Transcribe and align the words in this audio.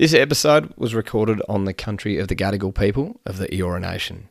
This 0.00 0.14
episode 0.14 0.72
was 0.78 0.94
recorded 0.94 1.42
on 1.46 1.66
the 1.66 1.74
country 1.74 2.16
of 2.16 2.28
the 2.28 2.34
Gadigal 2.34 2.74
people 2.74 3.20
of 3.26 3.36
the 3.36 3.48
Eora 3.48 3.82
Nation. 3.82 4.30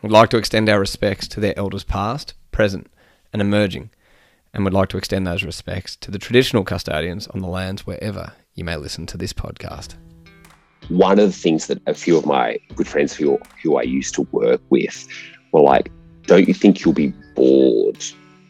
We'd 0.00 0.10
like 0.10 0.30
to 0.30 0.38
extend 0.38 0.66
our 0.70 0.80
respects 0.80 1.28
to 1.28 1.40
their 1.40 1.52
elders 1.58 1.84
past, 1.84 2.32
present, 2.52 2.90
and 3.30 3.42
emerging, 3.42 3.90
and 4.54 4.64
would 4.64 4.72
like 4.72 4.88
to 4.88 4.96
extend 4.96 5.26
those 5.26 5.44
respects 5.44 5.94
to 5.96 6.10
the 6.10 6.18
traditional 6.18 6.64
custodians 6.64 7.26
on 7.26 7.40
the 7.40 7.48
lands 7.48 7.86
wherever 7.86 8.32
you 8.54 8.64
may 8.64 8.76
listen 8.76 9.04
to 9.08 9.18
this 9.18 9.34
podcast. 9.34 9.96
One 10.88 11.18
of 11.18 11.26
the 11.26 11.38
things 11.38 11.66
that 11.66 11.82
a 11.86 11.92
few 11.92 12.16
of 12.16 12.24
my 12.24 12.56
good 12.74 12.88
friends 12.88 13.14
who, 13.14 13.38
who 13.62 13.76
I 13.76 13.82
used 13.82 14.14
to 14.14 14.22
work 14.32 14.62
with 14.70 15.06
were 15.52 15.60
like, 15.60 15.92
don't 16.22 16.48
you 16.48 16.54
think 16.54 16.82
you'll 16.82 16.94
be 16.94 17.12
bored 17.34 18.02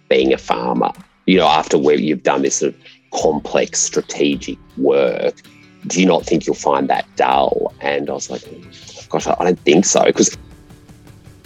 being 0.08 0.32
a 0.32 0.38
farmer? 0.38 0.92
You 1.26 1.38
know, 1.38 1.48
after 1.48 1.76
where 1.76 1.96
you've 1.96 2.22
done 2.22 2.42
this 2.42 2.58
sort 2.58 2.74
of 2.74 2.80
complex 3.12 3.80
strategic 3.80 4.56
work, 4.76 5.34
do 5.86 6.00
you 6.00 6.06
not 6.06 6.24
think 6.24 6.46
you'll 6.46 6.54
find 6.54 6.88
that 6.88 7.06
dull? 7.16 7.72
And 7.80 8.10
I 8.10 8.12
was 8.12 8.30
like, 8.30 8.42
oh, 8.48 9.02
gosh, 9.08 9.26
I 9.26 9.34
don't 9.44 9.58
think 9.60 9.84
so. 9.84 10.04
Because 10.04 10.36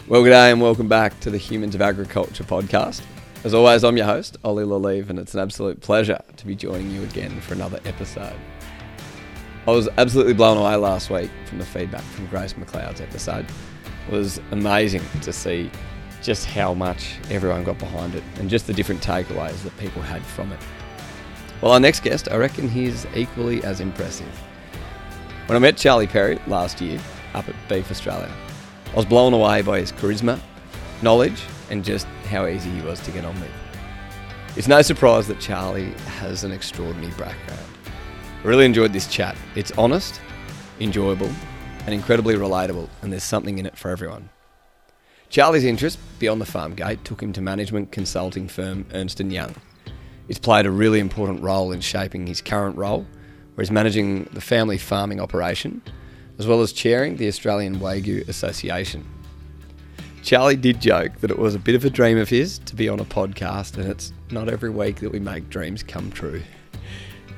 well, 0.07 0.23
good 0.23 0.31
day 0.31 0.51
and 0.51 0.61
welcome 0.61 0.89
back 0.89 1.19
to 1.21 1.31
the 1.31 1.39
Humans 1.39 1.75
of 1.75 1.81
Agriculture 1.81 2.45
podcast. 2.45 3.03
As 3.43 3.55
always, 3.55 3.85
I'm 3.85 3.97
your 3.97 4.07
host, 4.07 4.37
Ollie 4.45 4.65
Lalive, 4.65 5.09
and 5.09 5.19
it's 5.19 5.35
an 5.35 5.41
absolute 5.41 5.81
pleasure 5.81 6.21
to 6.37 6.47
be 6.47 6.55
joining 6.55 6.91
you 6.91 7.03
again 7.05 7.41
for 7.41 7.55
another 7.55 7.81
episode. 7.85 8.37
I 9.67 9.71
was 9.71 9.89
absolutely 9.97 10.35
blown 10.35 10.59
away 10.59 10.77
last 10.77 11.09
week 11.09 11.31
from 11.47 11.59
the 11.59 11.65
feedback 11.65 12.03
from 12.03 12.27
Grace 12.27 12.53
McLeod's 12.53 13.01
episode. 13.01 13.47
It 14.09 14.13
was 14.13 14.41
amazing 14.51 15.03
to 15.23 15.33
see 15.33 15.71
just 16.23 16.45
how 16.45 16.75
much 16.75 17.17
everyone 17.31 17.65
got 17.65 17.79
behind 17.79 18.15
it 18.15 18.23
and 18.39 18.51
just 18.51 18.67
the 18.67 18.75
different 18.75 19.01
takeaways 19.01 19.63
that 19.63 19.77
people 19.79 20.03
had 20.03 20.23
from 20.23 20.53
it. 20.53 20.61
Well, 21.65 21.73
our 21.73 21.81
next 21.81 22.03
guest, 22.03 22.29
I 22.31 22.37
reckon 22.37 22.69
he's 22.69 23.07
equally 23.15 23.65
as 23.65 23.81
impressive. 23.81 24.29
When 25.47 25.57
I 25.57 25.59
met 25.59 25.79
Charlie 25.79 26.07
Perry 26.07 26.39
last 26.47 26.79
year 26.79 27.01
up 27.33 27.49
at 27.49 27.55
Beef 27.71 27.91
Australia, 27.91 28.31
I 28.93 28.95
was 28.95 29.07
blown 29.07 29.33
away 29.33 29.63
by 29.63 29.81
his 29.81 29.91
charisma, 29.91 30.39
knowledge, 31.01 31.43
and 31.71 31.83
just 31.83 32.05
how 32.29 32.45
easy 32.45 32.69
he 32.69 32.83
was 32.83 33.01
to 33.01 33.11
get 33.13 33.25
on 33.25 33.35
with. 33.41 33.51
It's 34.59 34.69
no 34.69 34.83
surprise 34.83 35.27
that 35.29 35.41
Charlie 35.41 35.93
has 36.19 36.45
an 36.45 36.53
extraordinary 36.53 37.15
background. 37.15 37.65
I 38.43 38.47
really 38.47 38.67
enjoyed 38.67 38.93
this 38.93 39.07
chat. 39.07 39.35
It's 39.55 39.73
honest, 39.79 40.21
enjoyable, 40.81 41.31
and 41.87 41.95
incredibly 41.95 42.35
relatable, 42.35 42.91
and 43.01 43.11
there's 43.11 43.25
something 43.25 43.59
in 43.59 43.65
it 43.65 43.79
for 43.79 43.91
everyone. 43.91 44.29
Charlie's 45.31 45.65
interest 45.65 45.99
beyond 46.19 46.43
the 46.43 46.45
farm 46.45 46.75
gate 46.75 47.07
took 47.07 47.23
him 47.23 47.33
to 47.33 47.41
management 47.41 47.91
consulting 47.91 48.49
firm 48.49 48.85
Ernst 48.93 49.19
& 49.21 49.21
Young. 49.21 49.55
He's 50.27 50.39
played 50.39 50.67
a 50.67 50.71
really 50.71 51.01
important 51.01 51.43
role 51.43 51.73
in 51.73 51.81
shaping 51.81 52.27
his 52.27 52.41
current 52.41 52.77
role, 52.77 53.07
where 53.55 53.63
he's 53.63 53.71
managing 53.71 54.25
the 54.33 54.41
family 54.41 54.79
farming 54.79 55.21
operation 55.21 55.83
as 56.39 56.47
well 56.47 56.63
as 56.63 56.73
chairing 56.73 57.17
the 57.17 57.29
Australian 57.29 57.79
Wagyu 57.79 58.27
Association. 58.29 59.07
Charlie 60.23 60.57
did 60.57 60.81
joke 60.81 61.13
that 61.21 61.31
it 61.31 61.39
was 61.39 61.55
a 61.55 61.59
bit 61.59 61.75
of 61.75 61.85
a 61.85 61.91
dream 61.91 62.19
of 62.19 62.29
his 62.29 62.59
to 62.61 62.75
be 62.75 62.89
on 62.89 62.99
a 62.99 63.05
podcast, 63.05 63.77
and 63.77 63.89
it's 63.89 64.13
not 64.31 64.49
every 64.49 64.71
week 64.71 64.97
that 64.97 65.13
we 65.13 65.21
make 65.21 65.51
dreams 65.51 65.83
come 65.83 66.11
true. 66.11 66.43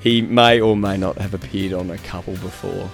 He 0.01 0.23
may 0.23 0.61
or 0.61 0.77
may 0.77 0.97
not 0.97 1.19
have 1.19 1.35
appeared 1.35 1.73
on 1.73 1.91
a 1.91 1.99
couple 1.99 2.35
before, 2.35 2.89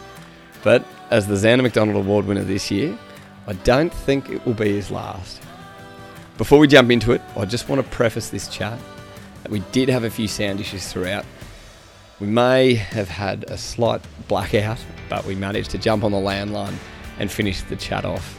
but 0.65 0.85
as 1.11 1.27
the 1.27 1.35
Zanda 1.35 1.63
McDonald 1.63 1.97
Award 1.97 2.27
winner 2.27 2.43
this 2.43 2.70
year, 2.70 2.98
I 3.47 3.53
don't 3.53 3.93
think 3.93 4.31
it 4.31 4.45
will 4.47 4.55
be 4.55 4.73
his 4.73 4.91
last. 4.91 5.43
Before 6.39 6.59
we 6.59 6.69
jump 6.69 6.91
into 6.91 7.13
it, 7.13 7.20
I 7.37 7.45
just 7.45 7.69
want 7.69 7.83
to 7.83 7.89
preface 7.91 8.31
this 8.31 8.48
chat 8.48 8.79
we 9.48 9.61
did 9.73 9.89
have 9.89 10.05
a 10.05 10.11
few 10.11 10.29
sound 10.29 10.61
issues 10.61 10.91
throughout, 10.93 11.25
we 12.21 12.27
may 12.27 12.75
have 12.75 13.09
had 13.09 13.45
a 13.48 13.59
slight 13.59 14.01
blackout, 14.29 14.79
but 15.09 15.25
we 15.25 15.35
managed 15.35 15.71
to 15.71 15.79
jump 15.79 16.05
on 16.05 16.12
the 16.12 16.19
landline 16.19 16.75
and 17.19 17.31
finish 17.31 17.63
the 17.63 17.77
chat 17.77 18.05
off. 18.05 18.39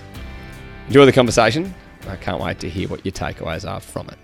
Enjoy 0.87 1.05
the 1.05 1.11
conversation. 1.11 1.73
I 2.07 2.15
can't 2.15 2.41
wait 2.41 2.59
to 2.59 2.69
hear 2.69 2.87
what 2.87 3.05
your 3.05 3.11
takeaways 3.11 3.69
are 3.69 3.79
from 3.79 4.09
it. 4.09 4.17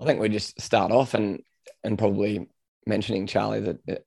I 0.00 0.04
think 0.04 0.20
we 0.20 0.28
just 0.28 0.60
start 0.60 0.92
off 0.92 1.14
and 1.14 1.42
and 1.84 1.98
probably 1.98 2.48
mentioning 2.86 3.26
Charlie 3.26 3.60
that 3.60 4.04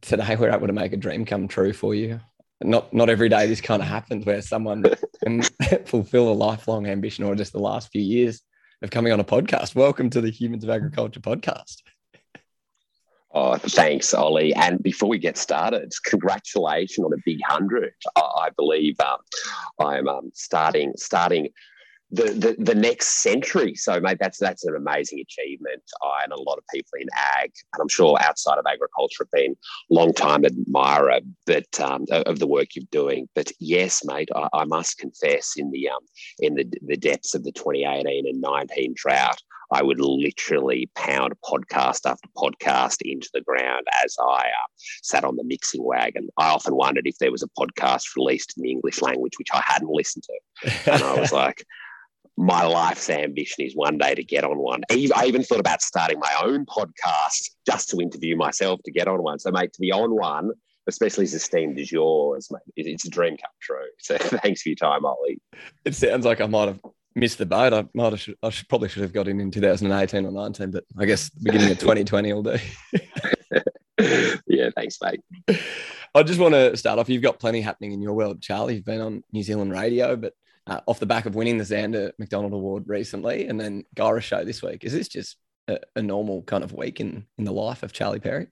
today 0.00 0.36
we're 0.36 0.50
able 0.50 0.66
to 0.66 0.72
make 0.72 0.92
a 0.92 0.96
dream 0.96 1.24
come 1.24 1.48
true 1.48 1.72
for 1.72 1.94
you. 1.94 2.20
Not 2.62 2.92
not 2.92 3.08
every 3.08 3.28
day 3.28 3.46
this 3.46 3.60
kind 3.60 3.80
of 3.80 3.88
happens 3.88 4.26
where 4.26 4.42
someone 4.42 4.84
can 5.24 5.42
fulfill 5.86 6.30
a 6.30 6.34
lifelong 6.34 6.86
ambition 6.86 7.24
or 7.24 7.34
just 7.34 7.52
the 7.52 7.60
last 7.60 7.90
few 7.90 8.02
years 8.02 8.42
of 8.82 8.90
coming 8.90 9.12
on 9.12 9.20
a 9.20 9.24
podcast. 9.24 9.74
Welcome 9.74 10.10
to 10.10 10.20
the 10.20 10.30
Humans 10.30 10.64
of 10.64 10.70
Agriculture 10.70 11.20
podcast. 11.20 11.82
Oh, 13.32 13.56
thanks, 13.56 14.12
Ollie. 14.12 14.54
And 14.54 14.82
before 14.82 15.08
we 15.08 15.18
get 15.18 15.36
started, 15.36 15.92
congratulations 16.04 17.04
on 17.04 17.12
a 17.12 17.22
big 17.24 17.38
hundred. 17.46 17.92
I 18.16 18.48
believe 18.56 18.98
um, 19.00 19.18
I'm 19.78 20.08
um, 20.08 20.30
starting 20.34 20.94
starting 20.96 21.48
the, 22.12 22.24
the, 22.24 22.56
the 22.58 22.74
next 22.74 23.22
century. 23.22 23.74
So, 23.74 24.00
mate, 24.00 24.18
that's 24.20 24.38
that's 24.38 24.64
an 24.64 24.74
amazing 24.76 25.20
achievement. 25.20 25.82
I 26.02 26.24
and 26.24 26.32
a 26.32 26.40
lot 26.40 26.58
of 26.58 26.64
people 26.72 26.98
in 27.00 27.08
ag, 27.14 27.52
and 27.72 27.80
I'm 27.80 27.88
sure 27.88 28.18
outside 28.20 28.58
of 28.58 28.66
agriculture, 28.66 29.24
have 29.24 29.30
been 29.30 29.56
long 29.90 30.12
time 30.12 30.44
admirer, 30.44 31.20
but 31.46 31.80
um, 31.80 32.06
of 32.10 32.38
the 32.38 32.46
work 32.46 32.74
you're 32.74 32.84
doing. 32.90 33.28
But 33.34 33.52
yes, 33.60 34.04
mate, 34.04 34.28
I, 34.34 34.48
I 34.52 34.64
must 34.64 34.98
confess, 34.98 35.54
in 35.56 35.70
the 35.70 35.88
um, 35.88 36.02
in 36.40 36.54
the 36.54 36.66
the 36.86 36.96
depths 36.96 37.34
of 37.34 37.44
the 37.44 37.52
2018 37.52 38.26
and 38.26 38.40
19 38.40 38.94
drought, 38.96 39.40
I 39.72 39.82
would 39.82 40.00
literally 40.00 40.90
pound 40.96 41.34
podcast 41.44 42.00
after 42.06 42.28
podcast 42.36 42.98
into 43.02 43.28
the 43.32 43.40
ground 43.40 43.86
as 44.04 44.16
I 44.20 44.40
uh, 44.46 44.68
sat 45.02 45.24
on 45.24 45.36
the 45.36 45.44
mixing 45.44 45.84
wagon. 45.84 46.28
I 46.38 46.50
often 46.50 46.74
wondered 46.74 47.06
if 47.06 47.18
there 47.18 47.30
was 47.30 47.44
a 47.44 47.48
podcast 47.60 48.16
released 48.16 48.54
in 48.56 48.64
the 48.64 48.70
English 48.70 49.00
language, 49.00 49.38
which 49.38 49.50
I 49.52 49.62
hadn't 49.64 49.90
listened 49.90 50.24
to. 50.24 50.92
And 50.92 51.02
I 51.02 51.20
was 51.20 51.32
like, 51.44 51.64
my 52.40 52.64
life's 52.64 53.10
ambition 53.10 53.66
is 53.66 53.76
one 53.76 53.98
day 53.98 54.14
to 54.14 54.24
get 54.24 54.44
on 54.44 54.56
one. 54.56 54.80
I 54.90 55.26
even 55.26 55.42
thought 55.42 55.60
about 55.60 55.82
starting 55.82 56.18
my 56.18 56.34
own 56.42 56.64
podcast 56.64 57.50
just 57.66 57.90
to 57.90 57.98
interview 58.00 58.34
myself 58.34 58.80
to 58.86 58.90
get 58.90 59.08
on 59.08 59.22
one. 59.22 59.38
So, 59.38 59.50
mate, 59.50 59.74
to 59.74 59.80
be 59.80 59.92
on 59.92 60.16
one, 60.16 60.52
especially 60.86 61.24
as 61.24 61.34
esteemed 61.34 61.78
as 61.78 61.92
yours, 61.92 62.48
mate, 62.50 62.62
it's 62.76 63.04
a 63.04 63.10
dream 63.10 63.36
come 63.36 63.50
true. 63.60 63.76
So, 63.98 64.16
thanks 64.16 64.62
for 64.62 64.70
your 64.70 64.76
time, 64.76 65.04
Ollie. 65.04 65.38
It 65.84 65.94
sounds 65.94 66.24
like 66.24 66.40
I 66.40 66.46
might 66.46 66.68
have 66.68 66.80
missed 67.14 67.36
the 67.36 67.44
boat. 67.44 67.74
I 67.74 67.84
might 67.92 68.12
have, 68.12 68.34
I 68.42 68.48
should, 68.48 68.70
probably 68.70 68.88
should 68.88 69.02
have 69.02 69.12
got 69.12 69.28
in 69.28 69.38
in 69.38 69.50
2018 69.50 70.24
or 70.24 70.32
19, 70.32 70.70
but 70.70 70.84
I 70.98 71.04
guess 71.04 71.28
beginning 71.28 71.70
of 71.70 71.78
2020 71.80 72.32
will 72.32 72.42
do. 72.42 72.56
yeah, 74.46 74.70
thanks, 74.74 74.96
mate. 75.02 75.20
I 76.14 76.22
just 76.22 76.40
want 76.40 76.54
to 76.54 76.74
start 76.78 76.98
off. 76.98 77.10
You've 77.10 77.22
got 77.22 77.38
plenty 77.38 77.60
happening 77.60 77.92
in 77.92 78.00
your 78.00 78.14
world, 78.14 78.40
Charlie. 78.40 78.76
You've 78.76 78.86
been 78.86 79.02
on 79.02 79.24
New 79.30 79.42
Zealand 79.42 79.72
radio, 79.72 80.16
but 80.16 80.32
uh, 80.66 80.80
off 80.86 81.00
the 81.00 81.06
back 81.06 81.26
of 81.26 81.34
winning 81.34 81.58
the 81.58 81.64
Zanda 81.64 82.12
McDonald 82.18 82.52
Award 82.52 82.84
recently, 82.86 83.46
and 83.46 83.60
then 83.60 83.84
Guyra 83.96 84.22
show 84.22 84.44
this 84.44 84.62
week. 84.62 84.84
Is 84.84 84.92
this 84.92 85.08
just 85.08 85.36
a, 85.68 85.78
a 85.96 86.02
normal 86.02 86.42
kind 86.42 86.64
of 86.64 86.72
week 86.72 87.00
in 87.00 87.26
in 87.38 87.44
the 87.44 87.52
life 87.52 87.82
of 87.82 87.92
Charlie 87.92 88.20
Perry? 88.20 88.48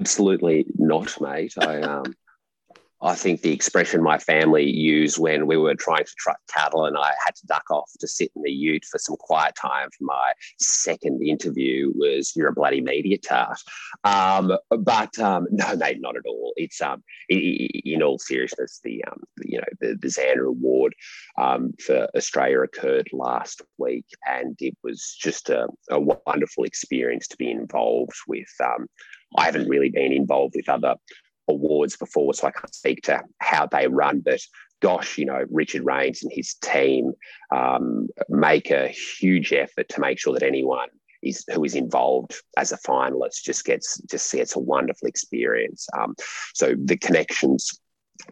Absolutely 0.00 0.66
not, 0.76 1.20
mate. 1.20 1.54
I 1.58 1.80
um, 1.80 2.14
I 3.00 3.14
think 3.14 3.42
the 3.42 3.52
expression 3.52 4.02
my 4.02 4.18
family 4.18 4.68
used 4.68 5.18
when 5.18 5.46
we 5.46 5.56
were 5.56 5.76
trying 5.76 6.04
to 6.04 6.14
truck 6.18 6.38
cattle 6.52 6.84
and 6.84 6.96
I 6.96 7.12
had 7.24 7.36
to 7.36 7.46
duck 7.46 7.70
off 7.70 7.90
to 8.00 8.08
sit 8.08 8.32
in 8.34 8.42
the 8.42 8.50
ute 8.50 8.84
for 8.84 8.98
some 8.98 9.16
quiet 9.16 9.54
time 9.54 9.88
for 9.96 10.04
my 10.04 10.32
second 10.58 11.22
interview 11.22 11.92
was 11.94 12.32
"You're 12.34 12.48
a 12.48 12.52
bloody 12.52 12.80
media 12.80 13.18
tart." 13.18 13.58
Um, 14.02 14.52
but 14.70 15.16
um, 15.18 15.46
no, 15.50 15.76
mate, 15.76 16.00
not 16.00 16.16
at 16.16 16.26
all. 16.26 16.52
It's 16.56 16.80
um, 16.80 17.04
in 17.28 18.02
all 18.02 18.18
seriousness, 18.18 18.80
the 18.82 19.04
um, 19.04 19.22
you 19.44 19.58
know, 19.58 19.64
the, 19.80 19.96
the 20.00 20.08
Zanda 20.08 20.48
Award 20.48 20.94
um, 21.38 21.72
for 21.80 22.08
Australia 22.16 22.62
occurred 22.62 23.08
last 23.12 23.62
week, 23.78 24.06
and 24.26 24.56
it 24.60 24.76
was 24.82 25.16
just 25.20 25.50
a, 25.50 25.68
a 25.90 26.00
wonderful 26.00 26.64
experience 26.64 27.28
to 27.28 27.36
be 27.36 27.50
involved 27.50 28.16
with. 28.26 28.48
Um, 28.64 28.88
I 29.36 29.44
haven't 29.44 29.68
really 29.68 29.90
been 29.90 30.12
involved 30.12 30.54
with 30.56 30.68
other 30.68 30.94
awards 31.48 31.96
before, 31.96 32.34
so 32.34 32.46
I 32.46 32.52
can't 32.52 32.74
speak 32.74 33.02
to 33.02 33.22
how 33.40 33.66
they 33.66 33.88
run. 33.88 34.20
But 34.20 34.40
gosh, 34.80 35.18
you 35.18 35.24
know, 35.24 35.44
Richard 35.50 35.84
Rains 35.84 36.22
and 36.22 36.32
his 36.32 36.54
team 36.54 37.12
um, 37.54 38.08
make 38.28 38.70
a 38.70 38.88
huge 38.88 39.52
effort 39.52 39.88
to 39.90 40.00
make 40.00 40.18
sure 40.18 40.34
that 40.34 40.42
anyone 40.42 40.88
is 41.22 41.44
who 41.52 41.64
is 41.64 41.74
involved 41.74 42.34
as 42.56 42.70
a 42.70 42.78
finalist 42.78 43.42
just 43.44 43.64
gets 43.64 43.98
just 44.02 44.32
gets 44.32 44.54
a 44.54 44.60
wonderful 44.60 45.08
experience. 45.08 45.86
Um, 45.98 46.14
so 46.54 46.74
the 46.78 46.96
connections 46.96 47.80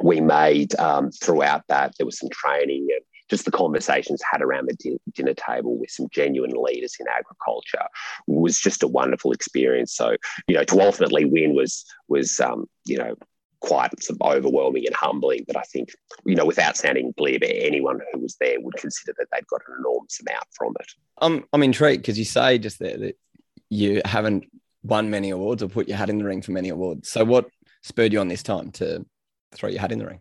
we 0.01 0.21
made 0.21 0.79
um, 0.79 1.11
throughout 1.11 1.63
that, 1.69 1.95
there 1.97 2.07
was 2.07 2.19
some 2.19 2.31
training 2.31 2.89
and 2.91 3.05
just 3.29 3.45
the 3.45 3.51
conversations 3.51 4.23
had 4.31 4.43
around 4.43 4.69
the 4.69 4.99
dinner 5.15 5.35
table 5.35 5.77
with 5.77 5.91
some 5.91 6.09
genuine 6.11 6.53
leaders 6.53 6.97
in 7.01 7.07
agriculture 7.09 7.87
was 8.27 8.59
just 8.59 8.83
a 8.83 8.89
wonderful 8.89 9.33
experience. 9.33 9.95
So, 9.95 10.17
you 10.47 10.57
know, 10.57 10.65
to 10.65 10.81
ultimately 10.81 11.25
win 11.25 11.55
was 11.55 11.85
was 12.09 12.39
um, 12.41 12.67
you 12.85 12.99
know 12.99 13.15
quite 13.61 13.91
sort 14.03 14.19
of 14.21 14.37
overwhelming 14.37 14.87
and 14.87 14.95
humbling. 14.95 15.45
But 15.47 15.57
I 15.57 15.63
think, 15.63 15.91
you 16.25 16.35
know, 16.35 16.45
without 16.45 16.77
sounding 16.77 17.13
glib, 17.17 17.43
anyone 17.43 18.01
who 18.13 18.21
was 18.21 18.37
there 18.41 18.61
would 18.61 18.77
consider 18.77 19.15
that 19.19 19.29
they'd 19.33 19.47
got 19.49 19.63
an 19.69 19.77
enormous 19.81 20.21
amount 20.21 20.45
from 20.53 20.75
it. 20.79 20.87
I'm 21.19 21.45
I'm 21.53 21.63
intrigued 21.63 22.03
because 22.03 22.19
you 22.19 22.25
say 22.25 22.59
just 22.59 22.79
there 22.79 22.99
that 22.99 23.19
you 23.69 24.03
haven't 24.05 24.45
won 24.83 25.11
many 25.11 25.31
awards 25.31 25.63
or 25.63 25.69
put 25.69 25.89
your 25.89 25.97
hat 25.97 26.11
in 26.11 26.19
the 26.19 26.25
ring 26.25 26.43
for 26.43 26.53
many 26.53 26.69
awards. 26.69 27.11
So 27.11 27.25
what 27.25 27.47
spurred 27.83 28.13
you 28.13 28.21
on 28.21 28.29
this 28.29 28.43
time 28.43 28.71
to 28.73 29.05
throw 29.53 29.69
your 29.69 29.81
hat 29.81 29.93
in 29.93 29.99
the 29.99 30.07
ring? 30.07 30.21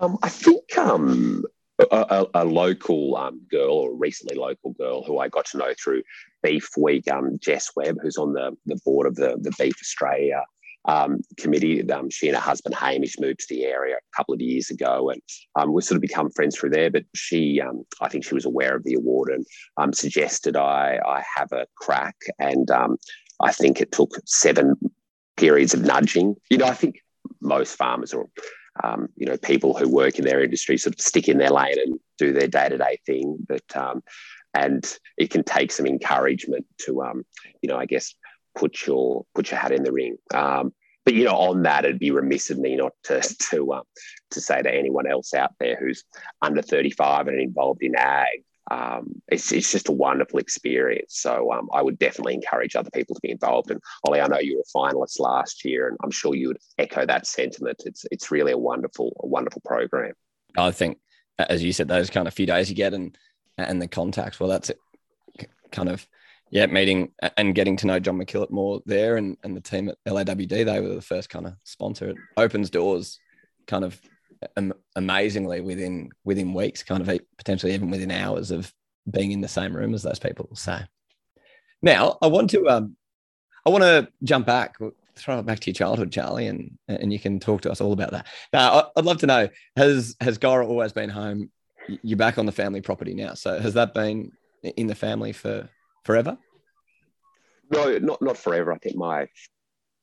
Um, 0.00 0.18
I 0.22 0.28
think 0.28 0.76
um, 0.76 1.44
a, 1.78 1.86
a, 1.90 2.26
a, 2.34 2.44
local 2.44 3.16
um, 3.16 3.40
girl, 3.50 3.72
or 3.72 3.94
recently 3.94 4.36
local 4.36 4.72
girl, 4.72 5.02
who 5.02 5.18
I 5.18 5.28
got 5.28 5.46
to 5.46 5.58
know 5.58 5.72
through 5.82 6.02
Beef 6.42 6.68
Week, 6.76 7.10
um, 7.10 7.38
Jess 7.40 7.70
Webb, 7.74 7.96
who's 8.00 8.16
on 8.16 8.32
the, 8.32 8.56
the 8.66 8.78
board 8.84 9.06
of 9.06 9.16
the, 9.16 9.36
the 9.40 9.52
Beef 9.58 9.74
Australia 9.80 10.42
um, 10.86 11.20
committee. 11.38 11.88
Um, 11.90 12.10
she 12.10 12.28
and 12.28 12.36
her 12.36 12.42
husband 12.42 12.74
Hamish 12.74 13.18
moved 13.18 13.40
to 13.40 13.46
the 13.54 13.64
area 13.64 13.96
a 13.96 14.16
couple 14.16 14.34
of 14.34 14.40
years 14.40 14.70
ago, 14.70 15.10
and 15.10 15.20
um, 15.56 15.72
we've 15.72 15.84
sort 15.84 15.96
of 15.96 16.02
become 16.02 16.30
friends 16.30 16.56
through 16.56 16.70
there. 16.70 16.90
But 16.90 17.04
she, 17.14 17.60
um, 17.60 17.84
I 18.00 18.08
think, 18.08 18.24
she 18.24 18.34
was 18.34 18.44
aware 18.44 18.76
of 18.76 18.84
the 18.84 18.94
award 18.94 19.30
and 19.30 19.46
um, 19.76 19.92
suggested 19.92 20.56
I 20.56 20.98
I 21.06 21.22
have 21.36 21.52
a 21.52 21.66
crack. 21.76 22.16
And 22.38 22.70
um, 22.70 22.98
I 23.42 23.52
think 23.52 23.80
it 23.80 23.92
took 23.92 24.12
seven 24.26 24.74
periods 25.36 25.74
of 25.74 25.82
nudging. 25.82 26.36
You 26.50 26.58
know, 26.58 26.66
I 26.66 26.74
think 26.74 26.96
most 27.40 27.76
farmers 27.76 28.12
or 28.14 28.28
um, 28.82 29.08
you 29.16 29.26
know 29.26 29.36
people 29.36 29.76
who 29.76 29.88
work 29.88 30.18
in 30.18 30.24
their 30.24 30.42
industry 30.42 30.76
sort 30.76 30.94
of 30.94 31.00
stick 31.00 31.28
in 31.28 31.38
their 31.38 31.50
lane 31.50 31.78
and 31.78 32.00
do 32.18 32.32
their 32.32 32.48
day 32.48 32.68
to 32.68 32.78
day 32.78 32.98
thing, 33.06 33.36
but 33.48 33.62
and 34.54 34.98
it 35.18 35.30
can 35.30 35.42
take 35.42 35.72
some 35.72 35.86
encouragement 35.86 36.66
to 36.78 37.02
you 37.62 37.68
know 37.68 37.76
I 37.76 37.86
guess 37.86 38.14
put 38.54 38.86
your 38.86 39.24
put 39.34 39.50
your 39.50 39.60
hat 39.60 39.72
in 39.72 39.84
the 39.84 39.92
ring. 39.92 40.16
Um, 40.32 40.72
but 41.04 41.14
you 41.14 41.24
know, 41.24 41.36
on 41.36 41.62
that, 41.62 41.84
it'd 41.84 41.98
be 41.98 42.10
remiss 42.10 42.50
of 42.50 42.58
me 42.58 42.76
not 42.76 42.92
to 43.04 43.20
to 43.50 43.74
um, 43.74 43.82
to 44.30 44.40
say 44.40 44.62
to 44.62 44.72
anyone 44.72 45.06
else 45.06 45.34
out 45.34 45.52
there 45.60 45.76
who's 45.76 46.04
under 46.40 46.62
thirty 46.62 46.90
five 46.90 47.28
and 47.28 47.40
involved 47.40 47.82
in 47.82 47.94
ag. 47.96 48.44
Um, 48.70 49.22
it's, 49.28 49.52
it's 49.52 49.70
just 49.70 49.88
a 49.88 49.92
wonderful 49.92 50.38
experience. 50.38 51.18
So 51.20 51.52
um, 51.52 51.68
I 51.72 51.82
would 51.82 51.98
definitely 51.98 52.34
encourage 52.34 52.76
other 52.76 52.90
people 52.90 53.14
to 53.14 53.20
be 53.20 53.30
involved. 53.30 53.70
And 53.70 53.80
Ollie, 54.04 54.20
I 54.20 54.26
know 54.26 54.38
you 54.38 54.56
were 54.56 54.62
a 54.62 54.92
finalist 54.92 55.20
last 55.20 55.64
year, 55.64 55.88
and 55.88 55.98
I'm 56.02 56.10
sure 56.10 56.34
you 56.34 56.48
would 56.48 56.58
echo 56.78 57.04
that 57.06 57.26
sentiment. 57.26 57.82
It's 57.84 58.04
it's 58.10 58.30
really 58.30 58.52
a 58.52 58.58
wonderful 58.58 59.16
a 59.22 59.26
wonderful 59.26 59.62
program. 59.64 60.14
I 60.56 60.70
think, 60.70 60.98
as 61.38 61.62
you 61.62 61.72
said, 61.72 61.88
those 61.88 62.10
kind 62.10 62.26
of 62.26 62.34
few 62.34 62.46
days 62.46 62.70
you 62.70 62.76
get 62.76 62.94
and 62.94 63.16
and 63.58 63.80
the 63.80 63.88
contacts. 63.88 64.40
Well, 64.40 64.48
that's 64.48 64.70
it. 64.70 64.78
Kind 65.70 65.88
of 65.88 66.06
yeah, 66.50 66.66
meeting 66.66 67.10
and 67.36 67.54
getting 67.54 67.76
to 67.78 67.86
know 67.86 67.98
John 67.98 68.18
McKillop 68.18 68.50
more 68.50 68.80
there 68.86 69.16
and, 69.16 69.36
and 69.42 69.56
the 69.56 69.60
team 69.60 69.88
at 69.88 69.96
LAWD, 70.06 70.48
they 70.48 70.80
were 70.80 70.94
the 70.94 71.02
first 71.02 71.28
kind 71.28 71.46
of 71.46 71.54
sponsor. 71.64 72.10
It 72.10 72.16
opens 72.36 72.70
doors 72.70 73.18
kind 73.66 73.84
of 73.84 74.00
amazingly 74.96 75.60
within 75.60 76.10
within 76.24 76.54
weeks, 76.54 76.82
kind 76.82 77.06
of 77.06 77.20
potentially 77.36 77.74
even 77.74 77.90
within 77.90 78.10
hours 78.10 78.50
of 78.50 78.72
being 79.10 79.32
in 79.32 79.40
the 79.40 79.48
same 79.48 79.76
room 79.76 79.94
as 79.94 80.02
those 80.02 80.18
people. 80.18 80.48
So 80.54 80.78
now 81.82 82.18
I 82.22 82.26
want 82.26 82.50
to 82.50 82.68
um 82.68 82.96
I 83.66 83.70
want 83.70 83.82
to 83.82 84.08
jump 84.22 84.46
back, 84.46 84.76
throw 85.16 85.38
it 85.38 85.46
back 85.46 85.60
to 85.60 85.70
your 85.70 85.74
childhood, 85.74 86.12
Charlie, 86.12 86.46
and 86.46 86.78
and 86.88 87.12
you 87.12 87.18
can 87.18 87.40
talk 87.40 87.62
to 87.62 87.70
us 87.70 87.80
all 87.80 87.92
about 87.92 88.12
that. 88.12 88.26
Now 88.52 88.90
I'd 88.96 89.04
love 89.04 89.18
to 89.18 89.26
know 89.26 89.48
has 89.76 90.16
has 90.20 90.38
Gora 90.38 90.66
always 90.66 90.92
been 90.92 91.10
home? 91.10 91.50
You're 92.02 92.18
back 92.18 92.38
on 92.38 92.46
the 92.46 92.52
family 92.52 92.80
property 92.80 93.14
now, 93.14 93.34
so 93.34 93.58
has 93.60 93.74
that 93.74 93.92
been 93.92 94.32
in 94.62 94.86
the 94.86 94.94
family 94.94 95.32
for 95.32 95.68
forever? 96.04 96.38
No, 97.70 97.98
not 97.98 98.22
not 98.22 98.38
forever. 98.38 98.72
I 98.72 98.78
think 98.78 98.96
my 98.96 99.28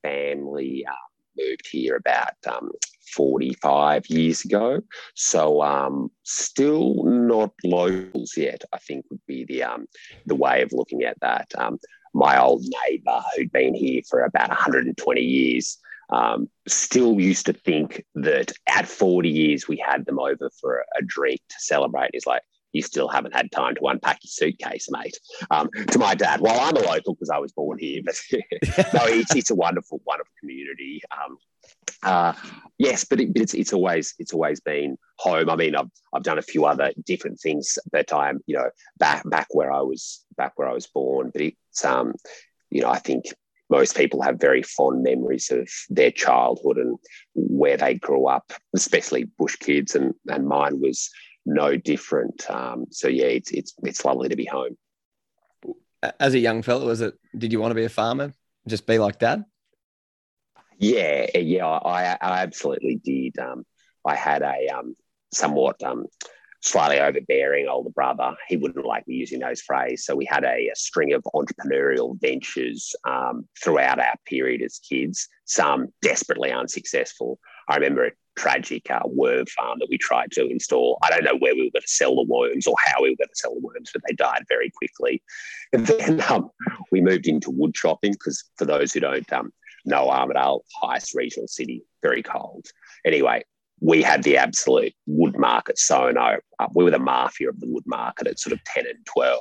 family 0.02 0.84
uh, 0.88 0.94
moved 1.36 1.66
here 1.70 1.96
about 1.96 2.34
um, 2.46 2.70
45 3.14 4.06
years 4.08 4.44
ago. 4.44 4.80
So 5.14 5.62
um, 5.62 6.10
still 6.22 7.04
not 7.04 7.52
locals 7.64 8.34
yet, 8.36 8.64
I 8.72 8.78
think 8.78 9.04
would 9.10 9.20
be 9.26 9.44
the 9.44 9.64
um, 9.64 9.86
the 10.26 10.34
way 10.34 10.62
of 10.62 10.72
looking 10.72 11.02
at 11.02 11.18
that. 11.20 11.52
Um, 11.56 11.78
my 12.14 12.40
old 12.40 12.64
neighbour 12.86 13.22
who'd 13.36 13.52
been 13.52 13.74
here 13.74 14.02
for 14.08 14.22
about 14.22 14.48
120 14.48 15.20
years 15.20 15.78
um, 16.12 16.48
still 16.68 17.18
used 17.18 17.46
to 17.46 17.54
think 17.54 18.04
that 18.14 18.52
at 18.68 18.86
40 18.86 19.30
years 19.30 19.66
we 19.66 19.82
had 19.84 20.04
them 20.04 20.18
over 20.18 20.50
for 20.60 20.84
a, 20.98 21.02
drink 21.02 21.40
to 21.48 21.56
celebrate. 21.58 22.10
He's 22.12 22.26
like, 22.26 22.42
you 22.72 22.82
still 22.82 23.08
haven't 23.08 23.34
had 23.34 23.50
time 23.50 23.74
to 23.76 23.86
unpack 23.86 24.20
your 24.22 24.30
suitcase, 24.30 24.88
mate. 24.90 25.18
Um, 25.50 25.68
to 25.90 25.98
my 25.98 26.14
dad, 26.14 26.40
well, 26.40 26.58
I'm 26.60 26.76
a 26.76 26.86
local 26.86 27.14
because 27.14 27.30
I 27.30 27.38
was 27.38 27.52
born 27.52 27.78
here, 27.78 28.02
but 28.04 28.14
no, 28.94 29.00
it's, 29.04 29.34
it's 29.34 29.50
a 29.50 29.54
wonderful, 29.54 30.00
wonderful 30.06 30.32
community. 30.40 31.00
Um, 31.10 31.36
uh, 32.02 32.32
yes, 32.78 33.04
but, 33.04 33.20
it, 33.20 33.30
it's 33.34 33.54
it's 33.54 33.72
always 33.72 34.14
it's 34.18 34.32
always 34.32 34.60
been 34.60 34.96
home. 35.18 35.48
I 35.48 35.56
mean, 35.56 35.76
I've 35.76 35.90
I've 36.12 36.22
done 36.22 36.38
a 36.38 36.42
few 36.42 36.64
other 36.64 36.92
different 37.04 37.40
things, 37.40 37.78
but 37.90 38.12
I'm 38.12 38.40
you 38.46 38.56
know 38.56 38.70
back 38.98 39.28
back 39.28 39.48
where 39.50 39.72
I 39.72 39.80
was 39.80 40.24
back 40.36 40.52
where 40.56 40.68
I 40.68 40.74
was 40.74 40.86
born. 40.86 41.30
But 41.32 41.42
it's 41.42 41.84
um, 41.84 42.14
you 42.70 42.80
know, 42.82 42.90
I 42.90 42.98
think 42.98 43.26
most 43.70 43.96
people 43.96 44.20
have 44.22 44.40
very 44.40 44.62
fond 44.62 45.02
memories 45.02 45.50
of 45.50 45.68
their 45.88 46.10
childhood 46.10 46.76
and 46.76 46.98
where 47.34 47.76
they 47.76 47.94
grew 47.94 48.26
up, 48.26 48.52
especially 48.74 49.24
bush 49.38 49.56
kids, 49.56 49.94
and 49.94 50.14
and 50.28 50.46
mine 50.46 50.80
was 50.80 51.10
no 51.46 51.76
different. 51.76 52.48
Um, 52.50 52.86
so 52.90 53.08
yeah, 53.08 53.26
it's 53.26 53.50
it's 53.52 53.74
it's 53.82 54.04
lovely 54.04 54.28
to 54.28 54.36
be 54.36 54.44
home. 54.44 54.76
As 56.18 56.34
a 56.34 56.38
young 56.38 56.62
fellow, 56.62 56.86
was 56.86 57.00
it? 57.00 57.14
Did 57.36 57.52
you 57.52 57.60
want 57.60 57.70
to 57.70 57.76
be 57.76 57.84
a 57.84 57.88
farmer? 57.88 58.32
Just 58.66 58.86
be 58.86 58.98
like 58.98 59.18
dad? 59.18 59.44
Yeah, 60.82 61.26
yeah, 61.38 61.64
I, 61.64 62.18
I 62.20 62.42
absolutely 62.42 62.96
did. 63.04 63.38
Um, 63.38 63.64
I 64.04 64.16
had 64.16 64.42
a 64.42 64.66
um, 64.76 64.96
somewhat 65.32 65.80
um, 65.84 66.06
slightly 66.60 66.98
overbearing 66.98 67.68
older 67.68 67.90
brother. 67.90 68.34
He 68.48 68.56
wouldn't 68.56 68.84
like 68.84 69.06
me 69.06 69.14
using 69.14 69.38
those 69.38 69.62
phrases. 69.62 70.04
So 70.04 70.16
we 70.16 70.24
had 70.24 70.42
a, 70.42 70.48
a 70.72 70.74
string 70.74 71.12
of 71.12 71.24
entrepreneurial 71.36 72.20
ventures 72.20 72.96
um, 73.08 73.48
throughout 73.62 74.00
our 74.00 74.16
period 74.26 74.60
as 74.60 74.80
kids, 74.80 75.28
some 75.44 75.86
desperately 76.02 76.50
unsuccessful. 76.50 77.38
I 77.68 77.76
remember 77.76 78.06
a 78.06 78.12
tragic 78.36 78.90
uh, 78.90 79.02
worm 79.04 79.46
farm 79.46 79.78
that 79.78 79.88
we 79.88 79.98
tried 79.98 80.32
to 80.32 80.48
install. 80.48 80.98
I 81.04 81.10
don't 81.10 81.22
know 81.22 81.38
where 81.38 81.54
we 81.54 81.62
were 81.62 81.70
going 81.70 81.82
to 81.82 81.86
sell 81.86 82.16
the 82.16 82.24
worms 82.24 82.66
or 82.66 82.74
how 82.84 83.02
we 83.02 83.10
were 83.10 83.16
going 83.16 83.28
to 83.28 83.36
sell 83.36 83.54
the 83.54 83.60
worms, 83.60 83.90
but 83.92 84.02
they 84.08 84.16
died 84.16 84.46
very 84.48 84.72
quickly. 84.76 85.22
And 85.72 85.86
then 85.86 86.20
um, 86.28 86.50
we 86.90 87.00
moved 87.00 87.28
into 87.28 87.52
wood 87.52 87.72
chopping 87.72 88.14
because, 88.14 88.42
for 88.56 88.64
those 88.64 88.92
who 88.92 88.98
don't 88.98 89.32
um, 89.32 89.52
know, 89.84 90.08
Armidale, 90.08 90.60
highest 90.80 91.14
regional 91.14 91.48
city, 91.48 91.82
very 92.02 92.22
cold. 92.22 92.66
Anyway, 93.04 93.42
we 93.80 94.02
had 94.02 94.22
the 94.22 94.36
absolute 94.36 94.94
wood 95.06 95.36
market 95.36 95.78
so 95.78 96.10
no, 96.10 96.36
uh, 96.60 96.68
we 96.74 96.84
were 96.84 96.90
the 96.90 96.98
mafia 96.98 97.48
of 97.48 97.58
the 97.58 97.66
wood 97.66 97.84
market 97.86 98.28
at 98.28 98.38
sort 98.38 98.52
of 98.52 98.62
10 98.64 98.86
and 98.86 99.04
12 99.06 99.40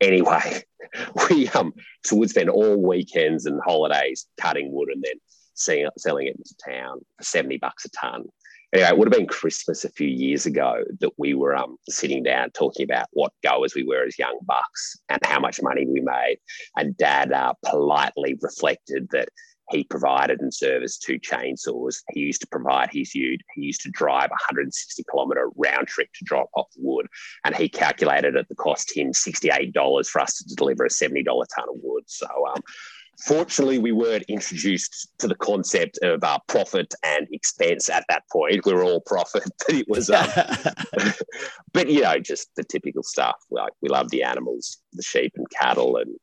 anyway 0.00 0.62
we 1.28 1.48
um 1.50 1.70
so 2.02 2.16
we'd 2.16 2.30
spend 2.30 2.48
all 2.48 2.82
weekends 2.82 3.44
and 3.44 3.60
holidays 3.62 4.26
cutting 4.40 4.72
wood 4.72 4.88
and 4.88 5.04
then 5.04 5.16
seeing, 5.54 5.88
selling 5.96 6.26
it 6.26 6.36
into 6.36 6.54
town 6.68 7.00
for 7.16 7.24
70 7.24 7.58
bucks 7.58 7.84
a 7.84 7.90
ton. 7.90 8.24
Anyway, 8.72 8.88
it 8.88 8.98
would 8.98 9.06
have 9.06 9.16
been 9.16 9.28
Christmas 9.28 9.84
a 9.84 9.90
few 9.90 10.08
years 10.08 10.46
ago 10.46 10.82
that 10.98 11.12
we 11.16 11.32
were 11.34 11.54
um, 11.54 11.76
sitting 11.88 12.24
down 12.24 12.50
talking 12.50 12.82
about 12.82 13.06
what 13.12 13.32
goers 13.44 13.74
we 13.74 13.84
were 13.84 14.04
as 14.04 14.18
young 14.18 14.36
bucks 14.44 14.96
and 15.08 15.24
how 15.24 15.38
much 15.38 15.62
money 15.62 15.86
we 15.86 16.00
made. 16.00 16.38
And 16.76 16.96
dad 16.96 17.32
uh, 17.32 17.54
politely 17.64 18.36
reflected 18.40 19.08
that 19.12 19.28
he 19.70 19.84
provided 19.84 20.40
and 20.40 20.52
serviced 20.52 21.02
two 21.02 21.18
chainsaws. 21.18 21.96
He 22.12 22.20
used 22.20 22.40
to 22.42 22.46
provide 22.46 22.90
his 22.92 23.14
ute. 23.14 23.40
He 23.54 23.62
used 23.62 23.80
to 23.82 23.90
drive 23.90 24.30
a 24.30 24.40
160 24.50 25.04
kilometre 25.10 25.48
round 25.56 25.88
trip 25.88 26.08
to 26.14 26.24
drop 26.24 26.50
off 26.54 26.66
the 26.74 26.82
wood. 26.82 27.06
And 27.44 27.56
he 27.56 27.68
calculated 27.68 28.36
it 28.36 28.48
to 28.48 28.54
cost 28.54 28.94
him 28.96 29.12
$68 29.12 30.06
for 30.08 30.20
us 30.20 30.38
to 30.38 30.54
deliver 30.54 30.84
a 30.84 30.88
$70 30.88 31.24
ton 31.24 31.68
of 31.68 31.76
wood. 31.82 32.04
So 32.06 32.26
um, 32.48 32.62
Fortunately, 33.22 33.78
we 33.78 33.92
weren't 33.92 34.24
introduced 34.24 35.08
to 35.18 35.28
the 35.28 35.36
concept 35.36 35.98
of 36.02 36.22
uh, 36.24 36.38
profit 36.48 36.92
and 37.04 37.28
expense 37.30 37.88
at 37.88 38.04
that 38.08 38.24
point. 38.30 38.66
We 38.66 38.72
were 38.72 38.82
all 38.82 39.00
profit, 39.00 39.44
but 39.66 39.76
it 39.76 39.88
was, 39.88 40.10
um, 40.10 40.28
but 41.72 41.88
you 41.88 42.02
know, 42.02 42.18
just 42.18 42.48
the 42.56 42.64
typical 42.64 43.02
stuff. 43.02 43.36
Like 43.50 43.72
we 43.80 43.88
love 43.88 44.10
the 44.10 44.24
animals, 44.24 44.78
the 44.92 45.02
sheep 45.02 45.32
and 45.36 45.46
cattle, 45.50 45.96
and 45.96 46.16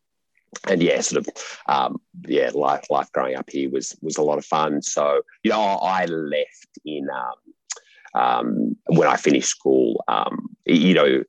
and 0.67 0.83
yeah, 0.83 1.01
sort 1.01 1.25
of, 1.25 1.33
um, 1.67 2.01
yeah, 2.27 2.51
life 2.53 2.85
life 2.89 3.11
growing 3.11 3.35
up 3.35 3.49
here 3.49 3.69
was 3.69 3.95
was 4.01 4.17
a 4.17 4.23
lot 4.23 4.37
of 4.37 4.45
fun. 4.45 4.81
So 4.81 5.21
you 5.43 5.51
know, 5.51 5.61
I 5.61 6.05
left 6.05 6.79
in 6.85 7.07
um, 7.09 8.21
um, 8.21 8.77
when 8.87 9.07
I 9.07 9.15
finished 9.15 9.49
school. 9.49 10.03
Um, 10.07 10.49
you 10.65 10.93
know, 10.93 11.23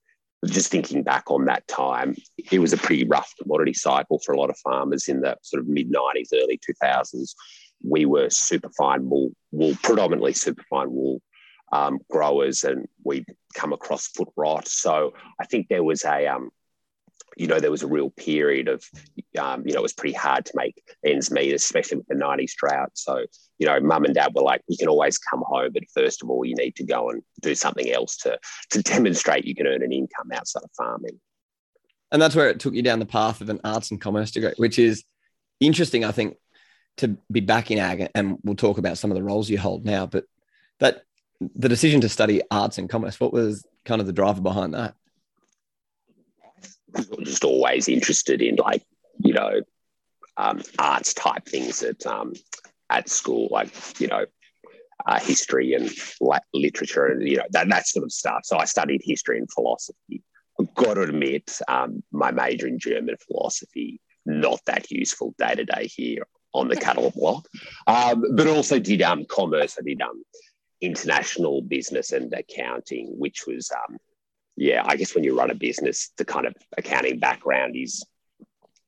just 0.46 0.70
thinking 0.70 1.02
back 1.02 1.30
on 1.30 1.44
that 1.46 1.66
time, 1.68 2.16
it 2.50 2.58
was 2.58 2.72
a 2.72 2.76
pretty 2.76 3.04
rough 3.04 3.32
commodity 3.40 3.74
cycle 3.74 4.18
for 4.18 4.32
a 4.32 4.40
lot 4.40 4.50
of 4.50 4.58
farmers 4.58 5.08
in 5.08 5.20
the 5.20 5.36
sort 5.42 5.62
of 5.62 5.68
mid 5.68 5.90
90s, 5.90 6.28
early 6.34 6.60
2000s. 6.82 7.34
We 7.84 8.06
were 8.06 8.30
super 8.30 8.70
fine 8.70 9.08
wool, 9.08 9.32
wool 9.50 9.76
predominantly 9.82 10.32
super 10.32 10.64
fine 10.68 10.92
wool 10.92 11.22
um, 11.72 12.00
growers, 12.10 12.64
and 12.64 12.88
we'd 13.04 13.26
come 13.54 13.72
across 13.72 14.08
foot 14.08 14.28
rot. 14.36 14.68
So 14.68 15.14
I 15.40 15.46
think 15.46 15.68
there 15.68 15.84
was 15.84 16.04
a, 16.04 16.26
um, 16.26 16.50
you 17.36 17.46
know, 17.46 17.60
there 17.60 17.70
was 17.70 17.82
a 17.82 17.86
real 17.88 18.10
period 18.10 18.68
of, 18.68 18.84
um, 19.38 19.66
you 19.66 19.72
know, 19.72 19.80
it 19.80 19.82
was 19.82 19.92
pretty 19.92 20.14
hard 20.14 20.44
to 20.46 20.52
make 20.54 20.82
ends 21.04 21.30
meet, 21.30 21.54
especially 21.54 21.98
with 21.98 22.06
the 22.08 22.14
90s 22.14 22.54
drought. 22.56 22.90
So, 22.94 23.24
you 23.58 23.66
know, 23.66 23.80
mum 23.80 24.04
and 24.04 24.14
dad 24.14 24.32
were 24.34 24.42
like, 24.42 24.62
you 24.68 24.76
can 24.76 24.88
always 24.88 25.18
come 25.18 25.42
home, 25.46 25.70
but 25.72 25.84
first 25.94 26.22
of 26.22 26.30
all, 26.30 26.44
you 26.44 26.54
need 26.54 26.76
to 26.76 26.84
go 26.84 27.10
and 27.10 27.22
do 27.40 27.54
something 27.54 27.90
else 27.90 28.16
to, 28.18 28.38
to 28.70 28.82
demonstrate 28.82 29.44
you 29.44 29.54
can 29.54 29.66
earn 29.66 29.82
an 29.82 29.92
income 29.92 30.30
outside 30.32 30.64
of 30.64 30.70
farming. 30.76 31.20
And 32.10 32.20
that's 32.20 32.36
where 32.36 32.50
it 32.50 32.60
took 32.60 32.74
you 32.74 32.82
down 32.82 32.98
the 32.98 33.06
path 33.06 33.40
of 33.40 33.48
an 33.48 33.60
arts 33.64 33.90
and 33.90 34.00
commerce 34.00 34.30
degree, 34.30 34.52
which 34.56 34.78
is 34.78 35.04
interesting, 35.60 36.04
I 36.04 36.12
think, 36.12 36.36
to 36.98 37.16
be 37.30 37.40
back 37.40 37.70
in 37.70 37.78
ag, 37.78 38.10
and 38.14 38.38
we'll 38.44 38.54
talk 38.54 38.76
about 38.76 38.98
some 38.98 39.10
of 39.10 39.14
the 39.14 39.22
roles 39.22 39.48
you 39.48 39.58
hold 39.58 39.86
now. 39.86 40.06
But 40.06 40.24
that 40.78 41.04
the 41.56 41.68
decision 41.68 42.02
to 42.02 42.08
study 42.08 42.42
arts 42.50 42.78
and 42.78 42.88
commerce, 42.88 43.18
what 43.18 43.32
was 43.32 43.66
kind 43.84 44.00
of 44.00 44.06
the 44.06 44.12
driver 44.12 44.42
behind 44.42 44.74
that? 44.74 44.94
Just 47.22 47.44
always 47.44 47.88
interested 47.88 48.42
in 48.42 48.56
like 48.56 48.82
you 49.18 49.34
know 49.34 49.61
um, 50.37 50.62
arts 50.78 51.14
type 51.14 51.46
things 51.46 51.82
at 51.82 52.04
um, 52.06 52.34
at 52.90 53.08
school, 53.08 53.49
like 53.50 53.70
you 54.00 54.08
know 54.08 54.26
uh, 55.06 55.20
history 55.20 55.75
and 55.75 55.90
literature 56.54 57.06
and 57.06 57.26
you 57.26 57.37
know 57.37 57.46
that 57.50 57.68
that 57.68 57.87
sort 57.87 58.04
of 58.04 58.12
stuff. 58.12 58.40
So 58.44 58.58
I 58.58 58.64
studied 58.64 59.02
history 59.04 59.38
and 59.38 59.50
philosophy. 59.50 60.22
I've 60.61 60.75
got 60.75 60.94
to 60.94 61.02
admit, 61.02 61.58
um, 61.66 62.02
my 62.12 62.30
major 62.30 62.66
in 62.66 62.78
German 62.78 63.16
philosophy 63.26 64.00
not 64.26 64.61
that 64.66 64.90
useful 64.90 65.34
day 65.38 65.54
to 65.54 65.64
day 65.64 65.87
here 65.87 66.26
on 66.54 66.68
the 66.68 66.76
cattle 66.76 67.12
block, 67.14 67.46
um, 67.87 68.25
but 68.34 68.46
also 68.46 68.78
did 68.78 69.02
um, 69.02 69.25
commerce. 69.25 69.76
I 69.78 69.82
did 69.82 70.00
um, 70.02 70.22
international 70.80 71.62
business 71.62 72.12
and 72.12 72.32
accounting, 72.32 73.14
which 73.18 73.46
was 73.46 73.70
um, 73.72 73.96
yeah, 74.56 74.82
I 74.85 74.97
guess 74.97 75.14
when 75.14 75.25
you 75.25 75.37
run 75.37 75.50
a 75.50 75.54
business, 75.54 76.11
the 76.16 76.25
kind 76.25 76.47
of 76.47 76.54
accounting 76.76 77.18
background 77.18 77.76
is 77.76 78.04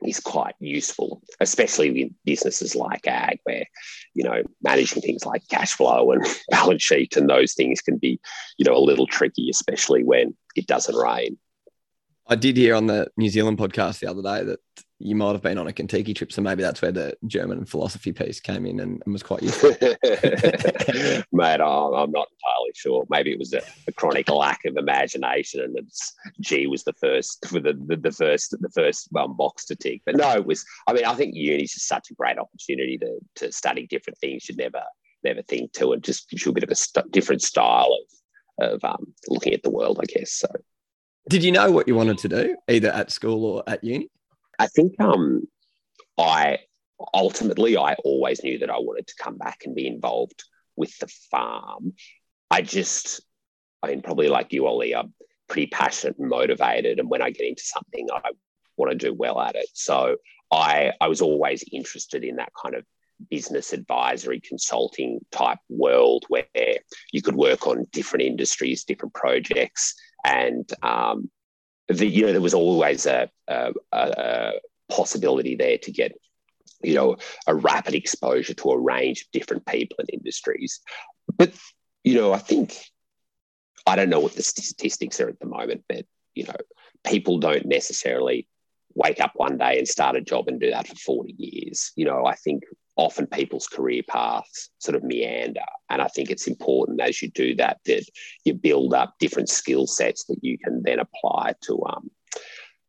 is 0.04 0.21
quite 0.21 0.54
useful, 0.61 1.23
especially 1.40 1.90
with 1.90 2.12
businesses 2.26 2.75
like 2.75 3.06
ag, 3.06 3.38
where 3.44 3.64
you 4.12 4.25
know 4.25 4.42
managing 4.62 5.02
things 5.02 5.25
like 5.25 5.47
cash 5.49 5.73
flow 5.73 6.12
and 6.12 6.25
balance 6.50 6.83
sheet 6.83 7.16
and 7.16 7.28
those 7.28 7.54
things 7.54 7.80
can 7.80 7.97
be 7.97 8.21
you 8.59 8.64
know 8.64 8.76
a 8.76 8.78
little 8.78 9.06
tricky, 9.06 9.49
especially 9.50 10.04
when 10.04 10.37
it 10.56 10.66
doesn't 10.66 10.97
rain. 10.97 11.38
I 12.26 12.37
did 12.37 12.56
hear 12.56 12.75
on 12.75 12.87
the 12.87 13.09
New 13.16 13.28
Zealand 13.28 13.59
podcast 13.59 14.00
the 14.00 14.11
other 14.11 14.23
day 14.23 14.44
that 14.44 14.61
you 15.00 15.16
might 15.16 15.32
have 15.32 15.42
been 15.42 15.58
on 15.58 15.66
a 15.66 15.72
Kentucky 15.72 16.14
trip, 16.14 16.32
so 16.32 16.40
maybe 16.40 16.62
that's 16.62 16.80
where 16.80 16.92
the 16.92 17.16
German 17.26 17.64
philosophy 17.64 18.12
piece 18.12 18.40
came 18.40 18.64
in 18.64 18.78
and, 18.80 19.02
and 19.04 19.12
was 19.12 19.22
quite 19.22 19.42
useful. 19.42 19.70
Mate, 21.32 21.60
I'm 21.60 22.12
not 22.12 22.28
entirely 22.30 22.72
sure. 22.74 23.04
Maybe 23.10 23.32
it 23.32 23.38
was 23.38 23.52
a, 23.52 23.62
a, 23.88 23.92
chronic 23.92 24.28
lack 24.30 24.64
of 24.64 24.76
imagination, 24.76 25.60
and 25.60 25.76
it's 25.76 26.14
G 26.40 26.68
was 26.68 26.84
the 26.84 26.92
first 26.94 27.44
for 27.46 27.60
the, 27.60 27.72
the, 27.86 27.96
the 27.96 28.12
first 28.12 28.56
the 28.60 28.70
first 28.70 29.08
um, 29.16 29.36
box 29.36 29.64
to 29.66 29.76
tick. 29.76 30.02
But 30.06 30.16
no, 30.16 30.30
it 30.32 30.46
was. 30.46 30.64
I 30.86 30.92
mean, 30.92 31.04
I 31.04 31.14
think 31.14 31.34
uni 31.34 31.64
is 31.64 31.72
just 31.72 31.88
such 31.88 32.10
a 32.10 32.14
great 32.14 32.38
opportunity 32.38 32.98
to 32.98 33.18
to 33.36 33.52
study 33.52 33.86
different 33.86 34.18
things 34.18 34.48
you 34.48 34.54
never 34.56 34.82
never 35.24 35.42
think 35.42 35.72
to, 35.72 35.92
and 35.92 36.04
just 36.04 36.32
a 36.32 36.52
bit 36.52 36.64
of 36.64 36.70
a 36.70 36.76
st- 36.76 37.10
different 37.10 37.42
style 37.42 37.96
of 38.58 38.72
of 38.72 38.84
um, 38.84 39.12
looking 39.28 39.54
at 39.54 39.64
the 39.64 39.70
world, 39.70 39.98
I 40.00 40.06
guess. 40.06 40.32
So. 40.32 40.48
Did 41.28 41.42
you 41.42 41.52
know 41.52 41.70
what 41.70 41.88
you 41.88 41.94
wanted 41.94 42.18
to 42.18 42.28
do, 42.28 42.56
either 42.68 42.90
at 42.90 43.10
school 43.10 43.44
or 43.44 43.64
at 43.66 43.82
uni? 43.82 44.10
I 44.58 44.66
think 44.66 45.00
um, 45.00 45.46
I 46.18 46.58
ultimately 47.12 47.76
I 47.76 47.94
always 48.04 48.42
knew 48.42 48.58
that 48.58 48.70
I 48.70 48.78
wanted 48.78 49.06
to 49.08 49.14
come 49.18 49.37
back 49.37 49.62
and 49.64 49.75
be 49.75 49.87
involved 49.87 50.44
with 50.76 50.96
the 50.99 51.08
farm. 51.30 51.94
I 52.50 52.62
just, 52.62 53.23
I 53.82 53.88
mean, 53.88 54.02
probably 54.02 54.28
like 54.28 54.52
you, 54.52 54.66
Ollie, 54.66 54.94
I'm 54.94 55.12
pretty 55.49 55.66
passionate 55.68 56.18
and 56.18 56.28
motivated, 56.28 56.99
and 56.99 57.11
when 57.11 57.23
I 57.23 57.30
get 57.30 57.46
into 57.46 57.62
something, 57.64 58.08
I 58.12 58.30
want 58.76 58.92
to 58.92 58.99
do 58.99 59.12
well 59.12 59.40
at 59.40 59.56
it. 59.56 59.66
So 59.73 60.16
I 60.50 60.92
I 61.00 61.08
was 61.08 61.20
always 61.20 61.64
interested 61.73 62.25
in 62.25 62.37
that 62.37 62.52
kind 62.61 62.75
of 62.75 62.84
business 63.30 63.73
advisory 63.73 64.40
consulting 64.40 65.20
type 65.30 65.58
world 65.68 66.25
where 66.28 66.44
you 67.12 67.23
could 67.23 67.37
work 67.37 67.66
on 67.66 67.87
different 67.92 68.25
industries, 68.25 68.84
different 68.84 69.14
projects, 69.14 69.94
and 70.25 70.68
um, 70.82 71.30
the, 71.88 72.06
you 72.06 72.26
know 72.26 72.32
there 72.32 72.40
was 72.40 72.54
always 72.54 73.06
a, 73.06 73.28
a, 73.48 73.72
a 73.92 74.52
possibility 74.90 75.56
there 75.56 75.78
to 75.78 75.92
get 75.92 76.12
you 76.82 76.94
know 76.94 77.16
a 77.46 77.54
rapid 77.54 77.94
exposure 77.94 78.54
to 78.54 78.70
a 78.70 78.78
range 78.78 79.22
of 79.22 79.30
different 79.32 79.66
people 79.66 79.96
and 79.98 80.10
industries. 80.12 80.80
But 81.36 81.52
you 82.02 82.14
know, 82.14 82.32
I 82.32 82.38
think 82.38 82.76
I 83.86 83.96
don't 83.96 84.10
know 84.10 84.20
what 84.20 84.34
the 84.34 84.42
statistics 84.42 85.20
are 85.20 85.28
at 85.28 85.40
the 85.40 85.46
moment, 85.46 85.84
but 85.88 86.06
you 86.34 86.44
know, 86.44 86.56
people 87.04 87.38
don't 87.38 87.66
necessarily 87.66 88.46
wake 88.94 89.20
up 89.20 89.32
one 89.34 89.58
day 89.58 89.78
and 89.78 89.88
start 89.88 90.16
a 90.16 90.20
job 90.20 90.48
and 90.48 90.60
do 90.60 90.70
that 90.70 90.86
for 90.86 90.94
40 90.94 91.34
years. 91.36 91.92
You 91.96 92.04
know, 92.04 92.24
I 92.24 92.34
think 92.34 92.62
often 92.96 93.26
people's 93.26 93.66
career 93.66 94.02
paths 94.08 94.70
sort 94.78 94.94
of 94.94 95.02
meander. 95.02 95.60
And 95.90 96.00
I 96.00 96.08
think 96.08 96.30
it's 96.30 96.46
important 96.46 97.00
as 97.00 97.20
you 97.20 97.30
do 97.30 97.54
that 97.56 97.78
that 97.86 98.04
you 98.44 98.54
build 98.54 98.94
up 98.94 99.14
different 99.18 99.48
skill 99.48 99.86
sets 99.86 100.24
that 100.26 100.38
you 100.42 100.58
can 100.58 100.82
then 100.84 101.00
apply 101.00 101.54
to 101.62 101.82
um, 101.86 102.10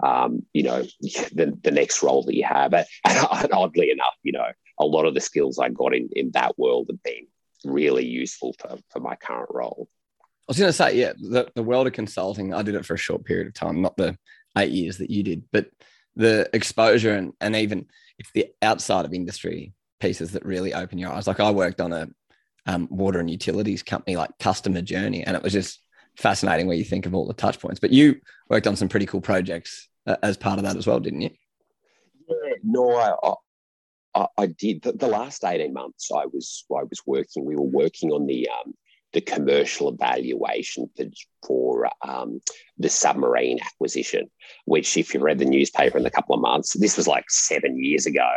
um, 0.03 0.45
you 0.53 0.63
know, 0.63 0.83
the, 1.01 1.57
the 1.63 1.71
next 1.71 2.03
role 2.03 2.23
that 2.23 2.35
you 2.35 2.43
have. 2.43 2.73
And, 2.73 2.85
and 3.05 3.53
oddly 3.53 3.91
enough, 3.91 4.15
you 4.23 4.31
know, 4.31 4.47
a 4.79 4.85
lot 4.85 5.05
of 5.05 5.13
the 5.13 5.21
skills 5.21 5.59
I 5.59 5.69
got 5.69 5.95
in, 5.95 6.09
in 6.13 6.31
that 6.31 6.57
world 6.57 6.87
have 6.89 7.01
been 7.03 7.27
really 7.63 8.05
useful 8.05 8.55
for, 8.59 8.77
for 8.89 8.99
my 8.99 9.15
current 9.15 9.49
role. 9.51 9.87
I 10.21 10.49
was 10.49 10.59
going 10.59 10.69
to 10.69 10.73
say, 10.73 10.97
yeah, 10.97 11.13
the, 11.17 11.49
the 11.55 11.63
world 11.63 11.87
of 11.87 11.93
consulting, 11.93 12.53
I 12.53 12.61
did 12.61 12.75
it 12.75 12.85
for 12.85 12.93
a 12.93 12.97
short 12.97 13.25
period 13.25 13.47
of 13.47 13.53
time, 13.55 13.81
not 13.81 13.97
the 13.97 14.15
eight 14.57 14.71
years 14.71 14.99
that 14.99 15.09
you 15.09 15.23
did, 15.23 15.43
but 15.51 15.67
the 16.15 16.47
exposure 16.53 17.15
and, 17.15 17.33
and 17.41 17.55
even 17.55 17.87
it's 18.19 18.31
the 18.31 18.47
outside 18.61 19.05
of 19.05 19.13
industry 19.13 19.73
pieces 20.05 20.31
that 20.31 20.45
really 20.45 20.73
open 20.73 20.99
your 20.99 21.11
eyes. 21.11 21.25
Like 21.25 21.39
I 21.39 21.49
worked 21.49 21.81
on 21.81 21.91
a 21.91 22.07
um, 22.67 22.87
water 22.91 23.19
and 23.19 23.29
utilities 23.29 23.81
company, 23.81 24.15
like 24.15 24.37
customer 24.39 24.81
journey, 24.81 25.23
and 25.23 25.35
it 25.35 25.43
was 25.43 25.53
just 25.53 25.79
fascinating 26.17 26.67
where 26.67 26.77
you 26.77 26.83
think 26.83 27.05
of 27.05 27.15
all 27.15 27.27
the 27.27 27.33
touch 27.33 27.59
points. 27.59 27.79
But 27.79 27.91
you 27.91 28.21
worked 28.49 28.67
on 28.67 28.75
some 28.75 28.89
pretty 28.89 29.07
cool 29.07 29.21
projects 29.21 29.87
uh, 30.05 30.17
as 30.21 30.37
part 30.37 30.59
of 30.59 30.65
that 30.65 30.77
as 30.77 30.85
well, 30.85 30.99
didn't 30.99 31.21
you? 31.21 31.31
Yeah, 32.27 32.53
no, 32.63 32.95
I, 32.95 33.33
I, 34.19 34.27
I 34.37 34.45
did. 34.47 34.83
The, 34.83 34.93
the, 34.93 35.07
last 35.07 35.43
eighteen 35.43 35.73
months, 35.73 36.11
I 36.11 36.25
was 36.25 36.65
I 36.71 36.83
was 36.83 37.01
working. 37.05 37.45
We 37.45 37.55
were 37.55 37.63
working 37.63 38.11
on 38.11 38.27
the 38.27 38.47
um, 38.49 38.73
the 39.13 39.21
commercial 39.21 39.89
evaluation 39.89 40.89
for, 40.95 41.05
for 41.47 41.89
um, 42.07 42.41
the 42.77 42.89
submarine 42.89 43.59
acquisition, 43.63 44.29
which, 44.65 44.97
if 44.97 45.13
you 45.13 45.19
read 45.19 45.39
the 45.39 45.45
newspaper 45.45 45.97
in 45.97 46.05
a 46.05 46.11
couple 46.11 46.35
of 46.35 46.41
months, 46.41 46.73
this 46.73 46.97
was 46.97 47.07
like 47.07 47.25
seven 47.29 47.83
years 47.83 48.05
ago 48.05 48.29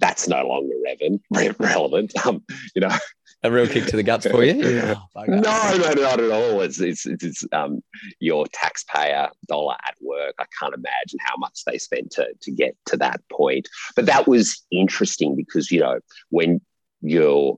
that's 0.00 0.28
no 0.28 0.46
longer 0.46 0.74
relevant. 0.84 1.22
relevant. 1.58 2.26
Um, 2.26 2.44
you 2.74 2.80
know, 2.80 2.90
a 3.42 3.50
real 3.50 3.66
kick 3.66 3.86
to 3.86 3.96
the 3.96 4.02
guts 4.02 4.26
for 4.26 4.44
you. 4.44 4.54
Yeah. 4.78 4.94
Oh, 5.14 5.24
no, 5.26 5.36
no, 5.38 5.92
not 5.94 6.20
at 6.20 6.30
all. 6.30 6.60
It's 6.60 6.80
it's 6.80 7.06
it's 7.06 7.44
um, 7.52 7.82
your 8.20 8.46
taxpayer 8.52 9.28
dollar 9.46 9.76
at 9.86 9.94
work. 10.00 10.34
I 10.38 10.44
can't 10.58 10.74
imagine 10.74 11.18
how 11.20 11.36
much 11.36 11.64
they 11.64 11.78
spent 11.78 12.10
to 12.12 12.28
to 12.40 12.50
get 12.50 12.76
to 12.86 12.96
that 12.98 13.20
point. 13.30 13.68
But 13.96 14.06
that 14.06 14.26
was 14.26 14.64
interesting 14.70 15.36
because 15.36 15.70
you 15.70 15.80
know 15.80 16.00
when 16.30 16.60
you're 17.00 17.56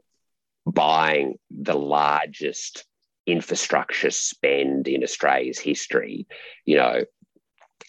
buying 0.67 1.39
the 1.51 1.75
largest 1.75 2.85
infrastructure 3.27 4.11
spend 4.11 4.89
in 4.89 5.03
Australia's 5.03 5.59
history, 5.59 6.27
you 6.65 6.77
know, 6.77 7.05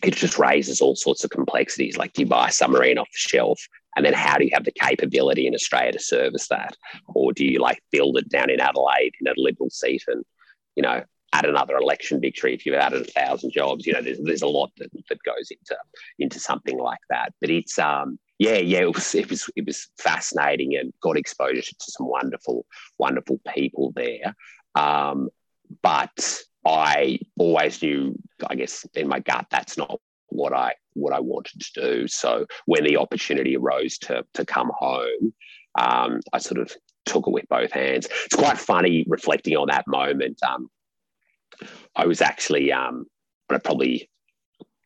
it 0.03 0.15
just 0.15 0.39
raises 0.39 0.81
all 0.81 0.95
sorts 0.95 1.23
of 1.23 1.29
complexities. 1.29 1.97
Like, 1.97 2.13
do 2.13 2.21
you 2.21 2.27
buy 2.27 2.49
a 2.49 2.51
submarine 2.51 2.97
off 2.97 3.07
the 3.07 3.17
shelf? 3.17 3.61
And 3.95 4.05
then 4.05 4.13
how 4.13 4.37
do 4.37 4.45
you 4.45 4.51
have 4.53 4.65
the 4.65 4.71
capability 4.71 5.47
in 5.47 5.53
Australia 5.53 5.91
to 5.93 5.99
service 5.99 6.47
that? 6.47 6.77
Or 7.07 7.33
do 7.33 7.45
you 7.45 7.59
like 7.59 7.79
build 7.91 8.17
it 8.17 8.29
down 8.29 8.49
in 8.49 8.61
Adelaide 8.61 9.13
in 9.19 9.27
a 9.27 9.33
Liberal 9.35 9.69
seat 9.69 10.03
and, 10.07 10.23
you 10.75 10.83
know, 10.83 11.03
add 11.33 11.45
another 11.45 11.77
election 11.77 12.19
victory 12.19 12.53
if 12.53 12.65
you've 12.65 12.75
added 12.75 13.01
a 13.01 13.11
thousand 13.11 13.51
jobs? 13.51 13.85
You 13.85 13.93
know, 13.93 14.01
there's, 14.01 14.19
there's 14.23 14.41
a 14.41 14.47
lot 14.47 14.71
that, 14.77 14.91
that 15.09 15.23
goes 15.23 15.51
into 15.51 15.77
into 16.19 16.39
something 16.39 16.77
like 16.77 16.99
that. 17.09 17.33
But 17.41 17.49
it's 17.49 17.77
um 17.77 18.17
yeah, 18.39 18.57
yeah, 18.57 18.79
it 18.79 18.95
was 18.95 19.13
it 19.13 19.29
was 19.29 19.49
it 19.55 19.65
was 19.65 19.89
fascinating 19.99 20.75
and 20.75 20.91
got 21.01 21.17
exposure 21.17 21.61
to 21.61 21.75
some 21.91 22.07
wonderful, 22.07 22.65
wonderful 22.97 23.39
people 23.53 23.93
there. 23.95 24.35
Um, 24.73 25.29
but 25.83 26.41
I 26.65 27.19
always 27.37 27.81
knew, 27.81 28.15
I 28.47 28.55
guess, 28.55 28.85
in 28.95 29.07
my 29.07 29.19
gut, 29.19 29.45
that's 29.51 29.77
not 29.77 29.99
what 30.31 30.53
I 30.53 30.73
what 30.93 31.13
I 31.13 31.19
wanted 31.19 31.61
to 31.61 31.81
do. 31.81 32.07
So 32.07 32.45
when 32.65 32.83
the 32.83 32.97
opportunity 32.97 33.55
arose 33.55 33.97
to 33.99 34.25
to 34.33 34.45
come 34.45 34.71
home, 34.73 35.33
um, 35.77 36.19
I 36.33 36.39
sort 36.39 36.59
of 36.59 36.71
took 37.05 37.27
it 37.27 37.31
with 37.31 37.47
both 37.49 37.71
hands. 37.71 38.07
It's 38.25 38.35
quite 38.35 38.57
funny 38.57 39.05
reflecting 39.07 39.55
on 39.55 39.67
that 39.67 39.87
moment. 39.87 40.39
Um, 40.43 40.69
I 41.95 42.05
was 42.05 42.21
actually 42.21 42.71
um, 42.71 43.05
on 43.49 43.57
a 43.57 43.59
probably 43.59 44.09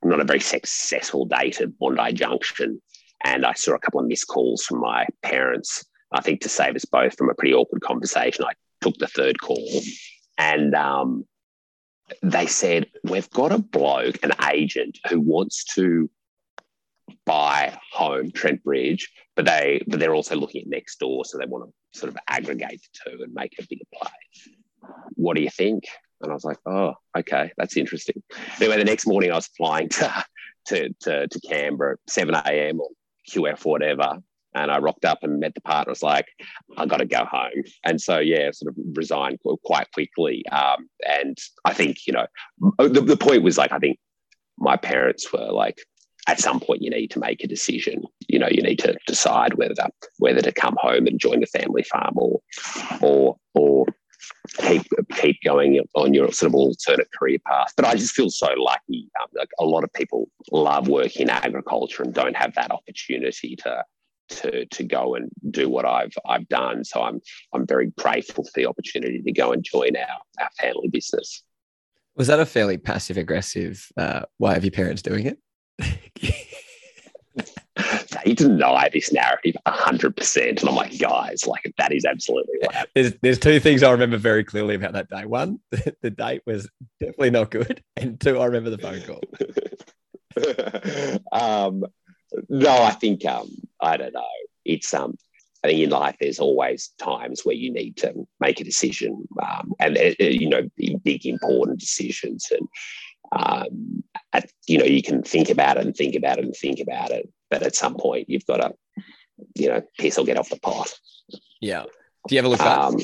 not 0.04 0.20
a 0.20 0.25
very 0.25 0.40
successful 0.40 1.25
date 1.25 1.62
at 1.62 1.78
Bondi 1.80 2.14
Junction, 2.14 2.82
and 3.24 3.46
I 3.46 3.54
saw 3.54 3.74
a 3.74 3.80
couple 3.80 4.00
of 4.00 4.08
missed 4.08 4.28
calls 4.28 4.64
from 4.64 4.82
my 4.82 5.08
parents. 5.24 5.86
I 6.12 6.22
think 6.22 6.42
to 6.42 6.50
save 6.50 6.75
us 6.75 6.86
both 6.86 7.18
from 7.18 7.30
a 7.30 7.34
pretty 7.34 7.54
awkward 7.54 7.82
conversation, 7.82 8.46
I 8.46 8.54
took 8.82 8.98
the 8.98 9.08
third 9.08 9.40
call, 9.40 9.82
and 10.38 10.75
um, 10.75 11.25
they 12.22 12.48
said, 12.48 12.88
We've 13.04 13.30
got 13.30 13.52
a 13.52 13.58
bloke, 13.58 14.18
an 14.24 14.32
agent 14.52 15.00
who 15.10 15.20
wants 15.20 15.64
to 15.76 16.10
buy 17.26 17.78
home 17.92 18.32
Trent 18.32 18.64
Bridge, 18.64 19.12
but 19.36 19.46
they 19.46 19.82
but 19.88 20.00
they're 20.00 20.16
also 20.16 20.36
looking 20.36 20.62
at 20.62 20.68
next 20.68 21.00
door, 21.00 21.26
so 21.26 21.38
they 21.38 21.46
want 21.46 21.70
to 21.70 22.00
sort 22.00 22.12
of 22.12 22.18
aggregate 22.28 22.82
the 22.82 23.12
two 23.12 23.24
and 23.24 23.34
make 23.34 23.54
a 23.60 23.66
bigger 23.68 23.86
play. 23.94 24.12
What 25.16 25.36
do 25.36 25.42
you 25.42 25.50
think? 25.50 25.86
And 26.22 26.32
I 26.32 26.34
was 26.34 26.46
like, 26.46 26.60
oh, 26.66 26.94
okay, 27.18 27.52
that's 27.58 27.78
interesting. 27.78 28.22
Anyway, 28.60 28.78
the 28.78 28.86
next 28.86 29.06
morning 29.06 29.32
I 29.32 29.36
was 29.36 29.48
flying 29.48 29.90
to 29.90 30.26
to 30.68 30.90
to, 31.02 31.28
to 31.28 31.40
Canberra, 31.42 31.98
7 32.08 32.34
a.m. 32.34 32.80
or 32.80 32.90
QF 33.30 33.66
whatever. 33.66 34.20
And 34.56 34.72
I 34.72 34.80
rocked 34.80 35.06
up 35.06 35.20
and 35.22 35.40
met 35.40 35.54
the 35.54 35.62
partner. 35.62 35.92
I 35.92 35.92
was 35.92 36.04
like, 36.04 36.28
I 36.78 36.86
got 36.86 36.98
to 36.98 37.06
go 37.06 37.26
home. 37.26 37.64
And 37.84 38.02
so, 38.02 38.20
yeah, 38.20 38.50
sort 38.52 38.70
of 38.70 38.84
resigned 38.96 39.40
quite 39.66 39.92
quickly. 39.92 40.46
Um, 40.48 40.90
and 41.08 41.38
I 41.66 41.74
think, 41.74 42.08
you 42.08 42.14
know, 42.14 42.26
the, 42.80 43.02
the 43.02 43.18
point 43.18 43.44
was 43.44 43.58
like, 43.58 43.72
I 43.72 43.80
think 43.80 44.00
my 44.58 44.78
parents 44.78 45.32
were 45.32 45.52
like, 45.52 45.80
at 46.28 46.40
some 46.40 46.60
point 46.60 46.82
you 46.82 46.90
need 46.90 47.12
to 47.12 47.20
make 47.20 47.44
a 47.44 47.48
decision. 47.48 48.04
You 48.28 48.40
know, 48.40 48.48
you 48.50 48.62
need 48.62 48.80
to 48.80 48.98
decide 49.06 49.56
whether 49.56 49.76
whether 50.18 50.42
to 50.42 50.52
come 50.52 50.76
home 50.80 51.06
and 51.06 51.20
join 51.20 51.40
the 51.40 51.46
family 51.46 51.84
farm 51.84 52.14
or 52.16 52.42
or 53.02 53.38
or 53.54 53.86
keep 54.58 54.84
keep 55.16 55.38
going 55.44 55.80
on 55.96 56.14
your 56.14 56.32
sort 56.32 56.52
of 56.52 56.56
alternate 56.56 57.10
career 57.18 57.38
path. 57.46 57.74
But 57.76 57.86
I 57.86 57.96
just 57.96 58.16
feel 58.16 58.30
so 58.30 58.48
lucky. 58.58 59.10
Um, 59.22 59.28
like 59.36 59.50
a 59.60 59.66
lot 59.66 59.84
of 59.84 59.94
people 59.94 60.30
love 60.52 60.88
working 60.88 61.24
in 61.24 61.30
agriculture 61.30 62.04
and 62.04 62.14
don't 62.14 62.36
have 62.36 62.56
that 62.56 62.72
opportunity 62.72 63.56
to 63.58 63.84
to 64.29 64.65
to 64.65 64.84
go 64.84 65.15
and 65.15 65.29
do 65.51 65.70
what 65.70 65.86
I've 65.86 66.13
I've 66.25 66.48
done. 66.48 66.84
So 66.84 67.01
I'm 67.01 67.22
I'm 67.53 67.65
very 67.65 67.91
grateful 67.98 68.44
for 68.44 68.51
the 68.55 68.65
opportunity 68.65 69.22
to 69.22 69.32
go 69.32 69.51
and 69.51 69.63
join 69.63 69.96
our 69.96 70.20
our 70.41 70.50
family 70.60 70.89
business. 70.89 71.44
Was 72.15 72.27
that 72.27 72.39
a 72.39 72.46
fairly 72.46 72.77
passive 72.77 73.17
aggressive 73.17 73.88
uh, 73.98 74.22
way 74.39 74.55
of 74.55 74.63
your 74.63 74.72
parents 74.72 75.01
doing 75.01 75.25
it? 75.25 75.38
they 78.24 78.34
deny 78.34 78.89
this 78.94 79.12
narrative 79.12 79.55
100%. 79.67 80.50
And 80.60 80.70
I'm 80.70 80.75
like, 80.75 80.98
guys, 80.98 81.46
like 81.46 81.74
that 81.77 81.91
is 81.91 82.05
absolutely 82.05 82.55
what 82.60 82.74
happened. 82.74 82.91
There's, 82.96 83.13
there's 83.22 83.39
two 83.39 83.60
things 83.60 83.84
I 83.84 83.91
remember 83.91 84.17
very 84.17 84.44
clearly 84.44 84.75
about 84.75 84.94
that 84.94 85.10
day. 85.10 85.25
One, 85.25 85.60
the, 85.72 85.96
the 86.01 86.10
date 86.10 86.41
was 86.46 86.70
definitely 87.00 87.32
not 87.32 87.51
good. 87.51 87.84
And 87.98 88.20
two, 88.20 88.39
I 88.39 88.46
remember 88.46 88.70
the 88.70 88.77
phone 88.77 89.01
call. 89.01 89.22
um, 91.41 91.84
no, 92.50 92.72
I 92.72 92.92
think, 92.92 93.25
um, 93.25 93.50
I 93.82 93.98
don't 93.98 94.13
know. 94.13 94.24
It's, 94.63 94.94
um, 94.94 95.18
I 95.65 95.70
think 95.70 95.80
in 95.80 95.89
life, 95.89 96.15
there's 96.20 96.39
always 96.39 96.89
times 97.00 97.42
where 97.44 97.56
you 97.56 97.74
need 97.74 97.98
to 97.98 98.27
make 98.39 98.62
a 98.62 98.63
decision, 98.63 99.27
um, 99.42 99.74
and 99.80 99.98
uh, 99.98 100.12
you 100.20 100.48
know, 100.48 100.70
big 101.04 101.25
important 101.25 101.80
decisions. 101.80 102.51
And 102.51 102.68
um, 103.32 104.04
at, 104.32 104.50
you 104.68 104.77
know, 104.77 104.86
you 104.86 105.01
can 105.01 105.24
think 105.24 105.50
about 105.50 105.77
it 105.77 105.86
and 105.86 105.96
think 105.96 106.15
about 106.15 106.38
it 106.38 106.46
and 106.46 106.56
think 106.56 106.80
about 106.80 107.10
it, 107.10 107.27
but 107.50 107.63
at 107.63 107.75
some 107.75 107.96
point 107.96 108.30
you've 108.30 108.46
got 108.46 108.58
to, 108.58 108.74
you 109.56 109.70
know, 109.70 109.82
piss 109.98 110.20
or 110.20 110.25
get 110.25 110.38
off 110.38 110.50
the 110.50 110.60
pot. 110.60 110.94
Yeah. 111.62 111.86
Do 112.27 112.36
you 112.36 112.39
ever 112.39 112.48
look 112.48 112.60
back? 112.60 112.77
Um, 112.77 112.98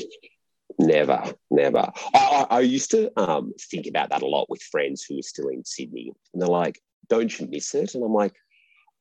never, 0.78 1.34
never. 1.50 1.90
I, 2.14 2.46
I, 2.48 2.60
used 2.60 2.92
to 2.92 3.10
um, 3.20 3.52
think 3.60 3.88
about 3.88 4.10
that 4.10 4.22
a 4.22 4.26
lot 4.26 4.48
with 4.48 4.62
friends 4.62 5.04
who 5.04 5.18
are 5.18 5.22
still 5.22 5.48
in 5.48 5.64
Sydney, 5.64 6.12
and 6.32 6.40
they're 6.40 6.48
like, 6.48 6.80
"Don't 7.08 7.38
you 7.38 7.48
miss 7.48 7.74
it?" 7.74 7.94
And 7.94 8.04
I'm 8.04 8.12
like, 8.12 8.34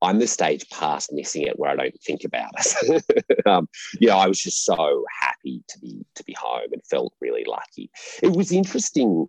I'm 0.02 0.20
the 0.20 0.28
stage 0.28 0.68
past 0.70 1.14
missing 1.14 1.44
it 1.44 1.60
where 1.60 1.70
I 1.70 1.76
don't 1.76 2.02
think 2.02 2.24
about 2.24 2.52
it. 2.56 3.46
um, 3.46 3.68
yeah, 4.00 4.16
I 4.16 4.28
was 4.28 4.40
just 4.40 4.66
so 4.66 5.06
happy 5.20 5.64
to 5.68 5.80
be 5.80 6.04
to 6.16 6.24
be 6.24 6.36
home 6.40 6.70
and 6.72 6.86
felt 6.86 7.14
really 7.22 7.46
lucky. 7.46 7.92
It 8.24 8.32
was 8.32 8.52
interesting 8.52 9.28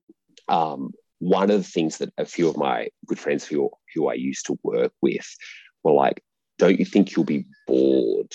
um, 0.49 0.93
one 1.23 1.51
of 1.51 1.59
the 1.59 1.69
things 1.69 1.99
that 1.99 2.13
a 2.19 2.25
few 2.25 2.49
of 2.49 2.57
my 2.57 2.89
good 3.07 3.19
friends 3.19 3.47
who, 3.47 3.71
who 3.95 4.09
I 4.09 4.15
used 4.15 4.47
to 4.47 4.59
work 4.65 4.93
with 5.01 5.37
were 5.85 5.93
like, 5.93 6.21
don't 6.59 6.81
you 6.81 6.85
think 6.85 7.15
you'll 7.15 7.25
be 7.25 7.47
bored 7.69 8.33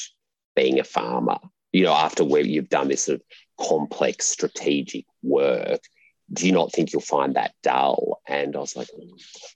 being 0.55 0.79
a 0.79 0.85
farmer? 0.85 1.37
You 1.73 1.83
know, 1.83 1.93
after 1.93 2.23
where 2.23 2.41
you've 2.41 2.69
done 2.69 2.87
this 2.87 3.03
sort 3.03 3.19
of 3.19 3.67
complex 3.67 4.27
strategic 4.27 5.05
work, 5.21 5.81
do 6.31 6.45
you 6.45 6.53
not 6.53 6.71
think 6.71 6.93
you'll 6.93 7.01
find 7.01 7.35
that 7.35 7.53
dull? 7.61 8.21
And 8.25 8.55
I 8.55 8.59
was 8.59 8.77
like, 8.77 8.87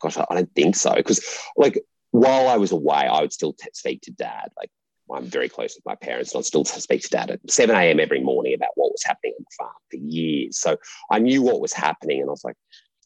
gosh, 0.01 0.17
I 0.17 0.25
don't 0.35 0.53
think 0.53 0.75
so. 0.75 0.93
Because, 0.93 1.25
like, 1.55 1.81
while 2.11 2.47
I 2.47 2.57
was 2.57 2.71
away, 2.71 3.07
I 3.11 3.21
would 3.21 3.33
still 3.33 3.53
t- 3.53 3.69
speak 3.73 4.01
to 4.03 4.11
dad. 4.11 4.49
Like, 4.57 4.69
I'm 5.11 5.25
very 5.25 5.49
close 5.49 5.75
with 5.75 5.85
my 5.85 5.95
parents, 5.95 6.33
and 6.33 6.39
I'd 6.39 6.45
still 6.45 6.63
speak 6.63 7.01
to 7.01 7.09
dad 7.09 7.31
at 7.31 7.51
7 7.51 7.75
a.m. 7.75 7.99
every 7.99 8.21
morning 8.21 8.53
about 8.53 8.69
what 8.75 8.91
was 8.91 9.03
happening 9.03 9.33
on 9.37 9.43
the 9.43 9.55
farm 9.57 9.73
for 9.89 9.97
years. 9.97 10.57
So 10.57 10.77
I 11.09 11.19
knew 11.19 11.41
what 11.41 11.61
was 11.61 11.73
happening, 11.73 12.21
and 12.21 12.29
I 12.29 12.31
was 12.31 12.43
like, 12.43 12.55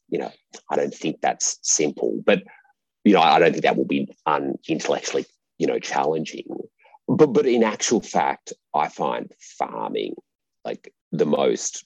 you 0.10 0.20
know, 0.20 0.32
I 0.70 0.76
don't 0.76 0.94
think 0.94 1.22
that's 1.22 1.58
simple, 1.62 2.22
but 2.26 2.44
you 3.04 3.14
know, 3.14 3.22
I 3.22 3.40
don't 3.40 3.52
think 3.52 3.64
that 3.64 3.78
will 3.78 3.86
be 3.86 4.08
un- 4.26 4.58
intellectually, 4.68 5.26
you 5.58 5.68
know, 5.68 5.80
challenging. 5.80 6.46
But 7.08 7.28
but 7.28 7.46
in 7.46 7.64
actual 7.64 8.02
fact, 8.02 8.54
I 8.74 8.90
find 8.90 9.32
farming 9.40 10.16
like 10.64 10.94
the 11.12 11.26
most 11.26 11.86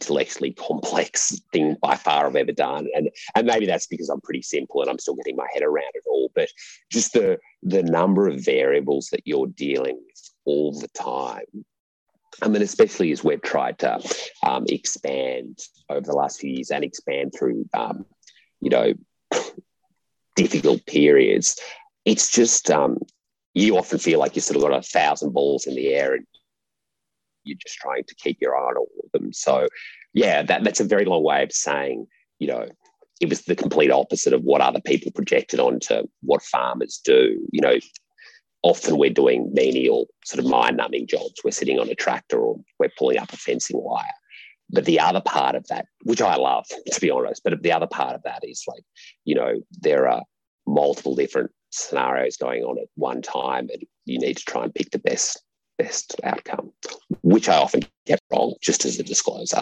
intellectually 0.00 0.52
complex 0.52 1.40
thing 1.52 1.76
by 1.80 1.96
far 1.96 2.26
I've 2.26 2.36
ever 2.36 2.52
done. 2.52 2.88
And 2.94 3.10
and 3.34 3.46
maybe 3.46 3.66
that's 3.66 3.86
because 3.86 4.08
I'm 4.08 4.20
pretty 4.20 4.42
simple 4.42 4.80
and 4.80 4.90
I'm 4.90 4.98
still 4.98 5.14
getting 5.14 5.36
my 5.36 5.48
head 5.52 5.62
around 5.62 5.92
it 5.94 6.04
all. 6.08 6.30
But 6.34 6.48
just 6.90 7.12
the 7.12 7.38
the 7.62 7.82
number 7.82 8.28
of 8.28 8.44
variables 8.44 9.08
that 9.12 9.22
you're 9.24 9.48
dealing 9.48 9.96
with 9.96 10.30
all 10.44 10.78
the 10.78 10.88
time 10.88 11.64
I 12.42 12.48
mean, 12.48 12.62
especially 12.62 13.12
as 13.12 13.24
we've 13.24 13.42
tried 13.42 13.78
to 13.80 13.98
um, 14.46 14.66
expand 14.68 15.58
over 15.88 16.02
the 16.02 16.12
last 16.12 16.40
few 16.40 16.50
years 16.50 16.70
and 16.70 16.84
expand 16.84 17.32
through, 17.36 17.66
um, 17.72 18.04
you 18.60 18.70
know, 18.70 18.92
difficult 20.36 20.84
periods, 20.86 21.58
it's 22.04 22.30
just 22.30 22.70
um, 22.70 22.98
you 23.54 23.78
often 23.78 23.98
feel 23.98 24.18
like 24.18 24.34
you 24.36 24.42
sort 24.42 24.56
of 24.56 24.62
got 24.62 24.78
a 24.78 24.82
thousand 24.82 25.32
balls 25.32 25.66
in 25.66 25.74
the 25.74 25.94
air 25.94 26.14
and 26.14 26.26
you're 27.46 27.58
just 27.64 27.76
trying 27.76 28.04
to 28.04 28.14
keep 28.16 28.38
your 28.40 28.56
eye 28.56 28.70
on 28.70 28.76
all 28.76 28.88
of 29.04 29.12
them. 29.12 29.32
So, 29.32 29.68
yeah, 30.12 30.42
that, 30.42 30.64
that's 30.64 30.80
a 30.80 30.84
very 30.84 31.04
long 31.04 31.22
way 31.22 31.42
of 31.42 31.52
saying, 31.52 32.06
you 32.38 32.48
know, 32.48 32.68
it 33.20 33.28
was 33.28 33.42
the 33.42 33.56
complete 33.56 33.90
opposite 33.90 34.32
of 34.32 34.42
what 34.42 34.60
other 34.60 34.80
people 34.80 35.12
projected 35.12 35.60
onto 35.60 36.02
what 36.20 36.42
farmers 36.42 37.00
do. 37.02 37.38
You 37.52 37.60
know, 37.62 37.76
often 38.62 38.98
we're 38.98 39.10
doing 39.10 39.50
menial 39.54 40.06
sort 40.24 40.44
of 40.44 40.50
mind 40.50 40.76
numbing 40.76 41.06
jobs. 41.06 41.34
We're 41.42 41.50
sitting 41.50 41.78
on 41.78 41.88
a 41.88 41.94
tractor 41.94 42.38
or 42.38 42.56
we're 42.78 42.92
pulling 42.98 43.18
up 43.18 43.32
a 43.32 43.36
fencing 43.36 43.80
wire. 43.82 44.04
But 44.68 44.84
the 44.84 44.98
other 44.98 45.20
part 45.20 45.54
of 45.54 45.66
that, 45.68 45.86
which 46.02 46.20
I 46.20 46.36
love, 46.36 46.66
to 46.92 47.00
be 47.00 47.10
honest, 47.10 47.42
but 47.44 47.62
the 47.62 47.72
other 47.72 47.86
part 47.86 48.14
of 48.14 48.22
that 48.24 48.40
is 48.42 48.64
like, 48.66 48.82
you 49.24 49.34
know, 49.34 49.60
there 49.80 50.08
are 50.08 50.22
multiple 50.66 51.14
different 51.14 51.50
scenarios 51.70 52.36
going 52.36 52.64
on 52.64 52.78
at 52.78 52.88
one 52.96 53.22
time, 53.22 53.68
and 53.72 53.82
you 54.04 54.18
need 54.18 54.36
to 54.36 54.44
try 54.44 54.64
and 54.64 54.74
pick 54.74 54.90
the 54.90 54.98
best 54.98 55.40
best 55.78 56.16
outcome, 56.22 56.72
which 57.22 57.48
I 57.48 57.56
often 57.56 57.82
get 58.04 58.20
wrong, 58.30 58.54
just 58.60 58.84
as 58.84 58.98
a 58.98 59.02
disclosure. 59.02 59.60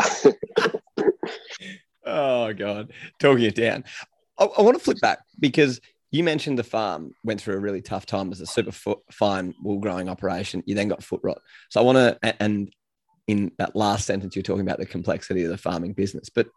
oh 2.06 2.52
God, 2.52 2.92
talking 3.18 3.44
it 3.44 3.54
down. 3.54 3.84
I, 4.38 4.44
I 4.44 4.62
want 4.62 4.78
to 4.78 4.84
flip 4.84 5.00
back 5.00 5.20
because 5.38 5.80
you 6.10 6.22
mentioned 6.22 6.58
the 6.58 6.64
farm 6.64 7.12
went 7.24 7.40
through 7.40 7.56
a 7.56 7.60
really 7.60 7.82
tough 7.82 8.06
time 8.06 8.30
as 8.30 8.40
a 8.40 8.46
super 8.46 8.70
fine 9.10 9.52
wool 9.62 9.80
growing 9.80 10.08
operation. 10.08 10.62
You 10.64 10.76
then 10.76 10.88
got 10.88 11.02
foot 11.02 11.20
rot. 11.24 11.40
So 11.70 11.80
I 11.80 11.84
want 11.84 11.96
to, 11.96 12.42
and 12.42 12.72
in 13.26 13.50
that 13.58 13.74
last 13.74 14.06
sentence, 14.06 14.36
you're 14.36 14.44
talking 14.44 14.62
about 14.62 14.78
the 14.78 14.86
complexity 14.86 15.42
of 15.42 15.50
the 15.50 15.58
farming 15.58 15.94
business. 15.94 16.28
But 16.28 16.48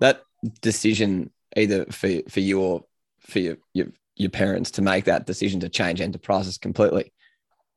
that 0.00 0.22
decision, 0.62 1.30
either 1.54 1.84
for, 1.86 2.08
for 2.30 2.40
you 2.40 2.62
or 2.62 2.84
for 3.20 3.40
your, 3.40 3.56
your, 3.74 3.88
your 4.16 4.30
parents 4.30 4.70
to 4.72 4.82
make 4.82 5.04
that 5.04 5.26
decision 5.26 5.60
to 5.60 5.68
change 5.68 6.00
enterprises 6.00 6.56
completely, 6.56 7.12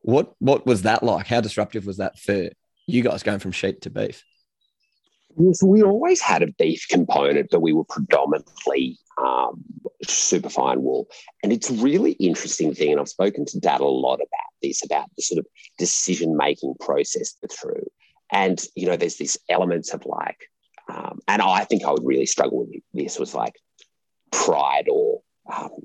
what 0.08 0.32
what 0.38 0.64
was 0.64 0.82
that 0.82 1.02
like? 1.02 1.26
How 1.26 1.42
disruptive 1.42 1.84
was 1.84 1.98
that 1.98 2.18
for 2.18 2.48
you 2.86 3.02
guys 3.02 3.22
going 3.22 3.40
from 3.40 3.52
sheep 3.52 3.82
to 3.82 3.90
beef? 3.90 4.24
So 5.52 5.66
we 5.66 5.82
always 5.82 6.22
had 6.22 6.42
a 6.42 6.50
beef 6.58 6.86
component, 6.88 7.48
but 7.50 7.60
we 7.60 7.74
were 7.74 7.84
predominantly 7.84 8.98
um, 9.22 9.62
super 10.02 10.48
fine 10.48 10.82
wool. 10.82 11.08
And 11.42 11.52
it's 11.52 11.68
a 11.68 11.74
really 11.74 12.12
interesting 12.12 12.74
thing. 12.74 12.92
And 12.92 13.00
I've 13.00 13.10
spoken 13.10 13.44
to 13.44 13.60
Dad 13.60 13.80
a 13.80 13.84
lot 13.84 14.14
about 14.14 14.52
this, 14.62 14.82
about 14.82 15.10
the 15.14 15.22
sort 15.22 15.40
of 15.40 15.46
decision 15.76 16.38
making 16.38 16.76
process 16.80 17.34
through. 17.52 17.86
And, 18.32 18.58
you 18.74 18.86
know, 18.86 18.96
there's 18.96 19.18
this 19.18 19.36
elements 19.50 19.92
of 19.92 20.06
like, 20.06 20.40
um, 20.88 21.18
and 21.28 21.42
I 21.42 21.64
think 21.64 21.84
I 21.84 21.90
would 21.90 22.06
really 22.06 22.26
struggle 22.26 22.60
with 22.60 22.80
this 22.94 23.18
was 23.18 23.34
like 23.34 23.56
pride 24.32 24.86
or 24.90 25.20
um, 25.52 25.82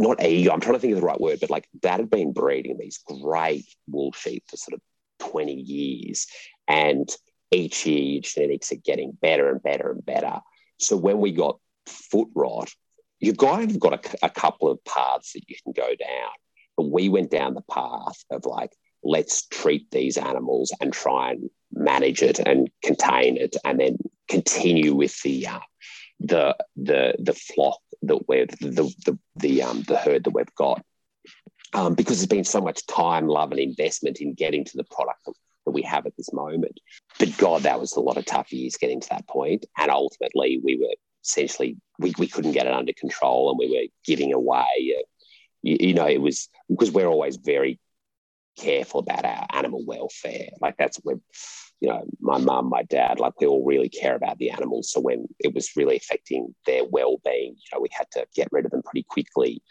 not 0.00 0.24
ego. 0.24 0.52
I'm 0.52 0.60
trying 0.60 0.74
to 0.74 0.80
think 0.80 0.94
of 0.94 1.00
the 1.00 1.06
right 1.06 1.20
word, 1.20 1.38
but 1.40 1.50
like 1.50 1.68
that 1.82 2.00
had 2.00 2.10
been 2.10 2.32
breeding 2.32 2.78
these 2.78 3.00
great 3.06 3.66
wool 3.86 4.12
sheep 4.12 4.44
for 4.48 4.56
sort 4.56 4.74
of 4.74 4.80
20 5.30 5.52
years. 5.52 6.26
And 6.68 7.08
each 7.50 7.86
year 7.86 7.98
your 7.98 8.22
genetics 8.22 8.72
are 8.72 8.76
getting 8.76 9.12
better 9.20 9.50
and 9.50 9.62
better 9.62 9.90
and 9.90 10.04
better. 10.04 10.40
So 10.78 10.96
when 10.96 11.18
we 11.18 11.32
got 11.32 11.58
foot 11.86 12.28
rot, 12.34 12.70
you've 13.18 13.36
got, 13.36 13.68
you've 13.68 13.80
got 13.80 14.04
a, 14.04 14.26
a 14.26 14.30
couple 14.30 14.70
of 14.70 14.82
paths 14.84 15.32
that 15.34 15.48
you 15.48 15.56
can 15.62 15.72
go 15.72 15.88
down. 15.88 16.30
But 16.76 16.90
we 16.90 17.08
went 17.08 17.30
down 17.30 17.54
the 17.54 17.62
path 17.62 18.24
of 18.30 18.46
like, 18.46 18.72
let's 19.02 19.46
treat 19.46 19.90
these 19.90 20.16
animals 20.16 20.72
and 20.80 20.92
try 20.92 21.32
and 21.32 21.50
manage 21.72 22.22
it 22.22 22.38
and 22.38 22.70
contain 22.82 23.36
it, 23.36 23.56
and 23.64 23.78
then 23.78 23.98
continue 24.28 24.94
with 24.94 25.20
the 25.22 25.46
uh, 25.46 25.60
the 26.20 26.56
the 26.76 27.14
the 27.18 27.34
flock 27.34 27.78
that 28.02 28.28
we've 28.28 28.48
the 28.60 28.94
the 29.04 29.18
the 29.36 29.62
um 29.62 29.82
the 29.82 29.96
herd 29.96 30.24
that 30.24 30.34
we've 30.34 30.54
got. 30.54 30.82
Um, 31.72 31.94
because 31.94 32.18
there's 32.18 32.26
been 32.26 32.42
so 32.42 32.60
much 32.60 32.84
time, 32.86 33.28
love, 33.28 33.52
and 33.52 33.60
investment 33.60 34.20
in 34.20 34.34
getting 34.34 34.64
to 34.64 34.76
the 34.76 34.84
product 34.90 35.28
that 35.64 35.70
we 35.70 35.82
have 35.82 36.04
at 36.04 36.16
this 36.16 36.32
moment. 36.32 36.80
But 37.18 37.36
God, 37.38 37.62
that 37.62 37.78
was 37.78 37.94
a 37.94 38.00
lot 38.00 38.16
of 38.16 38.24
tough 38.24 38.52
years 38.52 38.76
getting 38.76 39.00
to 39.00 39.08
that 39.10 39.28
point. 39.28 39.66
And 39.78 39.88
ultimately, 39.88 40.60
we 40.64 40.76
were 40.76 40.94
essentially, 41.24 41.76
we, 41.98 42.12
we 42.18 42.26
couldn't 42.26 42.52
get 42.52 42.66
it 42.66 42.72
under 42.72 42.92
control 42.92 43.50
and 43.50 43.58
we 43.58 43.70
were 43.70 43.86
giving 44.04 44.32
away. 44.32 44.96
Uh, 44.98 45.02
you, 45.62 45.76
you 45.80 45.94
know, 45.94 46.08
it 46.08 46.20
was 46.20 46.48
because 46.68 46.90
we're 46.90 47.06
always 47.06 47.36
very 47.36 47.78
careful 48.58 49.00
about 49.00 49.24
our 49.24 49.46
animal 49.52 49.84
welfare. 49.84 50.48
Like 50.60 50.76
that's 50.76 50.98
where, 50.98 51.20
you 51.80 51.88
know, 51.88 52.04
my 52.20 52.38
mum, 52.38 52.68
my 52.68 52.82
dad, 52.84 53.18
like 53.18 53.40
we 53.40 53.46
all 53.46 53.64
really 53.64 53.88
care 53.88 54.14
about 54.14 54.38
the 54.38 54.50
animals. 54.50 54.90
So 54.90 55.00
when 55.00 55.26
it 55.38 55.54
was 55.54 55.76
really 55.76 55.96
affecting 55.96 56.54
their 56.66 56.84
well-being, 56.84 57.54
you 57.56 57.68
know, 57.72 57.80
we 57.80 57.88
had 57.90 58.06
to 58.12 58.26
get 58.34 58.48
rid 58.52 58.66
of 58.66 58.70
them 58.70 58.82
pretty 58.82 59.06
quickly. 59.08 59.62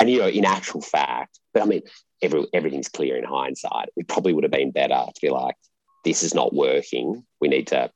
And 0.00 0.08
you 0.08 0.18
know, 0.18 0.28
in 0.28 0.44
actual 0.44 0.80
fact, 0.80 1.40
but 1.52 1.62
I 1.62 1.66
mean, 1.66 1.82
every, 2.22 2.46
everything's 2.54 2.88
clear 2.88 3.16
in 3.16 3.24
hindsight. 3.24 3.90
It 3.96 4.08
probably 4.08 4.32
would 4.32 4.44
have 4.44 4.50
been 4.50 4.70
better 4.70 4.94
to 4.94 5.20
be 5.20 5.30
like, 5.30 5.56
this 6.04 6.22
is 6.22 6.34
not 6.34 6.54
working. 6.54 7.24
We 7.40 7.48
need 7.48 7.66
to, 7.68 7.90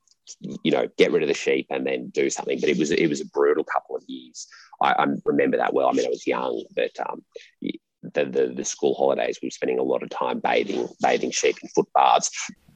you 0.63 0.73
know, 0.73 0.89
get 0.99 1.13
rid 1.13 1.23
of 1.23 1.29
the 1.29 1.35
sheep 1.35 1.67
and 1.71 1.87
then 1.87 2.11
do 2.11 2.29
something. 2.29 2.61
But 2.61 2.69
it 2.69 2.79
was 2.79 2.91
it 2.91 3.07
was 3.07 3.21
a 3.21 3.27
brutal 3.27 3.65
couple 3.65 3.97
of 3.97 4.03
years. 4.07 4.49
I, 4.83 4.93
I 4.93 5.07
remember 5.25 5.57
that 5.57 5.73
well. 5.73 5.89
I 5.89 5.93
mean, 5.93 6.07
I 6.07 6.11
was 6.11 6.27
young, 6.27 6.65
but 6.75 6.91
um, 7.09 7.25
the, 7.61 8.25
the, 8.25 8.53
the 8.55 8.65
school 8.65 8.95
holidays, 8.95 9.39
we 9.41 9.47
were 9.47 9.51
spending 9.51 9.79
a 9.79 9.83
lot 9.83 10.03
of 10.03 10.11
time 10.11 10.41
bathing 10.41 10.89
bathing 11.01 11.31
sheep 11.31 11.57
in 11.63 11.69
foot 11.71 11.89
baths. 11.95 12.31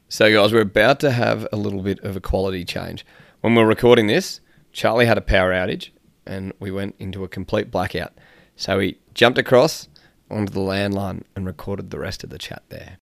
So, 0.09 0.33
guys, 0.33 0.53
we're 0.53 0.61
about 0.61 1.01
to 1.01 1.11
have 1.11 1.49
a 1.53 1.57
little 1.57 1.83
bit 1.83 1.99
of 2.05 2.14
a 2.14 2.21
quality 2.21 2.64
change. 2.64 3.05
When 3.40 3.57
we're 3.57 3.66
recording 3.66 4.07
this, 4.07 4.40
Charlie 4.73 5.07
had 5.07 5.19
a 5.19 5.21
power 5.21 5.51
outage 5.51 5.88
and 6.25 6.53
we 6.61 6.71
went 6.71 6.95
into 7.01 7.25
a 7.25 7.29
complete 7.29 7.73
blackout. 7.73 8.12
So 8.55 8.79
he 8.79 8.99
jumped 9.14 9.37
across 9.37 9.88
onto 10.31 10.53
the 10.53 10.61
landline 10.61 11.25
and 11.35 11.45
recorded 11.45 11.90
the 11.90 11.99
rest 11.99 12.23
of 12.23 12.31
the 12.31 12.38
chat 12.38 12.62
there. 12.69 12.99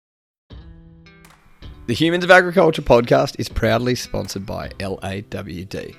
The 1.88 1.94
Humans 1.94 2.22
of 2.22 2.30
Agriculture 2.30 2.82
podcast 2.82 3.34
is 3.36 3.48
proudly 3.48 3.96
sponsored 3.96 4.46
by 4.46 4.68
LAWD. 4.78 5.96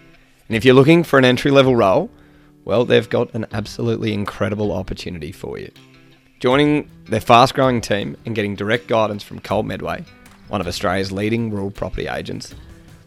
And 0.48 0.56
if 0.56 0.64
you're 0.64 0.74
looking 0.74 1.04
for 1.04 1.20
an 1.20 1.26
entry 1.26 1.52
level 1.52 1.76
role, 1.76 2.10
well, 2.64 2.86
they've 2.86 3.10
got 3.10 3.34
an 3.34 3.46
absolutely 3.52 4.14
incredible 4.14 4.72
opportunity 4.72 5.34
for 5.34 5.58
you. 5.58 5.70
Joining 6.40 6.90
their 7.10 7.20
fast 7.20 7.56
growing 7.56 7.82
team 7.82 8.16
and 8.26 8.34
getting 8.36 8.56
direct 8.56 8.88
guidance 8.88 9.22
from 9.22 9.40
Cole 9.40 9.64
Medway, 9.64 10.06
one 10.54 10.62
of 10.62 10.68
Australia's 10.68 11.12
leading 11.12 11.50
rural 11.50 11.72
property 11.72 12.06
agents, 12.06 12.54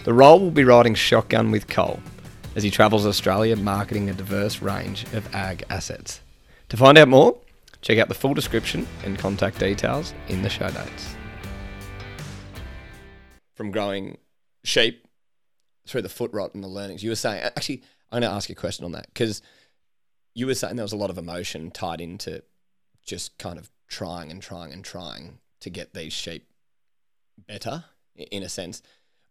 the 0.02 0.12
role 0.12 0.40
will 0.40 0.50
be 0.50 0.64
riding 0.64 0.96
shotgun 0.96 1.52
with 1.52 1.68
Cole 1.68 2.00
as 2.56 2.64
he 2.64 2.72
travels 2.72 3.06
Australia 3.06 3.54
marketing 3.54 4.10
a 4.10 4.12
diverse 4.12 4.60
range 4.60 5.04
of 5.14 5.32
ag 5.32 5.62
assets. 5.70 6.20
To 6.70 6.76
find 6.76 6.98
out 6.98 7.06
more, 7.06 7.38
check 7.82 7.98
out 7.98 8.08
the 8.08 8.14
full 8.14 8.34
description 8.34 8.84
and 9.04 9.16
contact 9.16 9.60
details 9.60 10.12
in 10.26 10.42
the 10.42 10.48
show 10.48 10.66
notes. 10.70 11.14
From 13.54 13.70
growing 13.70 14.18
sheep 14.64 15.06
through 15.86 16.02
the 16.02 16.08
foot 16.08 16.32
rot 16.32 16.52
and 16.52 16.64
the 16.64 16.68
learnings, 16.68 17.04
you 17.04 17.10
were 17.10 17.14
saying, 17.14 17.42
actually, 17.44 17.84
I'm 18.10 18.22
going 18.22 18.28
to 18.28 18.36
ask 18.36 18.48
you 18.48 18.54
a 18.54 18.56
question 18.56 18.84
on 18.84 18.90
that 18.90 19.06
because 19.06 19.40
you 20.34 20.48
were 20.48 20.54
saying 20.56 20.74
there 20.74 20.84
was 20.84 20.92
a 20.92 20.96
lot 20.96 21.10
of 21.10 21.16
emotion 21.16 21.70
tied 21.70 22.00
into 22.00 22.42
just 23.04 23.38
kind 23.38 23.56
of 23.56 23.70
trying 23.86 24.32
and 24.32 24.42
trying 24.42 24.72
and 24.72 24.84
trying 24.84 25.38
to 25.60 25.70
get 25.70 25.94
these 25.94 26.12
sheep 26.12 26.48
better 27.38 27.84
in 28.16 28.42
a 28.42 28.48
sense. 28.48 28.82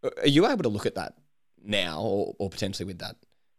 Are 0.03 0.27
you 0.27 0.47
able 0.47 0.63
to 0.63 0.69
look 0.69 0.85
at 0.85 0.95
that 0.95 1.15
now 1.63 2.01
or, 2.01 2.35
or 2.39 2.49
potentially 2.49 2.85
with 2.85 2.99
that 2.99 3.15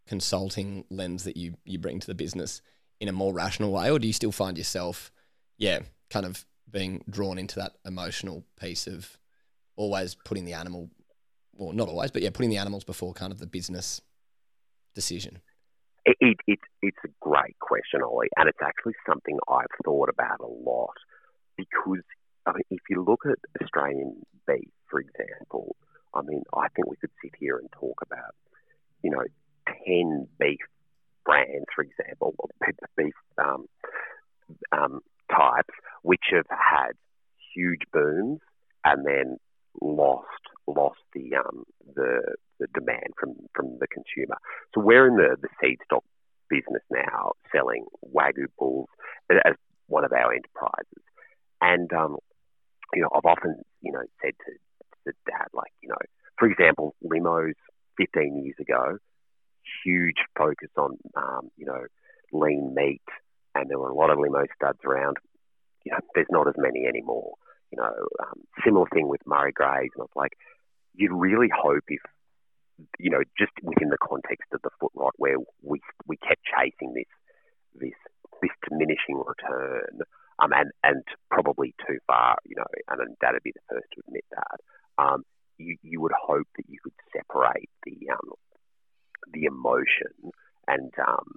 consulting 0.07 0.85
lens 0.91 1.25
that 1.25 1.37
you, 1.37 1.55
you 1.65 1.79
bring 1.79 1.99
to 2.01 2.07
the 2.07 2.15
business 2.15 2.63
in 3.01 3.09
a 3.09 3.13
more 3.13 3.33
rational 3.33 3.73
way? 3.73 3.91
Or 3.91 3.99
do 3.99 4.07
you 4.07 4.13
still 4.13 4.33
find 4.33 4.57
yourself, 4.57 5.11
yeah, 5.59 5.81
kind 6.11 6.27
of 6.27 6.45
being 6.71 7.03
drawn 7.09 7.39
into 7.39 7.57
that 7.57 7.73
emotional 7.85 8.45
piece 8.61 8.87
of 8.87 9.19
always 9.77 10.15
putting 10.15 10.45
the 10.45 10.55
animal, 10.55 10.91
well, 11.55 11.73
not 11.73 11.89
always, 11.89 12.11
but 12.11 12.23
yeah, 12.23 12.31
putting 12.31 12.51
the 12.51 12.59
animals 12.59 12.85
before 12.85 13.13
kind 13.13 13.33
of 13.33 13.39
the 13.39 13.47
business 13.47 14.01
decision? 14.95 15.41
It, 16.05 16.17
it, 16.21 16.37
it, 16.47 16.59
it's 16.83 16.99
a 17.05 17.09
great 17.21 17.59
question, 17.59 18.01
Ollie, 18.03 18.29
and 18.37 18.49
it's 18.49 18.63
actually 18.63 18.95
something 19.09 19.39
I've 19.49 19.67
thought 19.85 20.09
about 20.09 20.41
a 20.41 20.47
lot 20.47 20.95
because 21.57 22.05
I 22.47 22.53
mean, 22.53 22.65
if 22.71 22.83
you 22.89 23.03
look 23.03 23.23
at 23.27 23.39
Australian 23.63 24.25
beef, 24.47 24.69
for 24.89 25.01
example, 25.01 25.77
I 26.15 26.23
mean, 26.23 26.43
I 26.55 26.69
think 26.69 26.89
we 26.89 26.97
could 26.97 27.11
sit 27.23 27.33
here 27.39 27.59
and 27.59 27.69
talk 27.73 28.01
about, 28.03 28.35
you 29.03 29.11
know, 29.11 29.25
10 29.87 30.29
beef 30.39 30.61
brands, 31.25 31.67
for 31.75 31.83
example, 31.83 32.35
or 32.39 32.49
beef 32.97 33.15
um, 33.39 33.67
um, 34.73 35.01
types, 35.31 35.75
which 36.03 36.25
have 36.31 36.47
had 36.51 36.93
huge 37.55 37.83
booms 37.93 38.41
and 38.85 39.05
then 39.05 39.37
lost 39.83 40.27
lost 40.67 41.01
the 41.15 41.35
um, 41.35 41.65
the 41.95 42.21
the 42.59 42.67
demand 42.75 43.13
from 43.19 43.35
from 43.55 43.79
the 43.81 43.87
consumer. 43.89 44.37
So 44.75 44.81
we're 44.81 45.09
in 45.09 45.17
the 45.17 45.37
the 45.41 45.49
seed 45.61 45.79
stock 45.85 46.05
business 46.49 46.83
now, 46.91 47.33
selling 47.53 47.85
wagyu 48.15 48.47
bulls 48.59 48.89
as 49.31 49.55
one 49.89 50.05
of 50.05 50.13
our 50.13 50.33
enterprises, 50.33 51.03
and 51.61 51.93
um, 51.93 52.17
you 52.95 53.03
know 53.03 53.11
I've 53.15 53.25
often 53.25 53.57
you 53.83 53.93
know 53.93 54.03
said 54.23 54.33
to, 54.47 54.53
to 55.11 55.17
dad 55.27 55.49
like 55.53 55.73
you 55.83 55.89
know 55.89 55.97
for 56.39 56.49
example 56.49 56.95
limos 57.05 57.55
15 57.99 58.45
years 58.45 58.57
ago, 58.61 58.99
huge 59.85 60.17
focus 60.37 60.69
on 60.77 60.99
um, 61.17 61.51
you 61.57 61.67
know 61.67 61.85
lean 62.33 62.75
meat, 62.75 63.03
and 63.55 63.71
there 63.71 63.79
were 63.79 63.91
a 63.91 63.95
lot 63.95 64.11
of 64.11 64.19
limo 64.19 64.45
studs 64.55 64.79
around. 64.85 65.17
You 65.85 65.93
know, 65.93 65.99
there's 66.15 66.27
not 66.31 66.49
as 66.49 66.55
many 66.59 66.87
anymore. 66.87 67.35
You 67.71 67.79
know, 67.79 67.93
um, 68.23 68.41
similar 68.65 68.87
thing 68.93 69.09
with 69.09 69.21
Murray 69.27 69.53
Greys, 69.53 69.91
and 69.95 70.01
I 70.01 70.03
was 70.03 70.11
like 70.17 70.33
you'd 70.95 71.13
really 71.13 71.49
hope 71.53 71.85
if 71.89 72.01
you 72.99 73.11
know, 73.11 73.23
just 73.39 73.53
within 73.63 73.89
the 73.89 73.99
context 74.01 74.49
of 74.53 74.61
the 74.63 74.71
foot 74.81 74.93
rot, 74.95 75.15
where 75.17 75.37
we 75.63 75.81
we 76.07 76.17
kept 76.17 76.43
chasing 76.45 76.93
this 76.95 77.09
this 77.75 77.99
this 78.43 78.51
diminishing 78.69 79.17
return, 79.17 80.01
um, 80.39 80.53
and 80.53 80.71
and 80.83 81.03
probably 81.31 81.75
too 81.87 81.99
far, 82.07 82.37
you 82.45 82.57
know, 82.57 82.65
and 82.89 83.17
Dad 83.21 83.33
would 83.33 83.43
be 83.43 83.53
the 83.53 83.75
first 83.75 83.87
to 83.95 84.03
admit 84.07 84.25
that. 84.31 85.03
Um, 85.03 85.25
you 85.59 85.77
you 85.83 86.01
would 86.01 86.13
hope 86.13 86.47
that 86.57 86.69
you 86.69 86.79
could 86.83 86.93
separate 87.13 87.71
the 87.85 88.11
um 88.11 88.33
the 89.33 89.45
emotion 89.45 90.33
and 90.69 90.93
um 91.07 91.37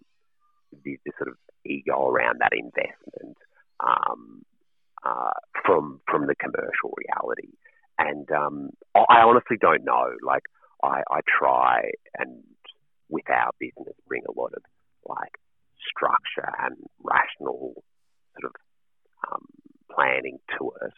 the, 0.83 0.97
the 1.05 1.11
sort 1.17 1.29
of 1.29 1.35
ego 1.65 2.07
around 2.07 2.39
that 2.39 2.51
investment 2.53 3.37
um 3.79 4.43
uh, 5.05 5.31
from 5.65 6.01
from 6.09 6.27
the 6.27 6.35
commercial 6.35 6.93
reality. 6.97 7.53
And 7.97 8.29
um, 8.31 8.69
I 8.95 9.21
honestly 9.21 9.57
don't 9.59 9.83
know. 9.83 10.11
Like 10.25 10.43
I, 10.83 11.03
I 11.09 11.19
try 11.27 11.91
and 12.17 12.43
with 13.09 13.29
our 13.29 13.51
business 13.59 13.95
bring 14.07 14.23
a 14.27 14.39
lot 14.39 14.53
of 14.55 14.63
like 15.05 15.37
structure 15.87 16.49
and 16.59 16.75
rational 17.03 17.83
sort 18.39 18.45
of 18.45 18.51
um, 19.27 19.45
planning 19.93 20.39
to 20.57 20.71
it. 20.81 20.93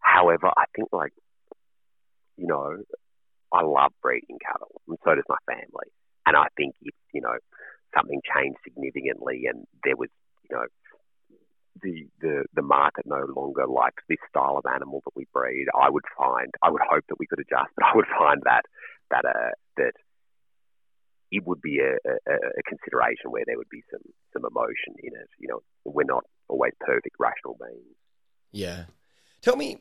However, 0.00 0.50
I 0.56 0.64
think 0.74 0.88
like 0.92 1.12
you 2.36 2.46
know, 2.46 2.76
I 3.52 3.62
love 3.62 3.92
breeding 4.02 4.38
cattle, 4.44 4.80
and 4.88 4.98
so 5.04 5.14
does 5.14 5.24
my 5.28 5.40
family. 5.46 5.90
And 6.26 6.36
I 6.36 6.46
think 6.56 6.74
if 6.82 6.94
you 7.12 7.20
know 7.20 7.36
something 7.96 8.20
changed 8.34 8.58
significantly, 8.64 9.44
and 9.48 9.66
there 9.84 9.96
was 9.96 10.10
you 10.48 10.56
know 10.56 10.66
the, 11.82 12.06
the 12.20 12.44
the 12.54 12.62
market 12.62 13.06
no 13.06 13.24
longer 13.34 13.66
likes 13.66 14.02
this 14.08 14.18
style 14.28 14.58
of 14.58 14.66
animal 14.72 15.02
that 15.04 15.16
we 15.16 15.26
breed, 15.32 15.66
I 15.74 15.90
would 15.90 16.04
find 16.16 16.52
I 16.62 16.70
would 16.70 16.82
hope 16.88 17.04
that 17.08 17.18
we 17.18 17.26
could 17.26 17.40
adjust, 17.40 17.70
but 17.76 17.86
I 17.86 17.94
would 17.94 18.06
find 18.18 18.42
that 18.44 18.62
that 19.10 19.24
uh, 19.24 19.50
that 19.76 19.92
it 21.36 21.46
would 21.46 21.60
be 21.60 21.78
a, 21.80 21.92
a, 22.10 22.32
a, 22.32 22.62
consideration 22.66 23.30
where 23.30 23.44
there 23.46 23.58
would 23.58 23.68
be 23.68 23.82
some 23.90 24.00
some 24.32 24.44
emotion 24.44 24.94
in 25.02 25.12
it. 25.14 25.28
You 25.38 25.48
know, 25.48 25.60
we're 25.84 26.04
not 26.04 26.24
always 26.48 26.72
perfect 26.80 27.16
rational 27.18 27.56
beings. 27.60 27.96
Yeah. 28.52 28.84
Tell 29.42 29.56
me, 29.56 29.78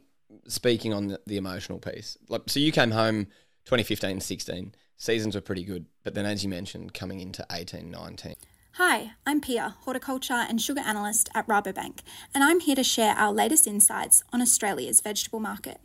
speaking 0.48 0.94
on 0.94 1.08
the, 1.08 1.22
the 1.26 1.38
emotional 1.38 1.80
piece, 1.80 2.18
like 2.28 2.42
so 2.48 2.60
you 2.60 2.72
came 2.72 2.92
home 2.92 3.28
2015, 3.66 4.20
16, 4.20 4.76
seasons 4.98 5.36
were 5.36 5.42
pretty 5.42 5.64
good, 5.64 5.86
but 6.04 6.14
then 6.14 6.26
as 6.26 6.44
you 6.44 6.50
mentioned, 6.50 6.94
coming 6.94 7.22
into 7.22 7.46
18, 7.52 7.90
19. 7.90 8.36
Hi, 8.74 9.12
I'm 9.26 9.40
Pia, 9.40 9.76
horticulture 9.82 10.34
and 10.34 10.62
sugar 10.62 10.82
analyst 10.82 11.30
at 11.34 11.48
Rabobank, 11.48 12.00
and 12.34 12.44
I'm 12.44 12.60
here 12.60 12.76
to 12.76 12.84
share 12.84 13.16
our 13.16 13.32
latest 13.32 13.66
insights 13.66 14.24
on 14.34 14.42
Australia's 14.42 15.00
vegetable 15.00 15.40
market. 15.40 15.80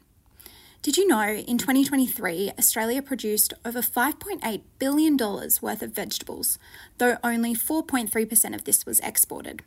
Did 0.83 0.97
you 0.97 1.07
know 1.07 1.29
in 1.29 1.59
2023, 1.59 2.53
Australia 2.59 3.03
produced 3.03 3.53
over 3.67 3.83
$5.8 3.83 4.63
billion 4.79 5.15
worth 5.19 5.83
of 5.83 5.93
vegetables, 5.93 6.59
though 6.97 7.19
only 7.23 7.55
4.3% 7.55 8.55
of 8.55 8.65
this 8.65 8.87
was 8.87 8.99
exported? 9.01 9.61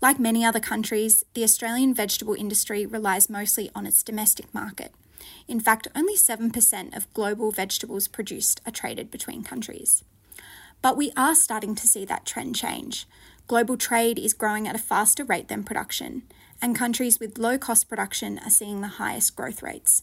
Like 0.00 0.18
many 0.18 0.44
other 0.44 0.58
countries, 0.58 1.24
the 1.34 1.44
Australian 1.44 1.94
vegetable 1.94 2.34
industry 2.34 2.84
relies 2.84 3.30
mostly 3.30 3.70
on 3.76 3.86
its 3.86 4.02
domestic 4.02 4.52
market. 4.52 4.92
In 5.46 5.60
fact, 5.60 5.86
only 5.94 6.16
7% 6.16 6.96
of 6.96 7.14
global 7.14 7.52
vegetables 7.52 8.08
produced 8.08 8.60
are 8.66 8.72
traded 8.72 9.08
between 9.08 9.44
countries. 9.44 10.02
But 10.82 10.96
we 10.96 11.12
are 11.16 11.36
starting 11.36 11.76
to 11.76 11.86
see 11.86 12.04
that 12.06 12.26
trend 12.26 12.56
change. 12.56 13.06
Global 13.46 13.76
trade 13.76 14.18
is 14.18 14.34
growing 14.34 14.66
at 14.66 14.74
a 14.74 14.80
faster 14.80 15.22
rate 15.22 15.46
than 15.46 15.62
production, 15.62 16.24
and 16.60 16.74
countries 16.74 17.20
with 17.20 17.38
low 17.38 17.56
cost 17.56 17.88
production 17.88 18.40
are 18.40 18.50
seeing 18.50 18.80
the 18.80 18.98
highest 18.98 19.36
growth 19.36 19.62
rates. 19.62 20.02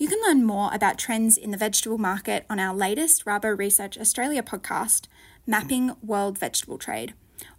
You 0.00 0.06
can 0.06 0.20
learn 0.22 0.44
more 0.44 0.70
about 0.72 0.96
trends 0.96 1.36
in 1.36 1.50
the 1.50 1.56
vegetable 1.56 1.98
market 1.98 2.46
on 2.48 2.60
our 2.60 2.72
latest 2.72 3.24
Rabo 3.24 3.58
Research 3.58 3.98
Australia 3.98 4.44
podcast, 4.44 5.08
Mapping 5.44 5.90
World 6.00 6.38
Vegetable 6.38 6.78
Trade, 6.78 7.14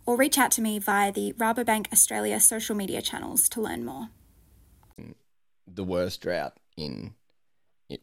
or 0.05 0.15
reach 0.15 0.37
out 0.37 0.49
to 0.51 0.61
me 0.61 0.79
via 0.79 1.11
the 1.11 1.33
Rabobank 1.33 1.91
Australia 1.91 2.39
social 2.39 2.77
media 2.77 3.01
channels 3.01 3.49
to 3.49 3.61
learn 3.61 3.83
more. 3.83 4.07
the 5.67 5.83
worst 5.83 6.21
drought 6.21 6.53
in, 6.77 7.13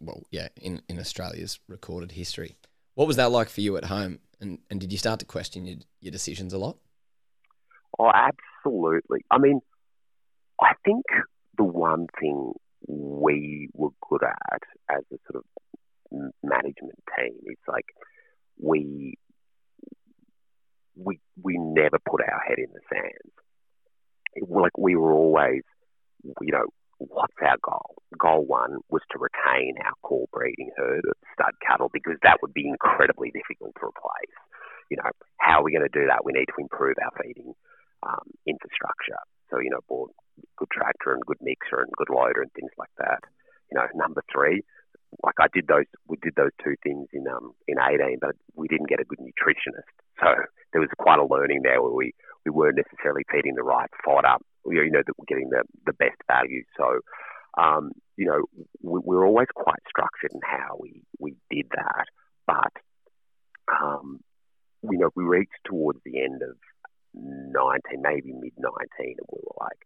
well, 0.00 0.22
yeah, 0.30 0.48
in, 0.60 0.82
in 0.86 0.98
Australia's 0.98 1.58
recorded 1.66 2.12
history. 2.12 2.56
What 2.94 3.06
was 3.06 3.16
that 3.16 3.30
like 3.30 3.48
for 3.48 3.62
you 3.62 3.78
at 3.78 3.84
home? 3.84 4.18
And, 4.38 4.58
and 4.70 4.78
did 4.78 4.92
you 4.92 4.98
start 4.98 5.18
to 5.20 5.26
question 5.26 5.64
your, 5.64 5.78
your 6.00 6.12
decisions 6.12 6.52
a 6.52 6.58
lot? 6.58 6.76
Oh, 7.98 8.10
absolutely. 8.14 9.24
I 9.30 9.38
mean, 9.38 9.60
I 10.60 10.72
think 10.84 11.06
the 11.56 11.64
one 11.64 12.06
thing 12.20 12.52
we 12.86 13.68
were 13.74 13.90
good 14.08 14.22
at 14.22 14.62
as 14.90 15.02
a 15.12 15.16
sort 15.30 15.44
of 15.44 15.44
management 16.42 16.98
team 17.16 17.34
It's 17.44 17.68
like 17.68 17.86
we 18.60 19.18
we 20.96 21.20
we 21.42 21.58
never 21.58 21.98
put 22.08 22.22
our 22.22 22.40
head 22.46 22.58
in 22.58 22.72
the 22.72 22.80
sand. 22.88 24.48
Like 24.48 24.76
we 24.78 24.96
were 24.96 25.12
always, 25.12 25.62
you 26.22 26.52
know, 26.52 26.66
what's 26.98 27.34
our 27.42 27.56
goal? 27.62 27.96
Goal 28.18 28.44
one 28.46 28.78
was 28.90 29.02
to 29.12 29.18
retain 29.18 29.74
our 29.84 29.92
core 30.02 30.26
breeding 30.32 30.70
herd 30.76 31.04
of 31.04 31.16
stud 31.34 31.54
cattle 31.66 31.90
because 31.92 32.16
that 32.22 32.38
would 32.42 32.54
be 32.54 32.68
incredibly 32.68 33.30
difficult 33.30 33.74
to 33.80 33.86
replace. 33.86 34.36
You 34.90 34.98
know, 34.98 35.10
how 35.38 35.60
are 35.60 35.64
we 35.64 35.72
going 35.72 35.88
to 35.88 36.00
do 36.00 36.06
that? 36.06 36.24
We 36.24 36.32
need 36.32 36.46
to 36.46 36.60
improve 36.62 36.96
our 37.02 37.12
feeding 37.20 37.52
um, 38.02 38.28
infrastructure. 38.46 39.18
So, 39.50 39.58
you 39.58 39.70
know, 39.70 39.80
bought 39.88 40.12
good 40.56 40.70
tractor 40.70 41.12
and 41.12 41.24
good 41.26 41.40
mixer 41.40 41.80
and 41.80 41.92
good 41.96 42.10
loader 42.10 42.42
and 42.42 42.52
things 42.52 42.72
like 42.78 42.92
that. 42.98 43.20
You 43.70 43.78
know, 43.78 43.86
number 43.94 44.22
three, 44.32 44.62
like 45.22 45.36
I 45.40 45.46
did 45.52 45.66
those, 45.66 45.86
we 46.08 46.16
did 46.22 46.34
those 46.36 46.54
two 46.62 46.74
things 46.82 47.08
in 47.12 47.26
um 47.28 47.52
in 47.68 47.76
18, 47.78 48.18
but 48.20 48.36
we 48.54 48.68
didn't 48.68 48.88
get 48.88 49.00
a 49.00 49.04
good 49.04 49.18
nutritionist. 49.18 49.90
So 50.20 50.28
there 50.72 50.80
was 50.80 50.90
quite 50.98 51.18
a 51.18 51.26
learning 51.26 51.62
there 51.62 51.82
where 51.82 51.92
we 51.92 52.12
we 52.44 52.50
weren't 52.50 52.76
necessarily 52.76 53.22
feeding 53.30 53.54
the 53.54 53.62
right 53.62 53.90
fodder. 54.04 54.36
You 54.66 54.90
know, 54.90 55.02
that 55.06 55.14
we're 55.18 55.28
getting 55.28 55.50
the 55.50 55.62
the 55.84 55.92
best 55.92 56.16
value. 56.26 56.64
So, 56.76 57.00
um, 57.56 57.92
you 58.16 58.26
know, 58.26 58.44
we, 58.82 59.00
we 59.04 59.16
were 59.16 59.26
always 59.26 59.48
quite 59.54 59.80
structured 59.88 60.32
in 60.32 60.40
how 60.42 60.76
we 60.78 61.02
we 61.18 61.36
did 61.50 61.66
that, 61.70 62.06
but 62.46 62.72
um, 63.68 64.20
you 64.82 64.98
know, 64.98 65.10
we 65.14 65.24
reached 65.24 65.64
towards 65.64 66.00
the 66.04 66.22
end 66.22 66.42
of 66.42 66.56
19, 67.14 68.02
maybe 68.02 68.32
mid 68.32 68.52
19, 68.58 68.66
and 68.98 69.28
we 69.32 69.38
were 69.42 69.56
like, 69.58 69.78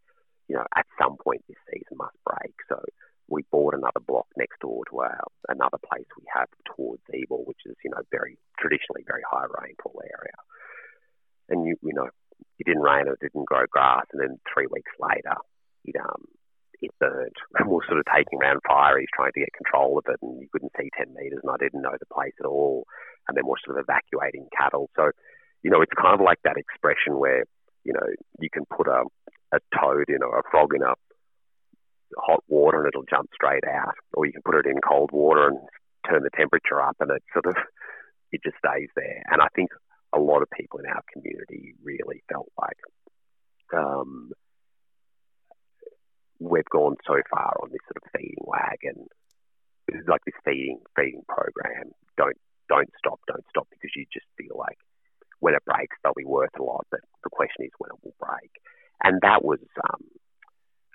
you 0.51 0.57
know, 0.57 0.67
at 0.75 0.87
some 0.99 1.15
point 1.23 1.47
this 1.47 1.63
season 1.71 1.95
must 1.95 2.19
break. 2.27 2.51
So 2.69 2.83
we 3.31 3.47
bought 3.55 3.79
another 3.79 4.03
block 4.03 4.27
next 4.37 4.59
door 4.59 4.83
to 4.91 4.99
our 4.99 5.23
another 5.49 5.79
place 5.79 6.11
we 6.19 6.27
have 6.35 6.51
towards 6.67 7.07
Ebor, 7.15 7.47
which 7.47 7.63
is 7.67 7.77
you 7.85 7.91
know 7.95 8.03
very 8.11 8.37
traditionally 8.59 9.07
very 9.07 9.23
high 9.23 9.47
rainfall 9.47 10.03
area. 10.03 10.39
And 11.49 11.71
you 11.71 11.79
you 11.87 11.95
know 11.95 12.11
it 12.59 12.67
didn't 12.67 12.83
rain, 12.83 13.07
it 13.07 13.23
didn't 13.23 13.47
grow 13.47 13.63
grass, 13.71 14.11
and 14.11 14.21
then 14.21 14.43
three 14.53 14.67
weeks 14.67 14.91
later 14.99 15.39
it 15.85 15.95
um 15.95 16.27
it 16.83 16.91
burnt. 16.99 17.39
And 17.55 17.71
we 17.71 17.79
are 17.79 17.87
sort 17.87 18.03
of 18.03 18.11
taking 18.11 18.43
around 18.43 18.67
fireys 18.67 19.15
trying 19.15 19.31
to 19.31 19.47
get 19.47 19.55
control 19.55 20.03
of 20.03 20.11
it, 20.11 20.19
and 20.21 20.43
you 20.43 20.51
couldn't 20.51 20.75
see 20.75 20.91
ten 20.99 21.15
meters, 21.15 21.47
and 21.47 21.55
I 21.55 21.63
didn't 21.63 21.87
know 21.87 21.95
the 21.95 22.11
place 22.11 22.35
at 22.43 22.51
all. 22.51 22.91
And 23.29 23.39
then 23.39 23.47
we're 23.47 23.63
sort 23.63 23.79
of 23.79 23.87
evacuating 23.87 24.51
cattle. 24.51 24.91
So 24.99 25.15
you 25.63 25.71
know 25.71 25.81
it's 25.81 25.95
kind 25.95 26.19
of 26.19 26.27
like 26.27 26.43
that 26.43 26.59
expression 26.59 27.23
where 27.23 27.47
you 27.87 27.95
know 27.95 28.11
you 28.43 28.51
can 28.51 28.67
put 28.67 28.91
a 28.91 29.07
a 29.53 29.59
toad 29.79 30.07
in 30.09 30.23
or 30.23 30.39
a 30.39 30.51
frog 30.51 30.75
in 30.75 30.83
a 30.83 30.95
hot 32.19 32.43
water 32.49 32.79
and 32.79 32.89
it'll 32.89 33.09
jump 33.09 33.31
straight 33.35 33.65
out, 33.65 33.95
or 34.15 34.27
you 34.27 34.33
can 34.33 34.43
put 34.43 34.57
it 34.57 34.67
in 34.67 34.81
cold 34.81 35.11
water 35.13 35.49
and 35.49 35.59
turn 36.09 36.23
the 36.23 36.31
temperature 36.37 36.81
up, 36.81 36.97
and 37.01 37.11
it 37.11 37.23
sort 37.33 37.47
of 37.47 37.55
it 38.33 38.41
just 38.43 38.57
stays 38.59 38.89
there. 38.97 39.23
And 39.31 39.41
I 39.43 39.49
think 39.55 39.71
a 40.13 40.19
lot 40.19 40.43
of 40.43 40.49
people 40.51 40.81
in 40.81 40.87
our 40.87 41.03
community 41.13 41.75
really 41.83 42.23
felt 42.31 42.51
like 42.61 42.79
um, 43.77 44.33
we've 46.39 46.65
gone 46.71 46.97
so 47.07 47.15
far 47.31 47.55
on 47.63 47.71
this 47.71 47.81
sort 47.87 48.03
of 48.03 48.11
feeding 48.17 48.43
wagon, 48.43 49.07
like 50.09 50.25
this 50.25 50.35
feeding 50.45 50.81
feeding 50.97 51.23
program. 51.29 51.93
Don't 52.17 52.37
don't 52.69 52.91
stop, 52.99 53.21
don't 53.27 53.45
stop, 53.51 53.67
because 53.71 53.91
you 53.97 54.07
just 54.13 54.27
feel 54.39 54.57
like 54.57 54.79
when 55.41 55.55
it 55.55 55.65
breaks, 55.65 55.97
they'll 56.03 56.15
be 56.17 56.25
worth 56.25 56.55
a 56.59 56.63
lot. 56.63 56.87
But 56.91 57.01
the 57.25 57.31
question 57.31 57.65
is 57.65 57.73
when 57.79 57.91
it 57.91 58.10
and 59.03 59.21
that 59.23 59.45
was 59.45 59.61
um, 59.83 60.05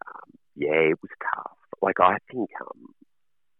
um, 0.05 0.29
yeah, 0.55 0.93
it 0.93 0.99
was 1.01 1.11
tough. 1.33 1.57
Like 1.81 1.99
I 1.99 2.17
think, 2.31 2.49
um, 2.61 2.93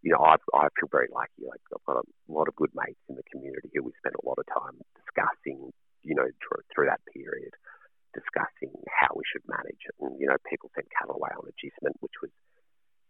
you 0.02 0.12
know, 0.12 0.22
I 0.22 0.36
I 0.54 0.68
feel 0.78 0.88
very 0.90 1.08
lucky. 1.12 1.46
Like 1.46 1.60
I've 1.74 1.84
got 1.86 2.04
a 2.04 2.32
lot 2.32 2.48
of 2.48 2.56
good 2.56 2.70
mates 2.74 3.02
in 3.08 3.16
the 3.16 3.26
community 3.30 3.70
who 3.74 3.84
we 3.84 3.92
spent 3.98 4.16
a 4.16 4.26
lot 4.26 4.38
of 4.38 4.46
time 4.46 4.78
discussing, 4.94 5.70
you 6.02 6.14
know, 6.14 6.26
through, 6.40 6.62
through 6.70 6.86
that 6.86 7.02
period, 7.10 7.52
discussing 8.14 8.72
how 8.86 9.14
we 9.14 9.26
should 9.26 9.44
manage 9.50 9.82
it. 9.86 9.96
And 10.00 10.14
you 10.18 10.26
know, 10.26 10.38
people 10.48 10.70
sent 10.74 10.90
cattle 10.94 11.18
away 11.18 11.34
on 11.34 11.50
agistment, 11.50 11.98
which 12.00 12.16
was 12.22 12.30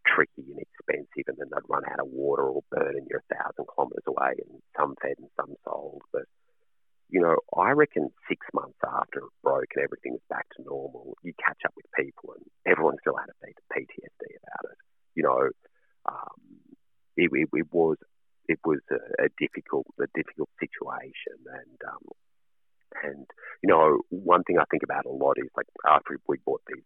tricky 0.09 0.49
and 0.49 0.63
expensive, 0.63 1.29
and 1.29 1.37
then 1.37 1.51
they'd 1.53 1.69
run 1.69 1.85
out 1.85 2.01
of 2.01 2.09
water 2.09 2.49
or 2.49 2.63
burn, 2.71 2.97
and 2.97 3.07
you're 3.11 3.25
a 3.27 3.35
thousand 3.35 3.67
kilometres 3.69 4.07
away, 4.07 4.39
and 4.41 4.63
some 4.79 4.95
fed 5.03 5.19
and 5.19 5.31
some 5.37 5.53
sold, 5.67 6.03
but 6.13 6.25
you 7.09 7.21
know, 7.21 7.37
I 7.57 7.71
reckon 7.71 8.11
six 8.29 8.47
months 8.53 8.79
after 8.83 9.21
it 9.21 9.35
broke 9.43 9.71
and 9.77 9.85
everything 9.85 10.13
was 10.13 10.27
back 10.29 10.47
to 10.57 10.65
normal, 10.65 11.17
you 11.23 11.33
catch 11.39 11.63
up 11.65 11.73
with 11.77 11.87
people 11.95 12.35
and 12.35 12.45
everyone 12.67 12.97
still 13.01 13.17
had 13.17 13.31
a 13.31 13.47
bit 13.47 13.55
of 13.55 13.65
PTSD 13.71 14.25
about 14.43 14.73
it. 14.73 14.79
You 15.15 15.23
know, 15.23 15.43
um, 16.11 16.41
it, 17.17 17.31
it, 17.33 17.49
it, 17.53 17.67
was 17.71 17.97
it 18.49 18.59
was 18.65 18.81
a, 18.91 19.27
a, 19.27 19.29
difficult 19.39 19.87
a 20.01 20.07
difficult 20.15 20.51
situation, 20.61 21.39
and 21.47 21.79
um, 21.89 22.05
and 23.03 23.27
you 23.63 23.69
know, 23.71 24.03
one 24.11 24.43
thing 24.43 24.59
I 24.59 24.69
think 24.71 24.83
about 24.83 25.07
a 25.07 25.11
lot 25.11 25.39
is 25.39 25.49
like 25.57 25.67
after 25.87 26.19
we 26.29 26.37
bought 26.45 26.63
these 26.67 26.85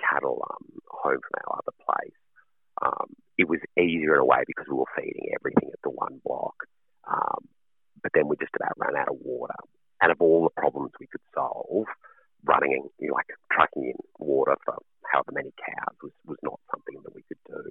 cattle 0.00 0.46
um, 0.48 0.66
home 0.88 1.20
from 1.20 1.42
our 1.42 1.58
other 1.58 1.76
place, 1.84 2.20
um, 2.80 3.12
it 3.36 3.48
was 3.48 3.60
easier 3.76 4.14
in 4.14 4.20
a 4.20 4.24
way 4.24 4.42
because 4.46 4.66
we 4.70 4.76
were 4.76 4.94
feeding 4.96 5.34
everything 5.38 5.68
at 5.72 5.82
the 5.82 5.90
one 5.90 6.20
block. 6.24 6.54
Um, 7.06 7.48
but 8.02 8.12
then 8.14 8.28
we 8.28 8.36
just 8.36 8.54
about 8.54 8.78
ran 8.78 8.96
out 8.96 9.08
of 9.08 9.16
water. 9.20 9.54
And 10.00 10.12
of 10.12 10.20
all 10.20 10.44
the 10.44 10.60
problems 10.60 10.92
we 11.00 11.06
could 11.06 11.24
solve, 11.34 11.86
running 12.44 12.88
you 13.00 13.08
know, 13.08 13.14
like 13.14 13.26
trucking 13.50 13.84
in 13.84 13.96
water 14.18 14.54
for 14.64 14.76
however 15.10 15.32
many 15.32 15.50
cows 15.58 15.96
was, 16.02 16.12
was 16.24 16.38
not 16.42 16.60
something 16.70 17.02
that 17.02 17.14
we 17.14 17.22
could 17.26 17.42
do. 17.46 17.62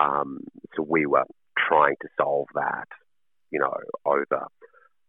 Um, 0.00 0.40
so 0.76 0.86
we 0.86 1.06
were 1.06 1.24
trying 1.58 1.96
to 2.02 2.08
solve 2.16 2.46
that, 2.54 2.88
you 3.50 3.58
know, 3.58 3.72
over, 4.04 4.46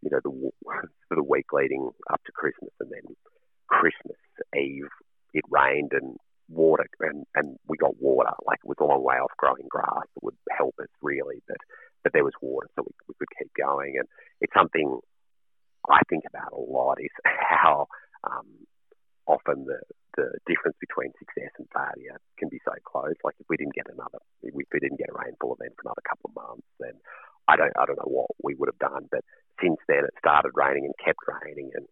you 0.02 0.10
know, 0.10 0.20
the 0.24 0.50
for 1.08 1.14
the 1.14 1.22
week 1.22 1.52
leading 1.52 1.90
up 2.10 2.20
to 2.24 2.32
Christmas, 2.32 2.72
and 2.80 2.90
then 2.90 3.14
Christmas 3.68 4.18
Eve 4.56 4.88
it 5.34 5.44
rained 5.50 5.92
and 5.92 6.16
water 6.48 6.86
and, 7.00 7.26
and 7.34 7.58
we 7.68 7.76
got 7.76 8.00
water. 8.00 8.32
Like 8.46 8.60
it 8.64 8.68
was 8.68 8.78
a 8.80 8.84
long 8.84 9.04
way 9.04 9.16
off 9.16 9.30
growing 9.36 9.68
grass 9.68 10.08
that 10.14 10.22
would 10.22 10.36
help 10.50 10.74
us 10.80 10.88
really, 11.02 11.42
but 11.46 11.58
but 12.02 12.12
there 12.12 12.24
was 12.24 12.34
water, 12.40 12.68
so 12.76 12.82
we, 12.82 12.92
we 13.08 13.14
could 13.18 13.28
keep 13.38 13.52
going. 13.54 13.94
And 13.98 14.08
it's 14.40 14.52
something 14.54 14.98
I 15.88 16.00
think 16.08 16.24
about 16.28 16.52
a 16.52 16.60
lot 16.60 16.98
is 17.00 17.10
how 17.24 17.86
um, 18.24 18.46
often 19.26 19.66
the 19.66 19.80
the 20.16 20.32
difference 20.46 20.76
between 20.80 21.12
success 21.18 21.52
and 21.58 21.68
failure 21.70 22.18
can 22.38 22.48
Like 23.24 23.36
if 23.40 23.46
we 23.48 23.56
didn't 23.56 23.74
get 23.74 23.86
another, 23.92 24.18
if 24.42 24.54
we 24.54 24.64
didn't 24.80 24.98
get 24.98 25.10
a 25.10 25.18
rainfall 25.18 25.56
event 25.58 25.74
for 25.76 25.88
another 25.88 26.04
couple 26.08 26.30
of 26.30 26.36
months, 26.36 26.68
then 26.80 26.94
I 27.48 27.56
don't 27.56 27.72
I 27.78 27.86
don't 27.86 27.98
know 27.98 28.12
what 28.12 28.30
we 28.42 28.54
would 28.54 28.68
have 28.68 28.78
done. 28.78 29.08
But 29.10 29.24
since 29.60 29.78
then, 29.88 30.04
it 30.04 30.14
started 30.18 30.52
raining 30.54 30.84
and 30.84 30.94
kept 31.02 31.20
raining, 31.26 31.70
and 31.74 31.86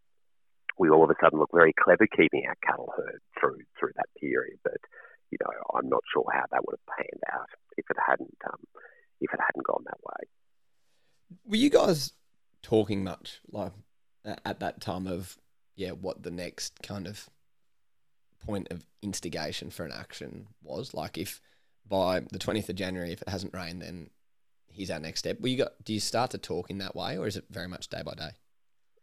we 0.78 0.90
all 0.90 1.04
of 1.04 1.10
a 1.10 1.18
sudden 1.20 1.38
look 1.38 1.50
very 1.52 1.72
clever 1.72 2.06
keeping 2.06 2.44
our 2.46 2.56
cattle 2.62 2.92
herd 2.96 3.20
through 3.40 3.64
through 3.78 3.92
that 3.96 4.12
period. 4.20 4.58
But 4.62 4.80
you 5.30 5.38
know, 5.40 5.52
I'm 5.74 5.88
not 5.88 6.04
sure 6.12 6.24
how 6.32 6.44
that 6.50 6.64
would 6.64 6.76
have 6.76 6.96
panned 6.96 7.24
out 7.32 7.48
if 7.76 7.86
it 7.88 7.96
hadn't 7.96 8.36
um, 8.46 8.60
if 9.20 9.32
it 9.32 9.40
hadn't 9.40 9.66
gone 9.66 9.84
that 9.86 10.00
way. 10.04 10.28
Were 11.46 11.56
you 11.56 11.70
guys 11.70 12.12
talking 12.62 13.04
much 13.04 13.40
like 13.50 13.72
at 14.44 14.60
that 14.60 14.80
time 14.80 15.06
of 15.06 15.38
yeah 15.76 15.92
what 15.92 16.22
the 16.22 16.30
next 16.30 16.82
kind 16.82 17.06
of 17.06 17.28
point 18.46 18.68
of 18.70 18.86
instigation 19.02 19.70
for 19.70 19.84
an 19.84 19.92
action 19.92 20.48
was? 20.62 20.94
Like 20.94 21.18
if 21.18 21.40
by 21.88 22.20
the 22.20 22.38
twentieth 22.38 22.68
of 22.68 22.76
January, 22.76 23.12
if 23.12 23.22
it 23.22 23.28
hasn't 23.28 23.54
rained, 23.54 23.82
then 23.82 24.10
here's 24.76 24.90
our 24.90 25.00
next 25.00 25.20
step. 25.20 25.40
Will 25.40 25.48
you 25.48 25.58
got, 25.58 25.72
do 25.84 25.94
you 25.94 26.00
start 26.00 26.30
to 26.32 26.38
talk 26.38 26.70
in 26.70 26.78
that 26.78 26.94
way, 26.94 27.16
or 27.16 27.26
is 27.26 27.36
it 27.36 27.44
very 27.50 27.68
much 27.68 27.88
day 27.88 28.02
by 28.04 28.14
day? 28.14 28.30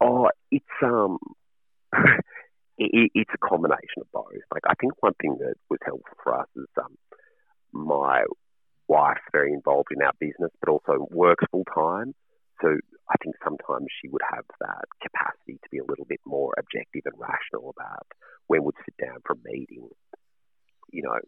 Oh, 0.02 0.30
it's 0.52 0.66
um, 0.84 1.18
it, 2.78 3.12
it's 3.14 3.32
a 3.34 3.48
combination 3.48 4.02
of 4.02 4.12
both. 4.12 4.32
Like 4.54 4.64
I 4.68 4.74
think 4.80 4.94
one 5.02 5.14
thing 5.22 5.38
that 5.40 5.56
was 5.70 5.80
helpful 5.84 6.18
for 6.24 6.40
us 6.40 6.48
is 6.56 6.66
um, 6.78 6.96
my 7.72 8.24
wife's 8.88 9.22
very 9.32 9.54
involved 9.54 9.90
in 9.96 10.02
our 10.02 10.14
business, 10.20 10.52
but 10.60 10.70
also 10.70 11.08
works 11.12 11.46
full 11.52 11.66
time. 11.74 12.14
So 12.62 12.78
I 13.12 13.16
think 13.22 13.36
sometimes 13.44 13.88
she 14.00 14.08
would 14.08 14.24
have 14.24 14.46
that 14.60 14.88
capacity 15.04 15.60
to 15.60 15.70
be 15.70 15.80
a 15.80 15.88
little 15.88 16.06
bit 16.06 16.22
more 16.26 16.54
objective 16.58 17.04
and 17.06 17.20
rational 17.20 17.74
about 17.76 18.08
when 18.48 18.64
we'd 18.64 18.80
sit 18.86 18.96
down 18.96 19.20
for 19.26 19.34
a 19.36 19.44
meeting. 19.44 19.90
You 20.92 21.04
know, 21.04 21.20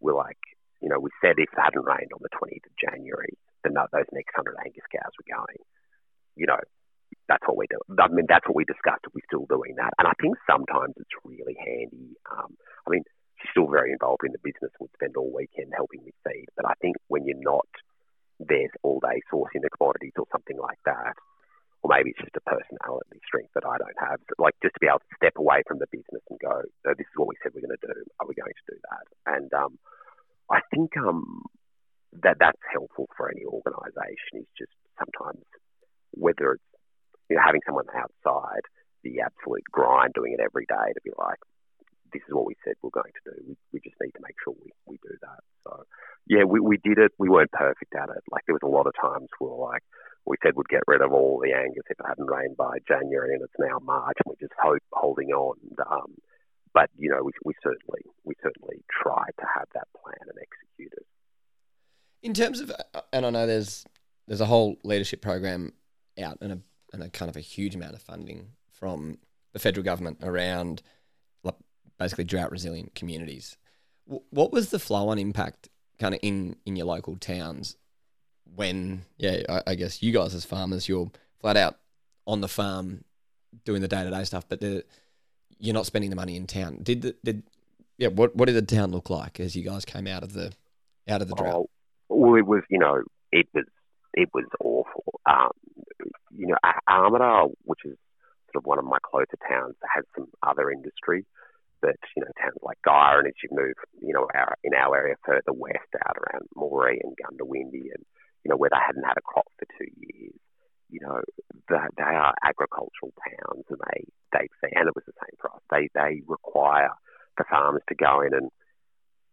we're 0.00 0.16
like, 0.16 0.40
you 0.82 0.88
know, 0.88 0.98
we 0.98 1.10
said 1.22 1.38
if 1.38 1.52
it 1.52 1.60
hadn't 1.60 1.86
rained 1.86 2.10
on 2.12 2.22
the 2.22 2.34
20th 2.34 2.66
of 2.66 2.74
January, 2.76 3.38
then 3.62 3.74
those 3.74 4.10
next 4.12 4.34
100 4.36 4.58
Angus 4.58 4.84
cows 4.90 5.14
were 5.16 5.30
going. 5.30 5.62
You 6.36 6.46
know, 6.46 6.60
that's 7.28 7.46
what 7.46 7.56
we 7.56 7.66
do. 7.70 7.78
I 7.96 8.08
mean, 8.08 8.26
that's 8.28 8.46
what 8.46 8.56
we 8.56 8.64
discussed. 8.66 9.06
We're 9.14 9.24
still 9.30 9.46
doing 9.46 9.78
that. 9.78 9.94
And 9.98 10.08
I 10.08 10.12
think 10.20 10.36
sometimes 10.44 10.94
it's 10.98 11.14
really 11.24 11.56
handy. 11.56 12.18
Um, 12.28 12.58
I 12.86 12.90
mean, 12.90 13.04
she 13.40 13.48
still 13.50 13.70
very 13.70 13.92
involved 13.92 14.26
in 14.26 14.32
the 14.32 14.42
business 14.42 14.74
and 14.76 14.82
would 14.84 14.98
spend 14.98 15.16
all 15.16 15.32
weekend 15.32 15.72
helping 15.72 16.04
me 16.04 16.12
feed. 16.26 16.50
But 16.56 16.66
I 16.66 16.74
think 16.82 16.96
when 17.08 17.24
you're 17.24 17.40
not 17.40 17.68
there 18.40 18.68
all 18.82 19.00
day 19.00 19.20
sourcing 19.32 19.62
the 19.62 19.70
commodities 19.70 20.16
or 20.18 20.26
something 20.32 20.58
like 20.58 20.78
that, 20.84 21.14
or 21.82 21.92
maybe 21.92 22.10
it's 22.10 22.20
just 22.20 22.36
a 22.36 22.44
personality 22.48 23.20
strength 23.26 23.52
that 23.54 23.66
I 23.66 23.78
don't 23.78 24.00
have. 24.00 24.20
Like 24.38 24.54
just 24.62 24.74
to 24.74 24.80
be 24.80 24.88
able 24.88 25.04
to 25.04 25.16
step 25.20 25.36
away 25.36 25.62
from 25.66 25.78
the 25.78 25.90
business 25.92 26.24
and 26.30 26.38
go, 26.40 26.64
oh, 26.64 26.94
this 26.96 27.06
is 27.06 27.16
what 27.16 27.28
we 27.28 27.36
said 27.42 27.52
we're 27.54 27.66
going 27.66 27.78
to 27.78 27.86
do. 27.86 28.00
Are 28.20 28.26
we 28.26 28.34
going 28.34 28.52
to 28.52 28.68
do 28.72 28.78
that? 28.90 29.06
And 29.28 29.52
um, 29.52 29.78
I 30.50 30.60
think 30.72 30.96
um, 30.96 31.44
that 32.22 32.38
that's 32.40 32.64
helpful 32.72 33.08
for 33.16 33.30
any 33.30 33.44
organisation. 33.44 34.42
Is 34.42 34.50
just 34.56 34.74
sometimes 34.98 35.44
whether 36.12 36.56
it's 36.56 36.70
you 37.28 37.36
know, 37.36 37.42
having 37.44 37.60
someone 37.66 37.86
outside 37.94 38.64
the 39.02 39.20
absolute 39.20 39.64
grind, 39.70 40.14
doing 40.14 40.32
it 40.32 40.40
every 40.40 40.66
day 40.66 40.92
to 40.94 41.00
be 41.04 41.12
like, 41.18 41.38
this 42.14 42.22
is 42.22 42.32
what 42.32 42.46
we 42.46 42.54
said 42.64 42.74
we're 42.80 42.94
going 42.94 43.12
to 43.12 43.30
do. 43.34 43.36
We, 43.44 43.54
we 43.74 43.80
just 43.82 43.98
need 44.00 44.14
to 44.14 44.22
make 44.22 44.38
sure 44.42 44.54
we, 44.54 44.70
we 44.86 44.96
do 45.02 45.18
that. 45.20 45.42
So, 45.66 45.84
yeah, 46.30 46.44
we, 46.44 46.60
we 46.60 46.78
did 46.78 46.98
it. 46.98 47.12
We 47.18 47.28
weren't 47.28 47.50
perfect 47.50 47.92
at 47.94 48.08
it. 48.08 48.22
Like, 48.30 48.46
there 48.46 48.54
was 48.54 48.64
a 48.64 48.70
lot 48.70 48.86
of 48.86 48.94
times 48.94 49.28
we 49.40 49.48
were 49.48 49.58
like, 49.58 49.82
we 50.24 50.36
said 50.42 50.54
we'd 50.56 50.70
get 50.70 50.86
rid 50.86 51.02
of 51.02 51.12
all 51.12 51.42
the 51.42 51.52
Angus 51.52 51.84
if 51.90 51.98
it 51.98 52.06
hadn't 52.06 52.30
rained 52.30 52.56
by 52.56 52.78
January, 52.88 53.34
and 53.34 53.42
it's 53.42 53.52
now 53.58 53.78
March, 53.82 54.16
and 54.24 54.30
we're 54.30 54.46
just 54.46 54.56
hope, 54.56 54.80
holding 54.92 55.28
on. 55.30 55.58
Um, 55.90 56.14
but 56.72 56.88
you 56.96 57.10
know, 57.10 57.22
we, 57.22 57.32
we 57.44 57.54
certainly 57.62 58.02
we 58.24 58.34
certainly 58.42 58.82
tried 58.90 59.32
to 59.38 59.46
have 59.54 59.66
that 59.74 59.88
plan 60.00 60.16
and 60.22 60.38
execute 60.38 60.92
it. 60.92 61.06
In 62.22 62.32
terms 62.32 62.60
of, 62.60 62.72
and 63.12 63.26
I 63.26 63.30
know 63.30 63.46
there's 63.46 63.84
there's 64.26 64.40
a 64.40 64.46
whole 64.46 64.76
leadership 64.82 65.20
program 65.20 65.72
out 66.18 66.38
and 66.40 66.52
a 66.52 66.58
and 66.92 67.02
a 67.02 67.10
kind 67.10 67.28
of 67.28 67.36
a 67.36 67.40
huge 67.40 67.74
amount 67.74 67.94
of 67.94 68.00
funding 68.00 68.48
from 68.70 69.18
the 69.52 69.58
federal 69.58 69.84
government 69.84 70.18
around 70.22 70.82
basically 71.98 72.24
drought 72.24 72.50
resilient 72.50 72.94
communities. 72.94 73.56
What 74.06 74.52
was 74.52 74.70
the 74.70 74.78
flow 74.78 75.08
on 75.08 75.18
impact 75.18 75.68
kind 75.98 76.14
of 76.14 76.20
in 76.22 76.56
in 76.66 76.76
your 76.76 76.86
local 76.86 77.16
towns 77.16 77.76
when 78.54 79.02
yeah 79.16 79.42
I, 79.48 79.62
I 79.68 79.74
guess 79.74 80.02
you 80.02 80.12
guys 80.12 80.34
as 80.34 80.44
farmers 80.44 80.88
you're 80.88 81.10
flat 81.40 81.56
out 81.56 81.78
on 82.26 82.40
the 82.40 82.48
farm 82.48 83.04
doing 83.64 83.82
the 83.82 83.88
day 83.88 84.02
to 84.02 84.10
day 84.10 84.24
stuff, 84.24 84.48
but 84.48 84.60
the, 84.60 84.84
you're 85.58 85.74
not 85.74 85.86
spending 85.86 86.10
the 86.10 86.16
money 86.16 86.36
in 86.36 86.46
town. 86.46 86.78
Did 86.82 87.02
the, 87.02 87.16
did 87.24 87.42
yeah 87.98 88.08
what 88.08 88.34
what 88.34 88.46
did 88.46 88.54
the 88.56 88.76
town 88.76 88.90
look 88.90 89.10
like 89.10 89.40
as 89.40 89.54
you 89.54 89.62
guys 89.62 89.84
came 89.84 90.06
out 90.06 90.22
of 90.22 90.32
the 90.32 90.52
out 91.08 91.22
of 91.22 91.28
the 91.28 91.34
drought? 91.34 91.54
Oh, 91.54 91.68
well, 92.08 92.34
it 92.34 92.46
was 92.46 92.62
you 92.68 92.78
know 92.78 93.02
it 93.32 93.46
was 93.54 93.64
it 94.14 94.28
was 94.32 94.44
awful. 94.60 95.20
Um, 95.26 95.50
you 96.36 96.48
know, 96.48 96.56
Armidale, 96.88 97.52
which 97.64 97.80
is 97.84 97.96
sort 98.52 98.62
of 98.62 98.66
one 98.66 98.78
of 98.78 98.84
my 98.84 98.98
closer 99.02 99.38
towns, 99.48 99.74
has 99.94 100.04
some 100.14 100.28
other 100.42 100.70
industry. 100.70 101.24
But 101.84 102.00
you 102.16 102.24
know, 102.24 102.32
towns 102.40 102.64
like 102.64 102.80
Guyra, 102.80 103.18
and 103.20 103.28
as 103.28 103.36
you 103.44 103.50
move, 103.52 103.76
you 104.00 104.14
know, 104.14 104.26
our, 104.32 104.56
in 104.64 104.72
our 104.72 104.96
area 104.96 105.16
further 105.22 105.52
west, 105.52 105.92
out 106.08 106.16
around 106.16 106.48
Moree 106.56 106.96
and 107.04 107.12
Goondiwindi, 107.12 107.92
and 107.92 108.00
you 108.42 108.48
know, 108.48 108.56
where 108.56 108.70
they 108.72 108.80
hadn't 108.80 109.04
had 109.04 109.20
a 109.20 109.28
crop 109.28 109.44
for 109.58 109.68
two 109.76 109.92
years, 110.00 110.32
you 110.88 111.00
know, 111.04 111.20
they, 111.68 111.76
they 111.98 112.16
are 112.16 112.32
agricultural 112.42 113.12
towns, 113.20 113.68
and 113.68 113.80
they 113.92 114.08
they 114.32 114.48
and 114.72 114.88
it 114.88 114.96
was 114.96 115.04
the 115.04 115.12
same 115.20 115.36
for 115.36 115.52
us. 115.52 115.60
They 115.70 115.92
they 115.92 116.22
require 116.26 116.88
the 117.36 117.44
farmers 117.50 117.84
to 117.90 117.94
go 117.94 118.22
in 118.22 118.32
and 118.32 118.48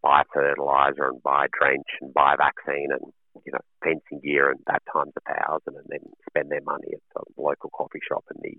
buy 0.04 0.24
fertilizer 0.34 1.08
and 1.08 1.24
buy 1.24 1.48
drench 1.58 1.88
and 2.02 2.14
buy 2.14 2.36
vaccine 2.36 2.90
and 2.92 3.14
you 3.46 3.54
know 3.54 3.64
fencing 3.82 4.20
gear 4.20 4.52
and 4.52 4.60
that 4.68 4.84
times 4.92 5.14
a 5.16 5.24
thousand 5.24 5.78
and 5.80 5.88
then 5.88 6.04
spend 6.28 6.52
their 6.52 6.66
money 6.66 6.92
at 6.92 7.02
the 7.16 7.24
local 7.42 7.70
coffee 7.70 8.04
shop 8.06 8.26
and 8.30 8.44
the 8.44 8.58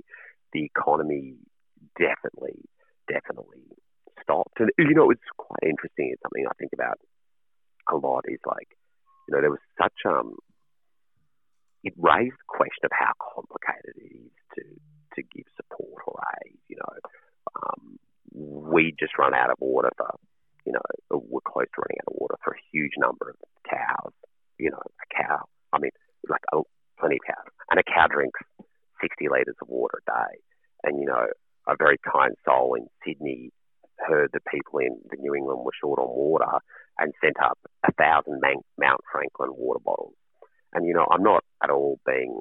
the 0.52 0.64
economy 0.64 1.34
definitely 1.98 2.56
and 4.62 4.88
you 4.88 4.94
know 4.94 5.10
it's 5.10 5.30
quite 5.36 5.62
interesting. 5.62 6.10
It's 6.12 6.22
something 6.22 6.46
I 6.46 6.54
think 6.58 6.72
about 6.72 6.98
a 7.90 7.96
lot 7.96 8.24
is 8.28 8.40
like 8.46 8.68
you 9.28 9.34
know 9.34 9.40
there 9.40 9.50
was 9.50 9.64
such 9.80 10.06
um 10.06 10.36
it 11.84 11.94
raised 11.96 12.38
the 12.38 12.48
question 12.48 12.84
of 12.84 12.92
how 12.94 13.12
complicated 13.18 13.94
it 13.98 14.14
is 14.14 14.34
to 14.56 14.62
to 15.16 15.20
give 15.34 15.46
support 15.56 16.02
or 16.06 16.18
aid 16.46 16.58
you 16.68 16.76
know. 16.76 16.94
Um, 17.52 17.98
we 18.32 18.94
just 18.98 19.18
run 19.18 19.34
out 19.34 19.50
of 19.50 19.56
water 19.60 19.90
for 19.98 20.08
you 20.64 20.72
know, 20.72 20.82
we're 21.10 21.40
close 21.46 21.66
to 21.74 21.82
running 21.82 21.98
out 22.02 22.14
of 22.14 22.18
water 22.18 22.36
for 22.44 22.54
a 22.54 22.64
huge 22.72 22.92
number 22.96 23.30
of 23.30 23.36
cows. 23.68 24.12
You 24.58 24.70
know, 24.70 24.82
a 24.82 25.22
cow, 25.22 25.44
I 25.72 25.78
mean, 25.78 25.90
like 26.28 26.42
a, 26.52 26.62
plenty 26.98 27.16
of 27.16 27.26
cows. 27.26 27.50
And 27.70 27.80
a 27.80 27.82
cow 27.82 28.06
drinks 28.06 28.40
60 29.00 29.28
litres 29.28 29.56
of 29.60 29.68
water 29.68 30.02
a 30.06 30.10
day. 30.10 30.38
And, 30.84 31.00
you 31.00 31.06
know, 31.06 31.26
a 31.66 31.74
very 31.76 31.98
kind 31.98 32.34
soul 32.44 32.74
in 32.74 32.86
Sydney 33.04 33.50
heard 33.98 34.30
that 34.32 34.42
people 34.50 34.78
in 34.78 34.98
the 35.10 35.16
New 35.18 35.34
England 35.34 35.60
were 35.64 35.76
short 35.80 35.98
on 35.98 36.08
water 36.08 36.58
and 36.98 37.12
sent 37.22 37.36
up 37.42 37.58
a 37.86 37.92
thousand 37.92 38.40
Mount 38.42 39.00
Franklin 39.10 39.50
water 39.54 39.80
bottles. 39.84 40.14
And, 40.74 40.86
you 40.86 40.94
know, 40.94 41.06
I'm 41.10 41.22
not 41.22 41.44
at 41.62 41.70
all 41.70 41.98
being, 42.06 42.38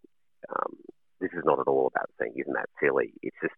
um, 0.50 0.78
this 1.20 1.32
is 1.34 1.44
not 1.46 1.60
at 1.60 1.68
all 1.68 1.92
about 1.94 2.10
saying, 2.20 2.34
isn't 2.38 2.54
that 2.54 2.70
silly? 2.80 3.14
It's 3.22 3.36
just, 3.42 3.56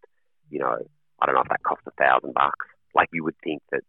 you 0.49 0.59
know, 0.59 0.77
I 1.21 1.25
don't 1.25 1.35
know 1.35 1.41
if 1.41 1.49
that 1.49 1.63
cost 1.63 1.81
a 1.87 1.91
thousand 1.91 2.33
bucks. 2.33 2.65
Like 2.95 3.09
you 3.11 3.23
would 3.23 3.35
think 3.43 3.61
that 3.71 3.81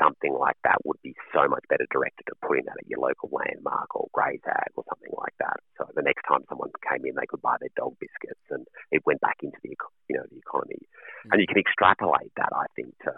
something 0.00 0.34
like 0.34 0.56
that 0.64 0.78
would 0.84 0.98
be 1.02 1.14
so 1.32 1.46
much 1.48 1.64
better 1.68 1.86
directed 1.90 2.26
to 2.26 2.34
putting 2.42 2.64
that 2.66 2.78
at 2.78 2.88
your 2.88 3.00
local 3.00 3.30
landmark 3.30 3.94
or 3.94 4.08
ag 4.18 4.70
or 4.76 4.84
something 4.88 5.14
like 5.16 5.34
that. 5.38 5.58
So 5.78 5.86
the 5.94 6.02
next 6.02 6.22
time 6.26 6.42
someone 6.48 6.70
came 6.82 7.04
in, 7.06 7.14
they 7.14 7.26
could 7.28 7.42
buy 7.42 7.56
their 7.60 7.72
dog 7.76 7.94
biscuits, 8.00 8.46
and 8.50 8.66
it 8.90 9.02
went 9.06 9.20
back 9.20 9.38
into 9.42 9.58
the 9.62 9.74
you 10.08 10.16
know 10.16 10.26
the 10.30 10.38
economy. 10.38 10.80
Mm-hmm. 10.80 11.32
And 11.32 11.40
you 11.40 11.46
can 11.46 11.58
extrapolate 11.58 12.32
that, 12.36 12.50
I 12.52 12.66
think, 12.76 12.94
to 13.04 13.12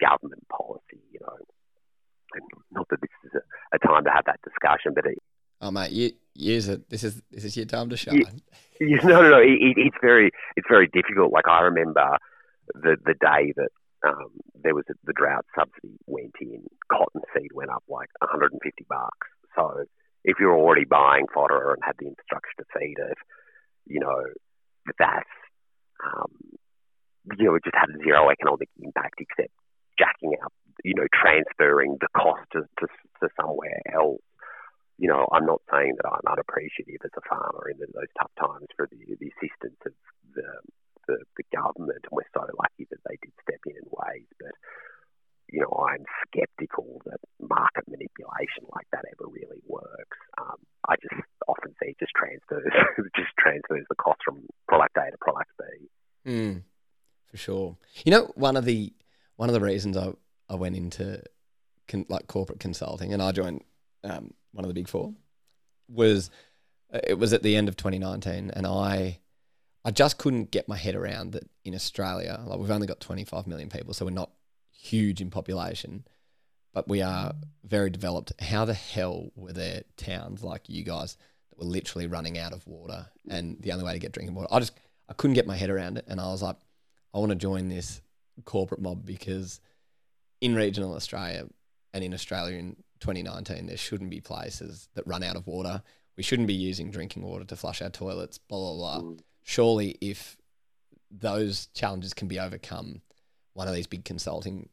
government 0.00 0.46
policy. 0.48 1.02
You 1.12 1.20
know, 1.22 1.38
and 2.34 2.44
not 2.70 2.88
that 2.90 3.00
this 3.00 3.14
is 3.24 3.32
a, 3.38 3.42
a 3.76 3.78
time 3.78 4.04
to 4.04 4.10
have 4.10 4.26
that 4.26 4.40
discussion, 4.42 4.92
but 4.94 5.06
it, 5.06 5.18
Oh 5.60 5.70
mate, 5.70 5.90
you 5.90 6.10
it. 6.68 6.88
This 6.90 7.04
is 7.04 7.22
this 7.30 7.44
is 7.44 7.56
your 7.56 7.66
time 7.66 7.88
to 7.90 7.96
shine. 7.96 8.42
Yeah, 8.80 8.98
no, 9.02 9.22
no, 9.22 9.30
no. 9.30 9.38
It, 9.38 9.74
it's 9.76 9.96
very 10.00 10.30
it's 10.54 10.68
very 10.70 10.86
difficult. 10.86 11.32
Like 11.32 11.48
I 11.48 11.62
remember 11.62 12.16
the 12.74 12.96
the 13.04 13.14
day 13.14 13.52
that 13.56 13.70
um, 14.06 14.30
there 14.54 14.74
was 14.74 14.84
a, 14.88 14.94
the 15.04 15.12
drought 15.12 15.44
subsidy 15.58 15.98
went 16.06 16.34
in, 16.40 16.62
cotton 16.90 17.22
seed 17.34 17.50
went 17.52 17.70
up 17.70 17.82
like 17.88 18.08
150 18.20 18.86
bucks. 18.88 19.26
So 19.56 19.84
if 20.24 20.36
you're 20.38 20.56
already 20.56 20.84
buying 20.84 21.26
fodder 21.32 21.72
and 21.72 21.82
had 21.82 21.96
the 21.98 22.06
infrastructure 22.06 22.54
to 22.58 22.64
feed 22.78 22.96
it, 22.98 23.18
you 23.86 24.00
know, 24.00 24.22
that's, 24.98 25.34
um, 26.04 26.30
you 27.36 27.46
know, 27.46 27.54
it 27.54 27.64
just 27.64 27.76
had 27.76 27.90
zero 28.04 28.30
economic 28.30 28.68
impact 28.80 29.20
except 29.20 29.52
jacking 29.98 30.34
up, 30.44 30.52
you 30.84 30.94
know, 30.94 31.06
transferring 31.12 31.96
the 32.00 32.08
cost 32.16 32.42
to, 32.52 32.62
to, 32.78 32.86
to 33.20 33.28
somewhere 33.40 33.80
else. 33.92 34.20
You 34.98 35.08
know, 35.08 35.26
I'm 35.30 35.46
not 35.46 35.62
saying 35.70 35.94
that 35.96 36.10
I'm 36.10 36.26
unappreciative 36.26 37.00
as 37.04 37.14
a 37.16 37.28
farmer 37.28 37.70
in 37.70 37.78
those 37.78 38.10
tough 38.18 38.34
times 38.34 38.66
for 38.76 38.88
the, 38.90 38.98
the 38.98 39.30
assistance 39.38 39.78
of 39.86 39.94
the 40.34 40.50
the, 41.08 41.16
the 41.38 41.46
government, 41.56 42.04
and 42.04 42.12
we're 42.12 42.28
so 42.36 42.44
lucky 42.58 42.86
that 42.90 43.00
they 43.08 43.16
did 43.22 43.32
step 43.40 43.62
in 43.66 43.80
in 43.80 43.86
ways. 43.88 44.28
But 44.38 44.52
you 45.48 45.60
know, 45.60 45.72
I'm 45.88 46.04
skeptical 46.28 47.00
that 47.06 47.20
market 47.40 47.88
manipulation 47.88 48.68
like 48.74 48.86
that 48.92 49.04
ever 49.08 49.30
really 49.30 49.62
works. 49.66 50.18
Um, 50.36 50.58
I 50.86 50.96
just 51.00 51.14
often 51.48 51.72
see 51.80 51.90
it 51.90 51.96
just 51.98 52.12
transfers, 52.14 52.68
just 53.16 53.32
transfers 53.38 53.86
the 53.88 53.96
cost 53.96 54.20
from 54.24 54.44
product 54.68 54.96
A 54.98 55.10
to 55.10 55.16
product 55.18 55.50
B. 55.58 56.30
Mm, 56.30 56.62
for 57.30 57.36
sure. 57.38 57.76
You 58.04 58.12
know, 58.12 58.32
one 58.34 58.56
of 58.56 58.64
the 58.64 58.92
one 59.36 59.48
of 59.48 59.54
the 59.54 59.60
reasons 59.60 59.96
I 59.96 60.12
I 60.48 60.54
went 60.56 60.76
into 60.76 61.22
con, 61.88 62.04
like 62.08 62.26
corporate 62.26 62.60
consulting 62.60 63.12
and 63.12 63.22
I 63.22 63.32
joined 63.32 63.62
um, 64.04 64.32
one 64.52 64.64
of 64.64 64.68
the 64.68 64.74
big 64.74 64.88
four 64.88 65.12
was 65.88 66.30
it 66.92 67.18
was 67.18 67.32
at 67.32 67.42
the 67.42 67.56
end 67.56 67.68
of 67.68 67.76
2019 67.76 68.50
and 68.54 68.66
I 68.66 69.18
I 69.84 69.90
just 69.90 70.18
couldn't 70.18 70.50
get 70.50 70.68
my 70.68 70.76
head 70.76 70.94
around 70.94 71.32
that 71.32 71.48
in 71.64 71.74
Australia, 71.74 72.40
like 72.44 72.58
we've 72.58 72.70
only 72.70 72.86
got 72.86 73.00
25 73.00 73.46
million 73.46 73.68
people, 73.68 73.94
so 73.94 74.04
we're 74.04 74.10
not 74.10 74.30
huge 74.70 75.20
in 75.20 75.30
population, 75.30 76.04
but 76.74 76.88
we 76.88 77.00
are 77.00 77.32
very 77.64 77.88
developed. 77.88 78.32
How 78.40 78.64
the 78.64 78.74
hell 78.74 79.30
were 79.34 79.52
there 79.52 79.84
towns 79.96 80.42
like 80.42 80.68
you 80.68 80.82
guys 80.82 81.16
that 81.50 81.58
were 81.58 81.64
literally 81.64 82.06
running 82.06 82.38
out 82.38 82.52
of 82.52 82.66
water 82.66 83.06
and 83.30 83.56
the 83.60 83.72
only 83.72 83.84
way 83.84 83.92
to 83.92 83.98
get 83.98 84.12
drinking 84.12 84.34
water? 84.34 84.48
I 84.50 84.58
just 84.58 84.78
I 85.08 85.14
couldn't 85.14 85.34
get 85.34 85.46
my 85.46 85.56
head 85.56 85.70
around 85.70 85.96
it, 85.96 86.04
and 86.06 86.20
I 86.20 86.26
was 86.26 86.42
like, 86.42 86.56
I 87.14 87.18
want 87.18 87.30
to 87.30 87.36
join 87.36 87.68
this 87.68 88.02
corporate 88.44 88.82
mob 88.82 89.06
because 89.06 89.60
in 90.40 90.54
regional 90.54 90.94
Australia 90.94 91.46
and 91.94 92.04
in 92.04 92.12
Australia 92.12 92.58
in 92.58 92.76
2019, 93.00 93.66
there 93.66 93.76
shouldn't 93.76 94.10
be 94.10 94.20
places 94.20 94.88
that 94.94 95.06
run 95.06 95.22
out 95.22 95.36
of 95.36 95.46
water. 95.46 95.82
We 96.16 96.22
shouldn't 96.22 96.48
be 96.48 96.54
using 96.54 96.90
drinking 96.90 97.22
water 97.22 97.44
to 97.44 97.56
flush 97.56 97.80
our 97.80 97.90
toilets. 97.90 98.38
Blah 98.38 98.58
blah 98.58 98.74
blah. 98.74 99.02
Mm 99.02 99.18
surely 99.48 99.96
if 100.02 100.36
those 101.10 101.68
challenges 101.68 102.12
can 102.12 102.28
be 102.28 102.38
overcome, 102.38 103.00
one 103.54 103.66
of 103.66 103.74
these 103.74 103.86
big 103.86 104.04
consulting 104.04 104.68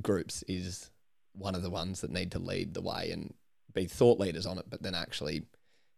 groups 0.00 0.44
is 0.46 0.88
one 1.32 1.56
of 1.56 1.62
the 1.62 1.70
ones 1.70 2.00
that 2.00 2.12
need 2.12 2.30
to 2.30 2.38
lead 2.38 2.74
the 2.74 2.80
way 2.80 3.10
and 3.10 3.34
be 3.72 3.86
thought 3.86 4.20
leaders 4.20 4.46
on 4.46 4.56
it, 4.56 4.66
but 4.68 4.84
then 4.84 4.94
actually, 4.94 5.42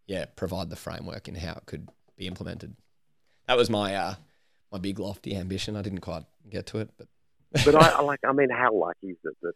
yeah, 0.06 0.24
provide 0.34 0.70
the 0.70 0.76
framework 0.76 1.28
in 1.28 1.34
how 1.34 1.52
it 1.52 1.66
could 1.66 1.90
be 2.16 2.26
implemented. 2.26 2.74
That 3.48 3.58
was 3.58 3.68
my 3.68 3.94
uh, 3.94 4.14
my 4.72 4.78
big 4.78 4.98
lofty 4.98 5.36
ambition. 5.36 5.76
I 5.76 5.82
didn't 5.82 6.00
quite 6.00 6.24
get 6.48 6.64
to 6.68 6.78
it, 6.78 6.88
but 6.96 7.08
but 7.66 7.74
I 7.74 8.00
like. 8.00 8.20
I 8.26 8.32
mean, 8.32 8.48
how 8.48 8.72
lucky 8.72 9.08
is 9.08 9.18
it 9.24 9.36
that 9.42 9.52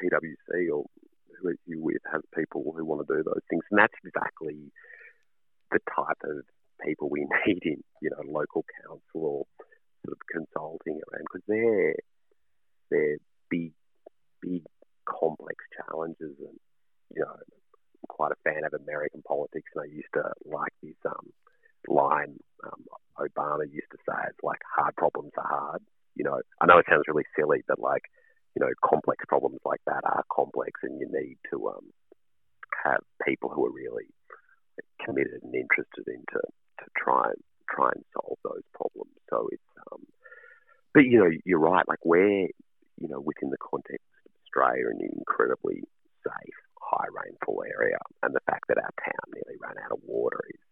PwC 0.00 0.72
or 0.72 0.84
who 1.44 1.54
you 1.66 1.82
with 1.82 2.02
has 2.10 2.22
people 2.34 2.72
who 2.76 2.84
want 2.84 3.06
to 3.06 3.14
do 3.16 3.22
those 3.22 3.44
things, 3.48 3.64
and 3.70 3.78
that's 3.78 3.94
exactly 4.04 4.72
the 5.70 5.80
type 5.94 6.18
of 6.24 6.44
people 6.82 7.08
we 7.10 7.26
need 7.46 7.62
in 7.64 7.82
you 8.00 8.10
know 8.10 8.22
local 8.26 8.64
council 8.82 9.02
or 9.14 9.46
sort 10.04 10.12
of 10.12 10.18
consulting 10.30 11.00
around 11.00 11.26
because 11.32 11.46
they're 12.90 13.16
big 13.50 13.72
big 14.40 14.62
complex 15.08 15.64
challenges 15.76 16.36
and 16.38 16.58
you 17.14 17.22
know 17.22 17.34
I'm 17.34 18.08
quite 18.08 18.32
a 18.32 18.42
fan 18.44 18.64
of 18.64 18.74
American 18.74 19.22
politics 19.26 19.70
and 19.74 19.82
I 19.82 19.94
used 19.94 20.12
to 20.14 20.22
like 20.44 20.72
this 20.82 20.96
um, 21.06 21.32
line 21.88 22.38
um, 22.64 22.84
Obama 23.18 23.64
used 23.70 23.90
to 23.92 23.98
say 24.08 24.16
it's 24.28 24.42
like 24.42 24.60
hard 24.64 24.94
problems 24.96 25.32
are 25.36 25.48
hard 25.48 25.82
you 26.14 26.24
know 26.24 26.40
I 26.60 26.66
know 26.66 26.78
it 26.78 26.86
sounds 26.88 27.04
really 27.08 27.26
silly 27.36 27.62
but 27.66 27.78
like 27.78 28.02
you 28.54 28.60
know 28.60 28.72
complex 28.84 29.24
problems 29.28 29.60
like 29.64 29.80
that 29.86 30.04
are 30.04 30.24
complex 30.30 30.80
and 30.82 31.00
you 31.00 31.08
need 31.10 31.38
to 31.50 31.68
um, 31.68 31.86
have 32.84 33.00
people 33.26 33.50
who 33.50 33.66
are 33.66 33.72
really 33.72 34.08
committed 35.04 35.42
and 35.42 35.54
interested 35.54 36.06
into 36.06 36.40
to 36.80 36.86
try 36.96 37.30
and 37.30 37.42
try 37.68 37.90
and 37.94 38.04
solve 38.12 38.38
those 38.44 38.64
problems. 38.74 39.14
So 39.30 39.48
it's 39.50 39.72
um, 39.92 40.02
but 40.92 41.04
you 41.04 41.18
know 41.18 41.30
you're 41.44 41.62
right. 41.62 41.86
Like 41.88 42.04
we're 42.04 42.48
you 42.98 43.08
know 43.08 43.20
within 43.20 43.50
the 43.50 43.60
context 43.60 44.06
of 44.26 44.32
Australia 44.44 44.90
an 44.90 45.00
incredibly 45.02 45.82
safe 46.24 46.60
high 46.80 47.08
rainfall 47.10 47.64
area, 47.64 47.98
and 48.22 48.34
the 48.34 48.44
fact 48.46 48.64
that 48.68 48.78
our 48.78 48.94
town 49.02 49.26
nearly 49.34 49.58
ran 49.60 49.78
out 49.84 49.92
of 49.92 50.00
water 50.04 50.40
is 50.50 50.62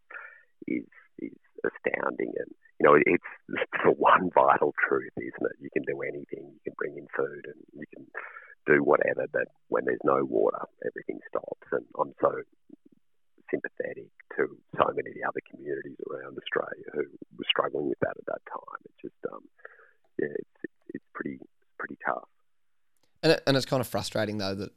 is 0.66 0.89
is 1.18 1.39
astounding. 1.64 2.33
And 2.37 2.51
you 2.81 2.85
know 2.85 2.95
it's, 2.95 3.31
it's 3.49 3.83
the 3.85 3.93
one 3.93 4.31
vital 4.35 4.75
truth, 4.89 5.14
isn't 5.16 5.51
it? 5.51 5.57
You 5.61 5.70
can 5.73 5.85
do 5.85 6.03
anything. 6.03 6.51
You 6.53 6.62
can 6.64 6.75
bring 6.79 6.97
in 6.97 7.07
food 7.16 7.47
and 7.47 7.61
you 7.75 7.87
can 7.95 8.07
do 8.64 8.79
whatever, 8.79 9.27
but 9.33 9.51
when 9.68 9.85
there's 9.85 10.05
no 10.05 10.23
water, 10.23 10.62
everything 10.87 11.18
stops. 11.27 11.66
And 11.73 11.83
I'm 11.99 12.14
so 12.20 12.31
sympathetic 13.53 14.09
to 14.37 14.49
so 14.77 14.89
many 14.97 15.12
of 15.12 15.16
the 15.16 15.29
other 15.29 15.45
communities 15.45 16.01
around 16.09 16.37
Australia 16.41 16.89
who 16.97 17.05
were 17.37 17.49
struggling 17.49 17.89
with 17.89 18.01
that 18.01 18.16
at 18.16 18.27
that 18.27 18.43
time. 18.49 18.81
It's 18.89 19.12
just, 19.12 19.20
um, 19.29 19.45
yeah, 20.18 20.33
it's, 20.33 20.73
it's 20.97 21.05
pretty 21.12 21.39
pretty 21.79 21.99
tough. 22.05 22.29
And 23.23 23.33
it, 23.33 23.43
and 23.47 23.52
it's 23.63 23.71
kind 23.71 23.81
of 23.81 23.87
frustrating 23.87 24.39
though 24.39 24.57
that 24.57 24.73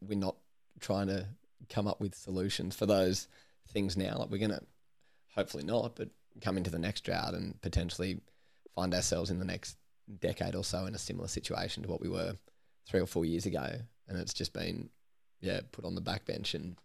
we're 0.00 0.16
not 0.16 0.36
trying 0.78 1.08
to 1.08 1.26
come 1.68 1.88
up 1.88 2.00
with 2.00 2.14
solutions 2.14 2.76
for 2.76 2.86
those 2.86 3.26
things 3.72 3.96
now. 3.96 4.16
Like 4.16 4.30
we're 4.30 4.38
gonna 4.38 4.62
hopefully 5.34 5.64
not, 5.64 5.96
but 5.96 6.08
come 6.40 6.56
into 6.56 6.70
the 6.70 6.78
next 6.78 7.00
drought 7.02 7.34
and 7.34 7.60
potentially 7.62 8.20
find 8.76 8.94
ourselves 8.94 9.28
in 9.28 9.40
the 9.40 9.44
next 9.44 9.76
decade 10.20 10.54
or 10.54 10.62
so 10.62 10.86
in 10.86 10.94
a 10.94 10.98
similar 10.98 11.26
situation 11.26 11.82
to 11.82 11.88
what 11.88 12.00
we 12.00 12.08
were 12.08 12.36
three 12.88 13.00
or 13.00 13.06
four 13.06 13.24
years 13.24 13.44
ago. 13.44 13.68
And 14.08 14.18
it's 14.18 14.32
just 14.32 14.52
been, 14.52 14.88
yeah, 15.40 15.60
put 15.72 15.84
on 15.84 15.96
the 15.96 16.00
backbench 16.00 16.54
and 16.54 16.76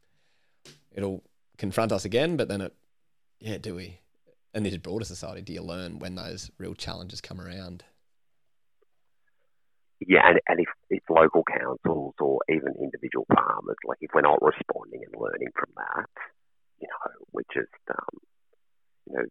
it'll 0.91 1.23
confront 1.59 1.91
us 1.91 2.03
again, 2.03 2.35
but 2.35 2.47
then 2.47 2.61
it, 2.61 2.73
yeah, 3.39 3.59
do 3.59 3.75
we? 3.75 3.99
And 4.55 4.65
this 4.65 4.77
broader 4.77 5.05
society, 5.05 5.41
do 5.43 5.53
you 5.53 5.61
learn 5.61 5.99
when 5.99 6.15
those 6.15 6.49
real 6.57 6.73
challenges 6.73 7.21
come 7.21 7.39
around? 7.39 7.83
Yeah, 10.07 10.21
and, 10.29 10.39
and 10.47 10.59
if, 10.59 10.69
it's 10.89 11.09
local 11.09 11.43
councils 11.43 12.13
or 12.19 12.39
even 12.49 12.77
individual 12.79 13.25
farmers, 13.33 13.77
like 13.85 13.97
if 14.01 14.11
we're 14.13 14.21
not 14.21 14.41
responding 14.41 15.01
and 15.01 15.19
learning 15.19 15.49
from 15.57 15.73
that, 15.75 16.09
you 16.79 16.87
know, 16.87 17.25
we're 17.33 17.49
just, 17.53 17.83
um, 17.89 18.15
you 19.09 19.13
know, 19.17 19.25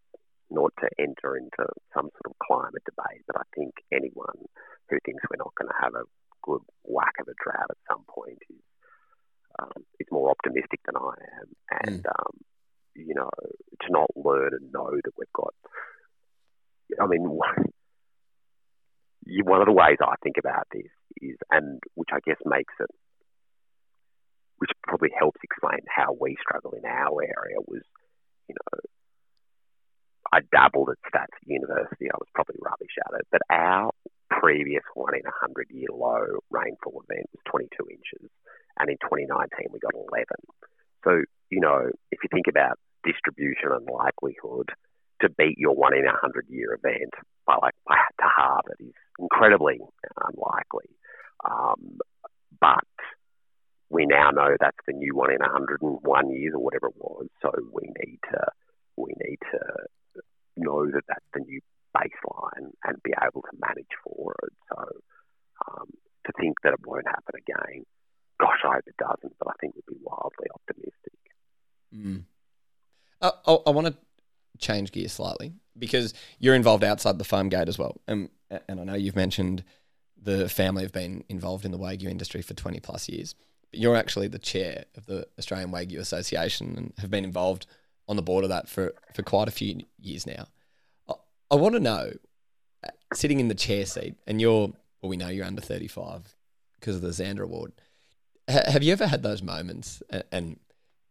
not 0.51 0.72
to 0.81 0.89
enter 0.99 1.37
into 1.37 1.64
some 1.95 2.11
sort 2.11 2.27
of 2.27 2.35
climate 2.43 2.83
debate, 2.85 3.22
but 3.27 3.37
I 3.37 3.47
think 3.55 3.75
anyone 3.93 4.51
who 4.91 4.99
thinks 5.05 5.22
we're 5.31 5.43
not 5.43 5.55
going 5.55 5.70
to 5.70 5.81
have 5.81 5.95
a 5.95 6.09
good 6.43 6.61
whack 6.83 7.14
of 7.20 7.29
a 7.29 7.39
drought 7.43 7.70
at 7.70 7.89
some 7.89 8.05
point 8.09 8.39
is 8.51 8.62
um, 9.59 9.85
is 10.01 10.07
more 10.11 10.31
optimistic 10.31 10.81
than 10.85 10.97
I 10.97 11.14
am, 11.41 11.49
and 11.87 12.03
mm. 12.03 12.11
um, 12.11 12.35
you 12.97 13.14
know, 13.14 13.31
to 13.83 13.87
not 13.91 14.11
learn 14.16 14.51
and 14.53 14.72
know 14.72 14.91
that 14.91 15.14
we've 15.16 15.33
got. 15.33 15.55
I 17.01 17.07
mean, 17.07 17.39
one, 19.45 19.61
of 19.61 19.66
the 19.66 19.72
ways 19.72 19.99
I 20.01 20.14
think 20.22 20.37
about 20.39 20.66
this 20.72 20.91
is, 21.20 21.37
and 21.51 21.81
which 21.95 22.11
I 22.12 22.20
guess 22.25 22.39
makes 22.45 22.75
it, 22.81 22.91
which 24.59 24.70
probably 24.83 25.11
helps 25.16 25.41
explain 25.43 25.81
how 25.89 26.16
we 26.18 26.37
struggle 26.41 26.72
in 26.72 26.85
our 26.85 27.22
area 27.22 27.59
was, 27.66 27.83
you 28.49 28.55
know, 28.55 28.81
I 30.33 30.41
dabbled 30.51 30.91
at 30.91 30.99
stats 31.07 31.37
at 31.37 31.47
university. 31.47 32.11
I 32.11 32.18
was 32.18 32.29
probably 32.35 32.57
rubbish 32.61 32.97
at 33.07 33.20
it, 33.20 33.27
but 33.31 33.43
our 33.51 33.93
previous 34.31 34.83
one 34.95 35.14
in 35.14 35.27
a 35.27 35.39
hundred 35.41 35.68
year 35.70 35.89
low 35.93 36.41
rainfall 36.51 37.03
event 37.09 37.29
was 37.33 37.43
22 37.47 37.87
inches 37.91 38.31
and 38.79 38.91
in 38.91 38.97
2019 38.99 39.70
we 39.70 39.79
got 39.79 39.95
11. 39.95 40.27
So, 41.05 41.22
you 41.51 41.61
know, 41.61 41.91
if 42.11 42.18
you 42.22 42.29
think 42.33 42.47
about 42.49 42.79
distribution 43.05 43.70
and 43.70 43.87
likelihood 43.87 44.72
to 45.20 45.29
beat 45.29 45.59
your 45.59 45.75
one 45.75 45.95
in 45.95 46.07
a 46.07 46.16
hundred 46.16 46.47
year 46.49 46.75
event 46.75 47.14
by 47.47 47.57
like 47.61 47.75
by, 47.87 47.95
to 48.20 48.27
halve 48.27 48.66
it 48.79 48.85
is 48.85 48.95
incredibly 49.19 49.79
unlikely. 50.17 50.91
Um, 51.45 51.99
but 52.61 52.87
we 53.91 54.07
now 54.07 54.31
know 54.31 54.57
that's 54.59 54.77
the 54.87 54.93
new 54.93 55.15
one 55.15 55.31
in 55.31 55.41
101 55.41 56.31
years 56.31 56.55
or 56.55 56.62
whatever 56.62 56.89
it 56.89 56.97
was. 56.97 57.27
So 57.43 57.51
we 57.73 57.91
need 58.05 58.19
to 58.33 58.41
we 58.97 59.12
need 59.25 59.39
to 59.53 59.61
know 60.57 60.87
that 60.87 61.03
that's 61.09 61.27
the 61.35 61.41
new 61.41 61.61
baseline 61.97 62.71
and 62.85 63.03
be 63.03 63.12
able 63.21 63.43
to 63.43 63.59
manage 63.59 63.95
for 64.05 64.35
it. 64.45 64.53
So 64.71 64.83
um, 65.69 65.89
to 66.27 66.33
think 66.41 66.57
that 66.62 66.73
it 66.73 66.87
won't 66.87 67.07
happen 67.07 67.35
again 67.37 67.85
gosh, 68.41 68.61
I 68.65 68.75
hope 68.75 68.85
it 68.87 68.97
doesn't, 68.97 69.35
but 69.39 69.49
I 69.49 69.53
think 69.61 69.75
we'd 69.75 69.87
be 69.87 70.01
wildly 70.03 70.47
optimistic. 70.55 71.19
Mm. 71.95 72.25
I, 73.21 73.31
I 73.67 73.71
want 73.71 73.87
to 73.87 73.97
change 74.59 74.93
gear 74.93 75.09
slightly 75.09 75.53
because 75.79 76.14
you're 76.39 76.55
involved 76.55 76.85
outside 76.85 77.18
the 77.18 77.25
farm 77.25 77.49
gate 77.49 77.68
as 77.68 77.79
well, 77.79 78.01
and 78.07 78.29
and 78.68 78.81
I 78.81 78.85
know 78.85 78.95
you've 78.95 79.16
mentioned 79.16 79.64
the 80.20 80.49
family 80.49 80.83
have 80.83 80.93
been 80.93 81.25
involved 81.29 81.64
in 81.64 81.70
the 81.70 81.79
wagyu 81.79 82.09
industry 82.09 82.41
for 82.41 82.55
20 82.55 82.81
plus 82.81 83.09
years. 83.09 83.35
But 83.70 83.81
you're 83.81 83.97
actually 83.97 84.29
the 84.29 84.39
chair 84.39 84.85
of 84.97 85.05
the 85.05 85.27
Australian 85.39 85.70
Wagyu 85.70 85.99
Association 85.99 86.75
and 86.79 86.93
have 86.99 87.11
been 87.11 87.25
involved 87.25 87.66
on 88.09 88.16
the 88.16 88.22
board 88.22 88.43
of 88.43 88.49
that 88.49 88.66
for, 88.66 88.95
for 89.12 89.22
quite 89.22 89.49
a 89.49 89.51
few 89.51 89.81
years 90.01 90.27
now. 90.27 90.47
I, 91.11 91.14
I 91.51 91.55
want 91.57 91.75
to 91.75 91.81
know, 91.81 92.12
sitting 93.12 93.39
in 93.39 93.49
the 93.49 93.55
chair 93.55 93.85
seat, 93.85 94.14
and 94.27 94.41
you're, 94.41 94.68
well, 95.03 95.11
we 95.11 95.18
know 95.18 95.29
you're 95.29 95.45
under 95.45 95.61
35 95.61 96.35
because 96.81 96.97
of 96.97 97.03
the 97.03 97.09
Zanda 97.09 97.41
Award 97.41 97.72
have 98.49 98.83
you 98.83 98.93
ever 98.93 99.07
had 99.07 99.22
those 99.22 99.43
moments, 99.43 100.03
and 100.31 100.59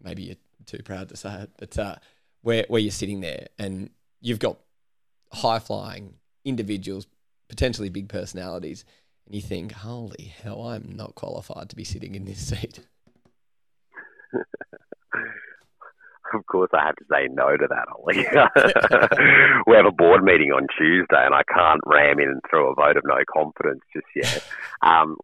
maybe 0.02 0.24
you're 0.24 0.36
too 0.66 0.84
proud 0.84 1.10
to 1.10 1.18
say 1.18 1.44
it, 1.44 1.52
but 1.58 1.78
uh, 1.78 1.96
where 2.42 2.66
where 2.68 2.82
you're 2.82 2.92
sitting 2.92 3.22
there 3.22 3.48
and 3.58 3.90
you've 4.24 4.40
got 4.40 4.58
high 5.32 5.60
flying 5.60 6.16
individuals, 6.46 7.06
potentially 7.50 7.90
big 7.90 8.10
personalities, 8.10 8.86
and 9.26 9.36
you 9.36 9.42
think, 9.42 9.74
"Holy 9.74 10.34
hell, 10.42 10.68
I'm 10.68 10.92
not 10.96 11.14
qualified 11.14 11.70
to 11.70 11.76
be 11.76 11.84
sitting 11.84 12.16
in 12.16 12.26
this 12.26 12.48
seat." 12.48 12.80
of 16.34 16.46
course, 16.48 16.72
I 16.74 16.86
have 16.86 16.96
to 16.96 17.06
say 17.12 17.28
no 17.30 17.56
to 17.56 17.68
that, 17.68 17.88
Ollie. 17.96 18.18
we 19.68 19.76
have 19.76 19.86
a 19.86 19.92
board 19.92 20.24
meeting 20.24 20.52
on 20.52 20.68
Tuesday, 20.78 21.24
and 21.24 21.36
I 21.36 21.44
can't 21.44 21.82
ram 21.86 22.20
in 22.20 22.30
and 22.30 22.42
throw 22.50 22.72
a 22.72 22.76
vote 22.76 22.98
of 22.98 23.04
no 23.06 23.20
confidence 23.32 23.82
just 23.94 24.08
yet. 24.16 24.44
Um, 24.82 25.16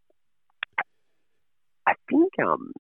I 1.85 1.95
think, 2.09 2.31
um, 2.41 2.71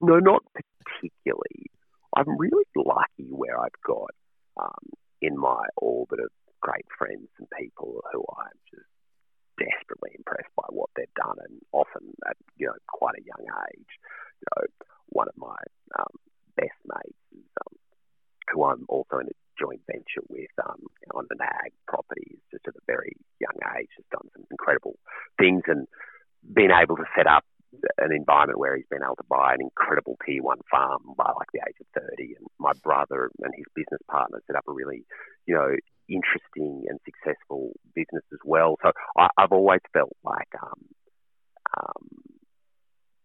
no, 0.00 0.18
not 0.18 0.42
particularly. 0.52 1.70
I'm 2.16 2.36
really 2.38 2.64
lucky 2.74 3.28
where 3.30 3.60
I've 3.60 3.80
got 3.86 4.10
um, 4.60 4.84
in 5.20 5.36
my 5.36 5.64
orbit 5.76 6.20
of 6.20 6.30
great 6.60 6.86
friends 6.96 7.28
and 7.38 7.48
people 7.58 8.02
who 8.12 8.24
I'm 8.36 8.58
just 8.70 8.88
desperately 9.58 10.10
impressed 10.16 10.50
by 10.56 10.66
what 10.70 10.90
they've 10.96 11.14
done, 11.14 11.36
and 11.38 11.60
often 11.72 12.14
at 12.28 12.36
you 12.56 12.66
know 12.66 12.78
quite 12.88 13.14
a 13.18 13.24
young 13.24 13.46
age. 13.70 13.92
You 14.40 14.46
know, 14.56 14.66
one 15.08 15.28
of 15.28 15.36
my 15.36 15.56
um, 15.98 16.14
best 16.56 16.78
mates 16.84 17.24
is 17.32 17.46
um, 17.66 17.74
who 18.52 18.64
I'm 18.64 18.84
also 18.88 19.18
in 19.18 19.28
a 19.28 19.36
joint 19.58 19.80
venture 19.86 20.26
with 20.28 20.50
um, 20.64 20.82
on 21.14 21.26
an 21.30 21.38
ag 21.40 21.72
property, 21.86 22.38
just 22.50 22.66
at 22.66 22.74
a 22.74 22.84
very 22.86 23.16
young 23.40 23.58
age, 23.78 23.90
has 23.96 24.04
done 24.10 24.28
some 24.34 24.44
incredible 24.50 24.98
things 25.38 25.62
and 25.66 25.86
been 26.42 26.70
able 26.70 26.96
to 26.96 27.04
set 27.16 27.26
up 27.26 27.44
an 27.98 28.12
environment 28.12 28.58
where 28.58 28.76
he's 28.76 28.86
been 28.90 29.02
able 29.02 29.16
to 29.16 29.28
buy 29.28 29.54
an 29.54 29.60
incredible 29.60 30.16
tier 30.24 30.42
one 30.42 30.60
farm 30.70 31.02
by 31.16 31.30
like 31.36 31.48
the 31.52 31.60
age 31.66 31.76
of 31.80 32.02
30. 32.16 32.34
And 32.38 32.46
my 32.58 32.72
brother 32.82 33.30
and 33.42 33.54
his 33.56 33.66
business 33.74 34.00
partner 34.10 34.42
set 34.46 34.56
up 34.56 34.64
a 34.68 34.72
really, 34.72 35.04
you 35.46 35.54
know, 35.54 35.74
interesting 36.08 36.84
and 36.88 36.98
successful 37.04 37.72
business 37.94 38.24
as 38.32 38.40
well. 38.44 38.76
So 38.82 38.92
I, 39.16 39.28
have 39.38 39.52
always 39.52 39.80
felt 39.92 40.12
like 40.22 40.48
um, 40.62 40.80
um, 41.76 42.08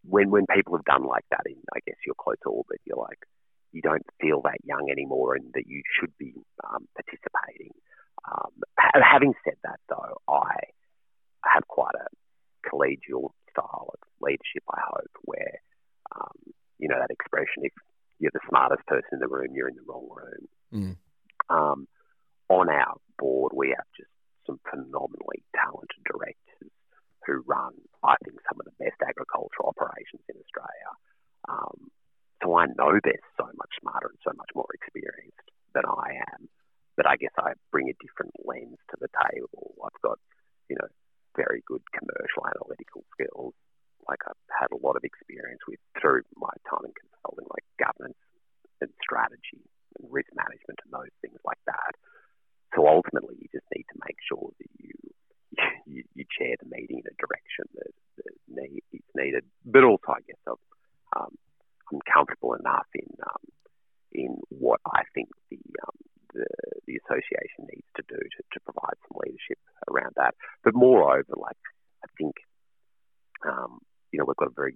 when 0.04 0.30
when 0.30 0.45
people 0.54 0.76
have 0.76 0.86
done 0.86 1.06
like 1.06 1.26
that 1.32 1.43
in, 1.45 1.56
I 1.74 1.80
guess, 1.86 1.97
your 2.06 2.16
close 2.18 2.38
orbit, 2.45 2.80
you're 2.86 2.97
like, 2.97 3.20
you 3.72 3.82
don't 3.82 4.06
feel 4.20 4.41
that 4.43 4.58
young 4.64 4.89
anymore 4.91 5.36
and 5.36 5.52
that 5.54 5.68
you 5.68 5.82
should 6.00 6.12
be 6.18 6.34
um, 6.64 6.88
participating. 6.95 7.74
Um, 8.30 8.52
having 9.02 9.34
said 9.43 9.56
that, 9.64 9.80
though, 9.89 10.18
I 10.28 10.56
have 11.45 11.68
quite 11.68 11.95
a 11.95 12.08
collegial 12.68 13.32
style 13.52 13.89
leadership, 14.22 14.63
I 14.70 14.82
hope, 14.88 15.13
where, 15.24 15.61
um, 16.15 16.38
you 16.78 16.88
know, 16.88 16.99
that 16.99 17.11
expression, 17.11 17.63
if 17.63 17.74
you're 18.20 18.34
the 18.34 18.49
smartest 18.49 18.86
person 18.88 19.09
in 19.13 19.20
the 19.20 19.28
room, 19.28 19.53
you're 19.53 19.70
in 19.70 19.76
the 19.76 19.88
wrong 19.88 20.07
room. 20.09 20.43
Mm. 20.74 20.95
Um, 21.49 21.88
on 22.49 22.70
our 22.70 22.95
board, 23.17 23.53
we 23.55 23.70
have 23.70 23.88
just 23.95 24.11
some 24.45 24.59
phenomenally 24.70 25.43
talented 25.55 26.03
directors 26.05 26.74
who 27.26 27.43
run, 27.45 27.74
I 28.03 28.15
think, 28.26 28.41
some 28.49 28.59
of 28.59 28.65
the 28.65 28.78
best 28.82 28.97
agricultural 29.05 29.70
operations 29.70 30.26
in 30.28 30.36
Australia. 30.41 30.91
Um, 31.47 31.93
so 32.41 32.55
I 32.57 32.65
know 32.74 32.97
they're 33.03 33.30
so 33.38 33.45
much 33.45 33.74
smarter 33.82 34.09
and 34.09 34.22
so 34.24 34.34
much 34.36 34.49
more 34.55 34.67
experienced 34.74 35.47
than 35.76 35.86
I 35.86 36.24
am. 36.34 36.49
But 36.95 37.07
I 37.07 37.15
guess 37.15 37.32
I 37.38 37.53
bring 37.72 37.88
a 37.88 38.01
different 38.03 38.34
lens 38.43 38.80
to 38.91 38.97
the 38.99 39.07
table. 39.30 39.76
I've 39.84 40.01
got, 40.01 40.20
you 40.67 40.76
know, 40.76 40.88
very 41.36 41.63
good 41.67 41.84
commercial 41.95 42.43
analytical 42.43 43.05
skills. 43.15 43.53
Like 44.10 44.26
I've 44.26 44.41
had 44.49 44.74
a 44.74 44.82
lot 44.82 44.97
of 44.97 45.05
experience 45.05 45.62
with 45.70 45.78
through 46.01 46.26
my 46.34 46.49
time 46.66 46.89
in 46.89 46.93
consulting, 46.97 47.45
like 47.53 47.66
governance 47.78 48.18
and 48.82 48.89
strategy 48.97 49.62
and 50.01 50.10
risk 50.10 50.34
management 50.34 50.82
and 50.82 50.89
those 50.89 51.14
things 51.22 51.38
like 51.45 51.62
that. 51.70 51.93
So 52.74 52.89
ultimately, 52.89 53.38
you 53.38 53.47
just 53.53 53.70
need 53.70 53.86
to 53.93 54.01
make 54.01 54.18
sure 54.26 54.49
that 54.49 54.72
you 54.82 54.97
you, 55.86 56.01
you 56.18 56.26
chair 56.34 56.57
the 56.57 56.70
meeting 56.70 57.05
in 57.05 57.07
a 57.10 57.18
direction 57.22 57.66
that, 57.78 57.93
that 58.18 58.34
need, 58.49 58.82
is 58.93 59.05
needed. 59.16 59.45
But 59.66 59.86
also, 59.86 60.18
I 60.18 60.22
guess 60.26 60.41
I'm, 60.45 60.62
um, 61.14 61.34
I'm 61.93 62.01
comfortable 62.05 62.53
enough 62.53 62.89
in 62.93 63.10
um, 63.22 63.45
in 64.12 64.41
what 64.49 64.82
I 64.86 65.05
think 65.14 65.30
the, 65.49 65.62
um, 65.86 65.97
the 66.34 66.45
the 66.86 66.97
association 67.05 67.70
needs 67.70 67.89
to 67.97 68.03
do 68.07 68.18
to, 68.18 68.41
to 68.53 68.60
provide 68.66 68.97
some 69.05 69.22
leadership 69.26 69.57
around 69.89 70.14
that. 70.18 70.36
But 70.64 70.74
moreover, 70.76 71.34
like 71.38 71.62
I 72.03 72.07
think 72.18 72.36
um, 73.45 73.80
you 74.12 74.20
know 74.20 74.26
we've 74.26 74.39
got 74.39 74.51
a 74.53 74.57
very 74.57 74.76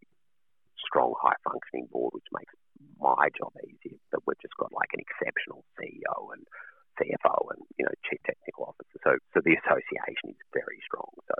strong, 0.79 1.13
high 1.21 1.37
functioning 1.43 1.87
board, 1.91 2.13
which 2.13 2.27
makes 2.33 2.53
my 2.99 3.29
job 3.37 3.53
easier. 3.63 3.97
But 4.11 4.21
we've 4.27 4.39
just 4.41 4.57
got 4.57 4.73
like 4.73 4.91
an 4.93 5.01
exceptional 5.01 5.63
CEO 5.79 6.33
and 6.33 6.43
CFO 6.99 7.53
and 7.55 7.61
you 7.77 7.85
know 7.85 7.95
chief 8.09 8.21
technical 8.25 8.69
officer. 8.69 8.97
So 9.03 9.11
so 9.33 9.41
the 9.41 9.57
association 9.57 10.33
is 10.33 10.41
very 10.53 10.79
strong. 10.85 11.09
So 11.27 11.35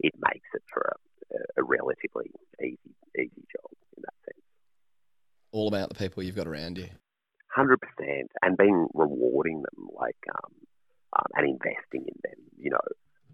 it 0.00 0.14
makes 0.18 0.48
it 0.54 0.62
for 0.72 0.82
a, 0.82 1.60
a 1.60 1.62
relatively 1.62 2.32
easy 2.62 2.78
easy 3.14 3.44
job 3.54 3.70
in 3.96 4.02
that 4.02 4.18
sense. 4.26 4.44
All 5.52 5.68
about 5.68 5.88
the 5.88 5.98
people 5.98 6.22
you've 6.22 6.36
got 6.36 6.48
around 6.48 6.78
you. 6.78 6.90
Hundred 7.54 7.80
percent, 7.80 8.28
and 8.42 8.56
being 8.58 8.86
rewarding 8.92 9.62
them 9.62 9.88
like 9.96 10.20
um, 10.28 10.52
um, 11.16 11.30
and 11.34 11.48
investing 11.48 12.04
in 12.04 12.18
them. 12.22 12.40
You 12.58 12.70
know, 12.70 12.84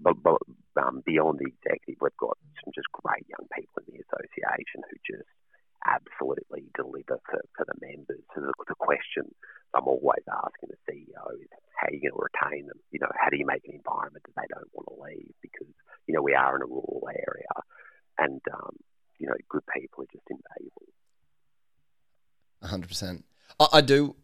um, 0.06 1.02
beyond 1.04 1.38
the 1.38 1.50
executive, 1.50 2.00
we've 2.00 2.16
got 2.16 2.38
some 2.64 2.72
just 2.74 2.90
great 2.92 3.26
young 3.28 3.46
people 3.54 3.82
in 3.86 3.94
the 3.94 4.04
association 4.04 4.82
who 4.88 4.96
just 5.04 5.28
absolutely 5.86 6.70
deliver 6.74 7.18
for, 7.26 7.40
for 7.56 7.64
the 7.66 7.74
members. 7.80 8.22
So 8.34 8.40
the, 8.40 8.52
the 8.68 8.78
question 8.78 9.26
I'm 9.74 9.88
always 9.88 10.22
asking 10.28 10.70
the 10.70 10.80
CEO 10.86 11.26
is 11.40 11.48
how 11.76 11.88
are 11.88 11.94
you 11.94 12.00
going 12.00 12.14
to 12.14 12.28
retain 12.28 12.66
them? 12.66 12.78
You 12.90 13.00
know, 13.00 13.10
how 13.18 13.30
do 13.30 13.36
you 13.36 13.46
make 13.46 13.66
an 13.66 13.74
environment 13.74 14.24
that 14.24 14.36
they 14.36 14.48
don't 14.52 14.70
want 14.72 14.88
to 14.88 14.96
leave? 15.02 15.34
Because, 15.42 15.72
you 16.06 16.14
know, 16.14 16.22
we 16.22 16.34
are 16.34 16.56
in 16.56 16.62
a 16.62 16.66
rural 16.66 17.08
area 17.08 17.56
and, 18.18 18.40
um, 18.52 18.76
you 19.18 19.26
know, 19.26 19.34
good 19.48 19.62
people 19.74 20.04
are 20.04 20.12
just 20.12 20.28
invaluable. 20.30 20.86
100%. 22.62 23.22
I, 23.58 23.78
I 23.78 23.80
do, 23.80 24.14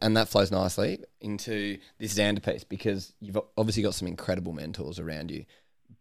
and 0.00 0.16
that 0.16 0.28
flows 0.28 0.50
nicely 0.50 1.04
into 1.20 1.78
this 1.98 2.14
Zanda 2.14 2.42
piece 2.42 2.64
because 2.64 3.12
you've 3.20 3.38
obviously 3.56 3.82
got 3.82 3.94
some 3.94 4.08
incredible 4.08 4.52
mentors 4.52 4.98
around 4.98 5.30
you. 5.30 5.44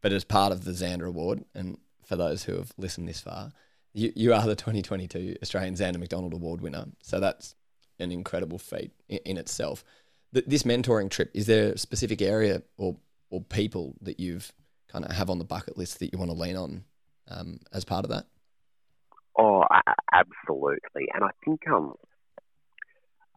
But 0.02 0.14
as 0.14 0.24
part 0.24 0.52
of 0.52 0.64
the 0.64 0.72
Zanda 0.72 1.08
Award, 1.08 1.44
and 1.54 1.78
for 2.04 2.16
those 2.16 2.44
who 2.44 2.56
have 2.56 2.72
listened 2.78 3.08
this 3.08 3.22
far, 3.22 3.52
you, 3.94 4.12
you 4.16 4.34
are 4.34 4.46
the 4.46 4.56
2022 4.56 5.38
Australian 5.42 5.76
Zanda 5.76 5.98
McDonald 5.98 6.34
Award 6.34 6.62
winner. 6.62 6.86
So 7.02 7.20
that's 7.20 7.56
an 8.00 8.12
incredible 8.12 8.58
feat 8.58 8.92
in, 9.10 9.20
in 9.26 9.38
itself. 9.38 9.84
this 10.32 10.64
mentoring 10.64 11.10
trip, 11.10 11.32
is 11.34 11.46
there 11.46 11.74
a 11.74 11.78
specific 11.78 12.22
area 12.22 12.62
or, 12.78 12.98
or 13.30 13.42
people 13.42 13.96
that 14.02 14.20
you've 14.20 14.52
kind 14.88 15.06
of 15.06 15.12
have 15.12 15.30
on 15.30 15.40
the 15.40 15.46
bucket 15.46 15.78
list 15.78 16.00
that 16.00 16.12
you 16.12 16.20
want 16.20 16.32
to 16.32 16.38
lean 16.38 16.56
on 16.56 16.84
um, 17.30 17.60
as 17.74 17.84
part 17.84 18.06
of 18.06 18.12
that? 18.12 18.26
Oh, 19.38 19.64
absolutely. 20.14 21.08
And 21.14 21.24
I 21.24 21.32
think, 21.44 21.68
um, 21.68 21.96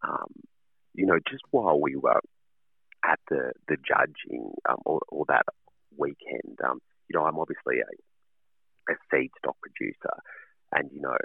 um, 0.02 0.32
you 0.94 1.06
know, 1.06 1.18
just 1.28 1.42
while 1.50 1.80
we 1.80 1.96
were 1.96 2.20
at 3.04 3.20
the, 3.30 3.52
the 3.68 3.76
judging 3.76 4.52
um, 4.68 4.78
or, 4.84 5.00
or 5.08 5.24
that 5.28 5.46
weekend, 5.96 6.58
um, 6.64 6.80
you 7.08 7.18
know, 7.18 7.24
I'm 7.24 7.38
obviously 7.38 7.76
a, 7.80 8.92
a 8.92 8.96
seed 9.10 9.30
stock 9.38 9.56
producer. 9.62 10.16
And, 10.72 10.90
you 10.92 11.00
know, 11.00 11.16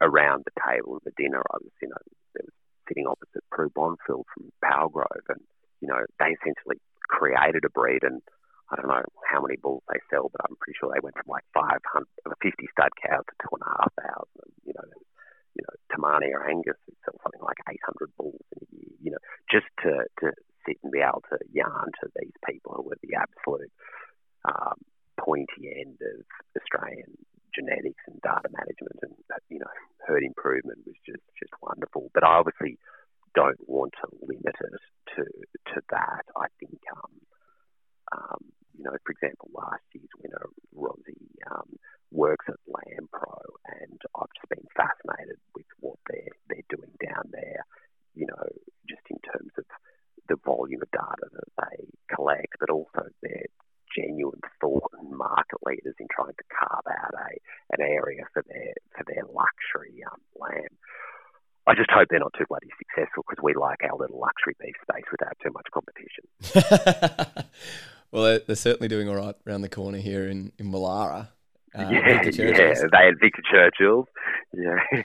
around 0.00 0.44
the 0.44 0.60
table 0.60 0.96
at 0.96 1.04
the 1.04 1.22
dinner, 1.22 1.42
I 1.52 1.56
was, 1.60 1.72
you 1.82 1.88
know, 1.88 2.00
was 2.34 2.48
sitting 2.90 3.06
opposite 3.06 3.46
Prue 3.50 3.70
Bonfield 3.70 4.26
from 4.34 4.50
Powergrove, 4.64 5.30
and 5.30 5.40
you 5.80 5.88
know 5.88 6.02
they 6.18 6.34
essentially 6.34 6.82
created 7.08 7.64
a 7.64 7.70
breed, 7.70 8.02
and 8.02 8.20
I 8.70 8.76
don't 8.76 8.88
know 8.88 9.06
how 9.30 9.40
many 9.40 9.56
bulls 9.56 9.86
they 9.86 10.02
sell, 10.10 10.28
but 10.30 10.42
I'm 10.42 10.58
pretty 10.58 10.76
sure 10.78 10.90
they 10.90 11.02
went 11.02 11.14
from 11.14 11.30
like 11.30 11.46
500, 11.54 11.78
50 12.42 12.66
stud 12.74 12.90
cows 12.98 13.22
to 13.26 13.34
two 13.38 13.54
and 13.54 13.62
a 13.62 13.70
half 13.78 13.92
thousand. 13.94 14.50
You 14.66 14.74
know, 14.74 14.86
you 15.54 15.62
know, 15.66 15.74
Te 15.90 15.98
Mania 15.98 16.38
or 16.38 16.48
Angus 16.48 16.78
who 16.86 16.94
sell 17.04 17.18
something 17.22 17.42
like 17.42 17.58
800 17.68 18.10
bulls 18.16 18.44
in 18.54 18.62
a 18.62 18.68
year. 18.74 18.94
You 19.02 19.10
know, 19.12 19.24
just 19.50 19.68
to 19.84 20.06
to 20.22 20.32
sit 20.66 20.78
and 20.82 20.92
be 20.92 21.00
able 21.00 21.24
to 21.30 21.38
yarn 21.52 21.90
to 22.00 22.06
these 22.20 22.36
people 22.46 22.76
who 22.76 22.92
are 22.92 23.02
the 23.02 23.16
absolute 23.16 23.72
um, 24.44 24.78
pointy 25.18 25.72
end 25.72 25.98
of 26.00 26.24
Australian 26.56 27.16
genetics 27.54 28.02
and 28.06 28.22
data 28.22 28.46
management 28.46 28.94
and 29.02 29.14
you 29.50 29.58
know 29.58 29.72
herd 30.06 30.22
improvement 30.22 30.78
was 30.86 30.96
just 31.04 31.24
just 31.38 31.52
wonderful. 31.62 32.10
But 32.14 32.24
I 32.24 32.38
obviously 32.38 32.78
don't 33.34 33.60
want 33.66 33.94
to 34.02 34.06
limit 34.22 34.54
it 34.54 34.80
to 35.16 35.22
to 35.74 35.78
that. 35.90 36.24
I 36.36 36.46
think 36.58 36.78
um, 36.94 37.14
um, 38.12 38.42
you 38.76 38.84
know, 38.84 38.96
for 39.04 39.12
example, 39.12 39.50
last 39.52 39.84
year's 39.92 40.10
winner 40.22 40.46
Rosie 40.74 41.36
um, 41.50 41.68
works 42.10 42.46
at 42.48 42.56
Pro, 43.12 43.40
and 43.66 44.00
I've 44.14 44.34
just 44.36 44.48
been 44.48 44.66
fascinated 44.76 45.38
with 45.54 45.66
what 45.80 45.98
they're 46.08 46.34
they're 46.48 46.70
doing 46.70 46.92
down 47.02 47.30
there. 47.32 47.64
You 48.14 48.26
know, 48.26 48.46
just 48.88 49.02
in 49.10 49.18
terms 49.22 49.52
of 49.58 49.64
the 50.28 50.36
volume 50.44 50.82
of 50.82 50.90
data 50.90 51.26
that 51.32 51.50
they 51.58 52.14
collect, 52.14 52.54
but 52.58 52.70
also 52.70 53.08
their 53.22 53.46
genuine 53.94 54.40
thought 54.60 54.90
and 54.98 55.10
market 55.10 55.58
leaders 55.66 55.94
in 55.98 56.06
trying 56.10 56.34
to 56.34 56.44
carve 56.50 56.86
out 56.86 57.14
a 57.14 57.30
an 57.74 57.80
area 57.80 58.22
for 58.32 58.42
their 58.48 58.74
for 58.96 59.04
their 59.06 59.24
luxury 59.26 60.02
um, 60.06 60.20
lamb. 60.38 60.74
I 61.66 61.74
just 61.74 61.90
hope 61.90 62.08
they're 62.10 62.18
not 62.18 62.34
too 62.36 62.46
bloody 62.48 62.70
successful 62.78 63.24
because 63.28 63.42
we 63.42 63.54
like 63.54 63.80
our 63.84 63.96
little 63.96 64.18
luxury 64.18 64.56
beef 64.58 64.74
space 64.82 65.04
without 65.12 65.36
too 65.42 65.52
much 65.52 65.66
competition. 65.70 66.24
well, 68.10 68.40
they're, 68.46 68.56
certainly 68.56 68.88
doing 68.88 69.08
all 69.08 69.14
right 69.16 69.36
around 69.46 69.62
the 69.62 69.68
corner 69.68 69.98
here 69.98 70.26
in 70.26 70.52
in 70.58 70.72
Woollahra. 70.72 71.28
Uh, 71.76 71.88
yeah, 71.88 72.22
yeah, 72.24 72.74
they 72.90 73.04
had 73.06 73.20
Victor 73.20 73.42
Churchill's. 73.48 74.06
Yeah. 74.52 74.80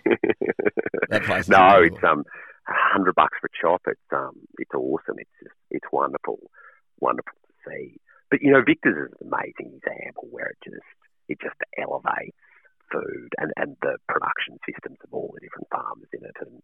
that 1.10 1.24
place 1.24 1.48
no, 1.48 1.82
it's 1.84 2.04
um, 2.04 2.24
hundred 2.66 3.14
bucks 3.14 3.38
for 3.40 3.48
a 3.48 3.56
chop. 3.62 3.82
It's 3.88 4.12
um, 4.12 4.34
it's 4.58 4.74
awesome. 4.74 5.20
It's 5.20 5.30
just, 5.42 5.56
it's 5.70 5.86
wonderful, 5.92 6.40
wonderful 7.00 7.38
to 7.46 7.70
see. 7.70 7.98
But 8.32 8.42
you 8.42 8.52
know, 8.52 8.64
Victor's 8.66 8.98
is 8.98 9.14
an 9.22 9.30
amazing 9.30 9.78
example 9.78 10.28
where 10.32 10.48
it 10.48 10.58
just 10.64 10.90
it 11.30 11.38
just 11.40 11.58
elevates 11.78 12.38
food 12.92 13.30
and, 13.38 13.52
and 13.58 13.78
the 13.82 13.98
production 14.08 14.58
systems 14.66 14.98
of 15.04 15.14
all 15.14 15.32
the 15.34 15.42
different 15.42 15.68
farmers 15.70 16.10
in 16.14 16.26
it, 16.26 16.38
and 16.42 16.62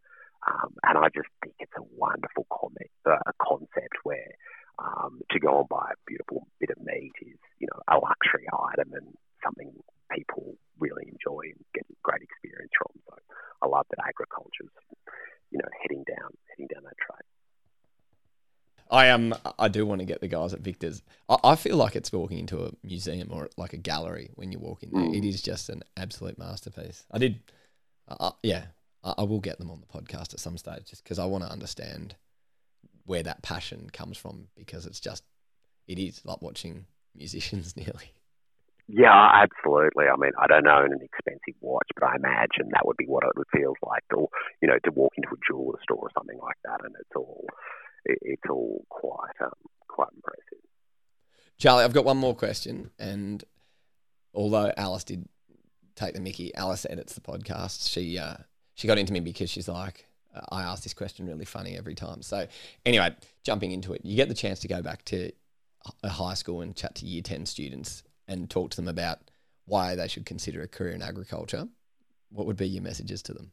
um, 0.47 0.73
and 0.83 0.97
I 0.97 1.09
just 1.13 1.29
think 1.43 1.55
it's 1.59 1.77
a 1.77 1.85
wonderful 1.95 2.47
comment, 2.49 2.89
uh, 3.05 3.21
a 3.25 3.33
concept 3.37 4.01
where 4.03 4.33
um, 4.79 5.21
to 5.29 5.39
go 5.39 5.59
and 5.59 5.69
buy 5.69 5.93
a 5.93 6.01
beautiful 6.07 6.47
bit 6.59 6.71
of 6.71 6.81
meat 6.83 7.13
is 7.21 7.37
you 7.59 7.67
know 7.69 7.79
a 7.87 8.01
luxury 8.01 8.47
item 8.49 8.93
and 8.93 9.13
something 9.43 9.71
people 10.13 10.55
really 10.79 11.07
enjoy 11.07 11.41
and 11.51 11.59
get 11.73 11.85
great 12.03 12.21
experience 12.21 12.71
from. 12.77 12.99
So 13.09 13.15
I 13.61 13.67
love 13.67 13.85
that 13.89 14.03
agriculture's 14.07 14.73
you 15.51 15.59
know 15.59 15.69
heading 15.81 16.03
down 16.07 16.31
heading 16.49 16.67
down 16.73 16.83
that 16.83 16.97
track. 16.97 17.25
I 18.89 19.07
am. 19.07 19.33
Um, 19.33 19.53
I 19.57 19.69
do 19.69 19.85
want 19.85 19.99
to 19.99 20.05
get 20.05 20.19
the 20.19 20.27
guys 20.27 20.53
at 20.53 20.59
Victor's. 20.59 21.01
I, 21.29 21.37
I, 21.43 21.55
feel 21.55 21.77
like 21.77 21.95
it's 21.95 22.11
walking 22.11 22.39
into 22.39 22.65
a 22.65 22.71
museum 22.83 23.29
or 23.31 23.49
like 23.55 23.71
a 23.71 23.77
gallery 23.77 24.31
when 24.35 24.51
you 24.51 24.59
walk 24.59 24.83
in 24.83 24.91
there. 24.91 25.01
Mm. 25.01 25.17
It 25.17 25.23
is 25.23 25.41
just 25.41 25.69
an 25.69 25.81
absolute 25.95 26.37
masterpiece. 26.37 27.05
I 27.09 27.17
did. 27.17 27.39
Uh, 28.07 28.31
yeah, 28.43 28.65
I, 29.03 29.13
I, 29.19 29.23
will 29.23 29.39
get 29.39 29.59
them 29.59 29.71
on 29.71 29.79
the 29.79 29.87
podcast 29.87 30.33
at 30.33 30.41
some 30.41 30.57
stage 30.57 30.87
just 30.89 31.03
because 31.05 31.19
I 31.19 31.25
want 31.25 31.45
to 31.45 31.49
understand 31.49 32.15
where 33.05 33.23
that 33.23 33.41
passion 33.41 33.89
comes 33.91 34.17
from 34.17 34.47
because 34.57 34.85
it's 34.85 34.99
just 34.99 35.23
it 35.87 35.97
is 35.97 36.21
like 36.25 36.41
watching 36.41 36.85
musicians 37.15 37.75
nearly. 37.77 38.13
Yeah, 38.87 39.43
absolutely. 39.43 40.05
I 40.05 40.15
mean, 40.17 40.31
I 40.39 40.47
don't 40.47 40.67
own 40.67 40.91
an 40.91 40.99
expensive 41.01 41.55
watch, 41.61 41.87
but 41.95 42.05
I 42.07 42.15
imagine 42.15 42.69
that 42.71 42.85
would 42.85 42.97
be 42.97 43.05
what 43.05 43.23
it 43.23 43.47
feels 43.55 43.77
like 43.85 44.03
to, 44.11 44.27
you 44.61 44.67
know, 44.67 44.77
to 44.83 44.91
walk 44.91 45.13
into 45.17 45.29
a 45.29 45.37
jeweler 45.47 45.79
store 45.83 45.99
or 45.99 46.09
something 46.17 46.39
like 46.39 46.57
that, 46.65 46.83
and 46.83 46.95
it's 46.99 47.15
all 47.15 47.45
it's 48.05 48.49
all 48.49 48.83
quite 48.89 49.35
um, 49.41 49.51
quite 49.87 50.09
impressive. 50.15 50.65
Charlie, 51.57 51.83
I've 51.83 51.93
got 51.93 52.05
one 52.05 52.17
more 52.17 52.35
question, 52.35 52.91
and 52.99 53.43
although 54.33 54.71
Alice 54.75 55.03
did 55.03 55.27
take 55.95 56.13
the 56.13 56.21
Mickey. 56.21 56.53
Alice 56.55 56.85
edits 56.89 57.13
the 57.13 57.21
podcast. 57.21 57.89
She 57.89 58.17
uh, 58.17 58.37
she 58.75 58.87
got 58.87 58.97
into 58.97 59.13
me 59.13 59.19
because 59.19 59.49
she's 59.49 59.67
like, 59.67 60.05
uh, 60.35 60.41
I 60.51 60.63
ask 60.63 60.83
this 60.83 60.93
question 60.93 61.27
really 61.27 61.45
funny 61.45 61.77
every 61.77 61.95
time. 61.95 62.21
So 62.21 62.47
anyway, 62.85 63.15
jumping 63.43 63.71
into 63.71 63.93
it, 63.93 64.01
you 64.03 64.15
get 64.15 64.27
the 64.27 64.35
chance 64.35 64.59
to 64.61 64.67
go 64.67 64.81
back 64.81 65.05
to 65.05 65.31
a 66.03 66.09
high 66.09 66.35
school 66.35 66.61
and 66.61 66.75
chat 66.75 66.95
to 66.95 67.05
year 67.05 67.21
ten 67.21 67.45
students 67.45 68.03
and 68.31 68.49
talk 68.49 68.71
to 68.71 68.77
them 68.77 68.87
about 68.87 69.19
why 69.65 69.95
they 69.95 70.07
should 70.07 70.25
consider 70.25 70.61
a 70.61 70.67
career 70.67 70.93
in 70.93 71.01
agriculture. 71.01 71.67
What 72.29 72.47
would 72.47 72.57
be 72.57 72.67
your 72.67 72.81
messages 72.81 73.21
to 73.23 73.33
them? 73.33 73.51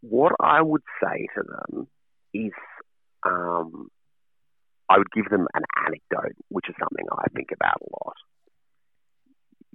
What 0.00 0.32
I 0.40 0.62
would 0.62 0.82
say 1.02 1.26
to 1.36 1.42
them 1.42 1.86
is 2.32 2.52
um, 3.26 3.88
I 4.88 4.96
would 4.96 5.10
give 5.14 5.28
them 5.28 5.46
an 5.52 5.62
anecdote, 5.86 6.36
which 6.48 6.70
is 6.70 6.74
something 6.80 7.04
I 7.12 7.26
think 7.34 7.50
about 7.52 7.82
a 7.82 7.88
lot. 8.04 8.16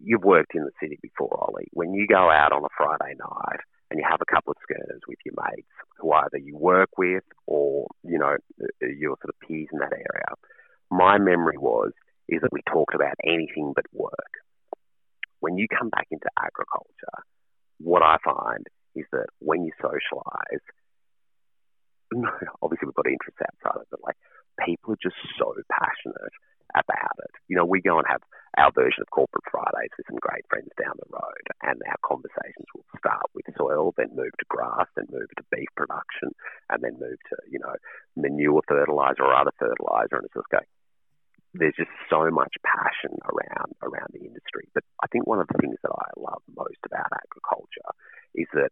You've 0.04 0.24
worked 0.24 0.56
in 0.56 0.64
the 0.64 0.72
city 0.82 0.98
before, 1.02 1.38
Ollie. 1.40 1.70
When 1.72 1.94
you 1.94 2.08
go 2.08 2.32
out 2.32 2.52
on 2.52 2.64
a 2.64 2.76
Friday 2.76 3.16
night 3.20 3.60
and 3.92 4.00
you 4.00 4.06
have 4.10 4.22
a 4.22 4.34
couple 4.34 4.52
of 4.52 4.58
schooners 4.64 5.02
with 5.08 5.20
your 5.24 5.36
mates 5.38 5.70
who 6.00 6.12
either 6.12 6.40
you 6.40 6.58
work 6.58 6.90
with 6.98 7.24
or, 7.46 7.88
you 8.04 8.18
know, 8.18 8.36
your 8.82 9.16
sort 9.22 9.30
of 9.30 9.48
peers 9.48 9.70
in 9.72 9.80
that 9.80 9.94
area, 9.94 10.34
my 10.90 11.20
memory 11.20 11.58
was 11.58 11.92
is 12.28 12.42
that 12.42 12.54
we 12.54 12.62
talked 12.70 12.96
about 12.96 13.16
anything 13.24 13.74
but 13.76 13.86
work. 13.94 14.34
When 15.40 15.58
you 15.58 15.68
come 15.68 15.90
back 15.90 16.08
into 16.12 16.30
agriculture, 16.38 17.18
what 17.80 18.02
I 18.02 18.18
find 18.24 18.66
is 18.96 19.06
that 19.12 19.28
when 19.40 19.66
you 19.66 19.72
socialise, 19.82 20.66
obviously 22.62 22.88
we've 22.88 22.96
got 22.96 23.08
interests 23.08 23.42
outside 23.42 23.82
of 23.82 23.88
it, 23.92 24.00
like 24.04 24.18
people 24.66 24.94
are 24.94 25.04
just 25.04 25.18
so 25.38 25.54
passionate 25.70 26.34
about 26.74 27.20
it. 27.22 27.34
You 27.48 27.58
know, 27.58 27.66
we 27.66 27.82
go 27.82 28.00
and 28.00 28.08
have 28.08 28.22
our 28.58 28.72
version 28.72 29.04
of 29.04 29.12
corporate 29.12 29.44
Fridays 29.52 29.92
with 29.98 30.08
some 30.08 30.20
great 30.24 30.48
friends 30.50 30.72
down 30.80 30.96
the 30.98 31.12
road, 31.12 31.46
and 31.62 31.78
our 31.86 32.00
conversations 32.02 32.66
will 32.74 32.88
start 32.98 33.28
with 33.36 33.46
soil, 33.58 33.94
then 33.98 34.16
move 34.16 34.32
to 34.40 34.48
grass, 34.48 34.88
then 34.96 35.06
move 35.12 35.28
to 35.38 35.44
beef 35.52 35.68
production, 35.76 36.32
and 36.72 36.82
then 36.82 36.96
move 37.00 37.20
to 37.30 37.36
you 37.52 37.60
know 37.60 37.76
manure 38.16 38.64
fertilizer 38.68 39.24
or 39.24 39.36
other 39.36 39.54
fertilizer, 39.60 40.18
and 40.18 40.26
it's 40.26 40.34
just 40.34 40.50
going. 40.50 40.66
There's 41.56 41.76
just 41.80 41.92
so 42.10 42.30
much 42.32 42.52
passion 42.68 43.16
around 43.24 43.72
around 43.82 44.12
the 44.12 44.28
industry. 44.28 44.68
But 44.74 44.84
I 45.02 45.08
think 45.08 45.26
one 45.26 45.40
of 45.40 45.48
the 45.48 45.58
things 45.60 45.80
that 45.84 45.92
I 45.96 46.10
love 46.20 46.44
most 46.52 46.84
about 46.86 47.08
agriculture 47.16 47.92
is 48.36 48.48
that 48.54 48.72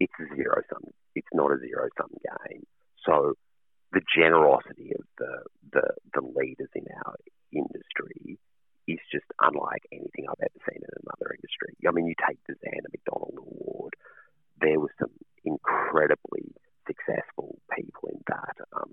it's 0.00 0.12
a 0.20 0.28
zero 0.36 0.62
sum. 0.70 0.92
It's 1.14 1.32
not 1.32 1.52
a 1.52 1.58
zero 1.58 1.88
sum 1.96 2.12
game. 2.20 2.64
So 3.04 3.34
the 3.92 4.02
generosity 4.14 4.92
of 4.98 5.04
the, 5.16 5.34
the, 5.72 5.86
the 6.14 6.20
leaders 6.20 6.68
in 6.74 6.84
our 7.06 7.16
industry 7.52 8.38
is 8.86 9.00
just 9.12 9.24
unlike 9.40 9.84
anything 9.92 10.28
I've 10.28 10.40
ever 10.40 10.60
seen 10.68 10.80
in 10.80 10.94
another 11.04 11.34
industry. 11.36 11.76
I 11.86 11.92
mean, 11.92 12.06
you 12.06 12.14
take 12.16 12.38
the 12.46 12.54
Zanda 12.60 12.88
McDonald 12.92 13.36
Award, 13.36 13.94
there 14.60 14.80
were 14.80 14.92
some 14.98 15.12
incredibly 15.44 16.52
successful 16.86 17.60
people 17.76 18.08
in 18.12 18.20
that 18.28 18.56
um, 18.76 18.92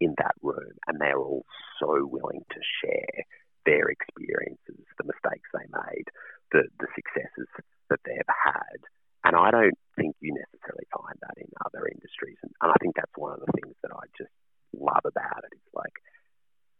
in 0.00 0.14
that 0.16 0.32
room, 0.40 0.72
and 0.86 0.98
they're 0.98 1.18
all 1.18 1.44
so 1.78 2.06
willing 2.06 2.40
to 2.48 2.60
share 2.80 3.26
their 3.66 3.92
experiences, 3.92 4.86
the 4.96 5.04
mistakes 5.04 5.50
they 5.52 5.68
made, 5.68 6.08
the 6.52 6.62
the 6.80 6.88
successes 6.96 7.50
that 7.90 8.00
they've 8.06 8.32
had, 8.32 8.80
and 9.26 9.34
I 9.34 9.50
don't 9.50 9.74
think 9.98 10.14
you 10.22 10.30
necessarily 10.30 10.86
find 10.94 11.18
that 11.18 11.34
in 11.34 11.50
other 11.66 11.90
industries. 11.90 12.38
And, 12.46 12.54
and 12.62 12.70
I 12.70 12.78
think 12.78 12.94
that's 12.94 13.18
one 13.18 13.34
of 13.34 13.42
the 13.42 13.50
things 13.58 13.74
that 13.82 13.90
I 13.90 14.06
just 14.14 14.30
love 14.70 15.02
about 15.02 15.42
it. 15.42 15.58
It's 15.58 15.74
like 15.74 15.98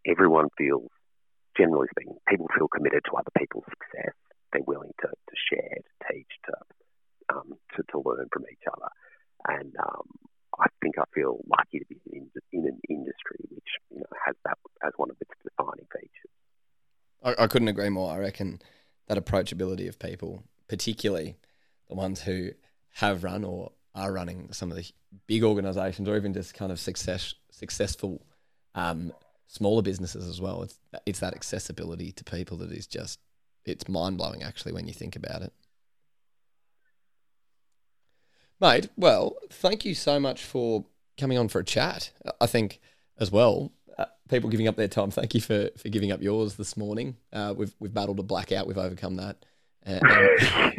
everyone 0.07 0.55
feels, 0.55 0.95
generally 1.59 1.91
speaking, 1.91 2.23
people 2.31 2.47
feel 2.55 2.71
committed 2.71 3.03
to 3.11 3.19
other 3.19 3.35
people's 3.35 3.67
success. 3.67 4.15
They're 4.55 4.63
willing 4.63 4.95
to, 5.03 5.11
to 5.11 5.35
share, 5.51 5.75
to 5.75 5.95
teach, 6.07 6.31
to, 6.47 6.55
um, 7.35 7.59
to, 7.75 7.83
to 7.91 7.99
learn 8.07 8.31
from 8.31 8.47
each 8.47 8.63
other. 8.71 8.95
And 9.51 9.75
um, 9.83 10.07
I 10.55 10.71
think 10.79 11.03
I 11.03 11.07
feel 11.11 11.43
lucky 11.51 11.83
to 11.83 11.89
be 11.91 11.99
in, 12.15 12.31
in 12.55 12.63
an 12.63 12.79
industry 12.87 13.43
which 13.51 13.75
you 13.91 14.07
know, 14.07 14.13
has 14.23 14.39
that 14.47 14.55
as 14.87 14.95
one 14.95 15.11
of 15.11 15.19
its 15.19 15.35
defining 15.43 15.91
features. 15.91 16.35
I, 17.47 17.49
couldn't 17.49 17.69
agree 17.69 17.89
more. 17.89 18.13
I 18.13 18.19
reckon 18.19 18.61
that 19.09 19.23
approachability 19.23 19.89
of 19.89 19.99
people, 19.99 20.45
particularly 20.69 21.37
the 21.89 21.95
ones 21.95 22.23
who 22.23 22.51
have 22.95 23.25
run 23.25 23.45
or 23.45 23.73
are 23.95 24.13
running 24.13 24.53
some 24.53 24.71
of 24.71 24.77
the 24.77 24.87
big 25.27 25.43
organizations 25.43 26.09
or 26.09 26.17
even 26.17 26.35
just 26.35 26.55
kind 26.55 26.71
of 26.71 26.79
success 26.79 27.35
successful 27.51 28.23
um, 28.75 29.13
smaller 29.47 29.83
businesses 29.83 30.29
as 30.29 30.41
well. 30.41 30.63
It's 30.63 30.79
it's 31.07 31.21
that 31.21 31.35
accessibility 31.35 32.13
to 32.13 32.25
people 32.25 32.57
that 32.59 32.73
is 32.73 32.87
just 32.87 33.21
it's 33.65 33.89
mind 33.89 34.19
blowing 34.19 34.43
actually 34.43 34.73
when 34.73 34.87
you 34.87 34.95
think 34.95 35.17
about 35.17 35.43
it. 35.43 35.53
Mate, 38.61 38.89
well, 38.97 39.37
thank 39.51 39.85
you 39.85 39.95
so 39.95 40.19
much 40.19 40.43
for 40.43 40.87
coming 41.19 41.37
on 41.37 41.49
for 41.49 41.61
a 41.61 41.65
chat. 41.65 42.11
I 42.41 42.47
think 42.47 42.81
as 43.19 43.31
well, 43.31 43.73
people 44.29 44.51
giving 44.51 44.69
up 44.69 44.77
their 44.77 44.89
time. 44.89 45.11
Thank 45.11 45.35
you 45.35 45.41
for, 45.41 45.71
for 45.77 45.89
giving 45.89 46.13
up 46.13 46.23
yours 46.23 46.55
this 46.55 46.77
morning. 46.77 47.17
Uh, 47.33 47.55
we've 47.57 47.75
we've 47.81 47.95
battled 47.95 48.19
a 48.19 48.23
blackout. 48.23 48.67
We've 48.67 48.79
overcome 48.79 49.17
that. 49.17 49.45
Uh, 49.87 50.01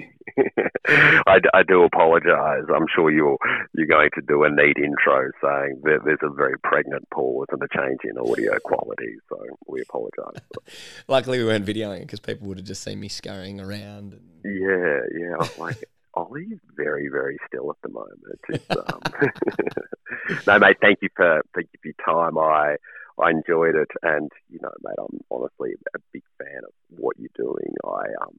I, 0.87 1.39
I, 1.53 1.63
do 1.63 1.83
apologise. 1.83 2.65
I'm 2.73 2.85
sure 2.93 3.11
you're 3.11 3.37
you're 3.73 3.87
going 3.87 4.09
to 4.15 4.21
do 4.21 4.43
a 4.43 4.49
neat 4.49 4.77
intro 4.77 5.31
saying 5.41 5.81
that 5.83 5.99
there's 6.05 6.19
a 6.21 6.29
very 6.29 6.57
pregnant 6.59 7.09
pause 7.09 7.47
and 7.51 7.61
a 7.61 7.67
change 7.75 7.99
in 8.03 8.17
audio 8.17 8.57
quality. 8.63 9.15
So 9.29 9.37
we 9.67 9.81
apologise. 9.81 10.41
Luckily, 11.07 11.39
we 11.39 11.45
weren't 11.45 11.65
videoing 11.65 11.97
it 11.97 12.01
because 12.01 12.19
people 12.19 12.47
would 12.47 12.57
have 12.57 12.67
just 12.67 12.83
seen 12.83 12.99
me 12.99 13.09
scurrying 13.09 13.59
around. 13.59 14.13
And... 14.13 14.21
Yeah, 14.45 14.99
yeah. 15.17 15.47
Like 15.57 15.83
Ollie's 16.13 16.59
very 16.75 17.09
very 17.09 17.37
still 17.47 17.69
at 17.71 17.77
the 17.83 17.89
moment. 17.89 18.39
Um... 18.69 20.43
no, 20.47 20.59
mate. 20.59 20.77
Thank 20.81 20.99
you 21.01 21.09
for 21.15 21.41
thank 21.53 21.67
you 21.73 21.79
for 21.81 21.87
your 21.87 22.29
time. 22.29 22.37
I. 22.37 22.77
I 23.17 23.31
enjoyed 23.31 23.75
it, 23.75 23.89
and 24.03 24.31
you 24.49 24.59
know, 24.61 24.73
mate, 24.85 25.01
I'm 25.01 25.19
honestly 25.31 25.73
a 25.95 25.99
big 26.13 26.23
fan 26.37 26.61
of 26.63 26.73
what 26.89 27.17
you're 27.17 27.33
doing. 27.33 27.73
I 27.83 28.13
um, 28.21 28.37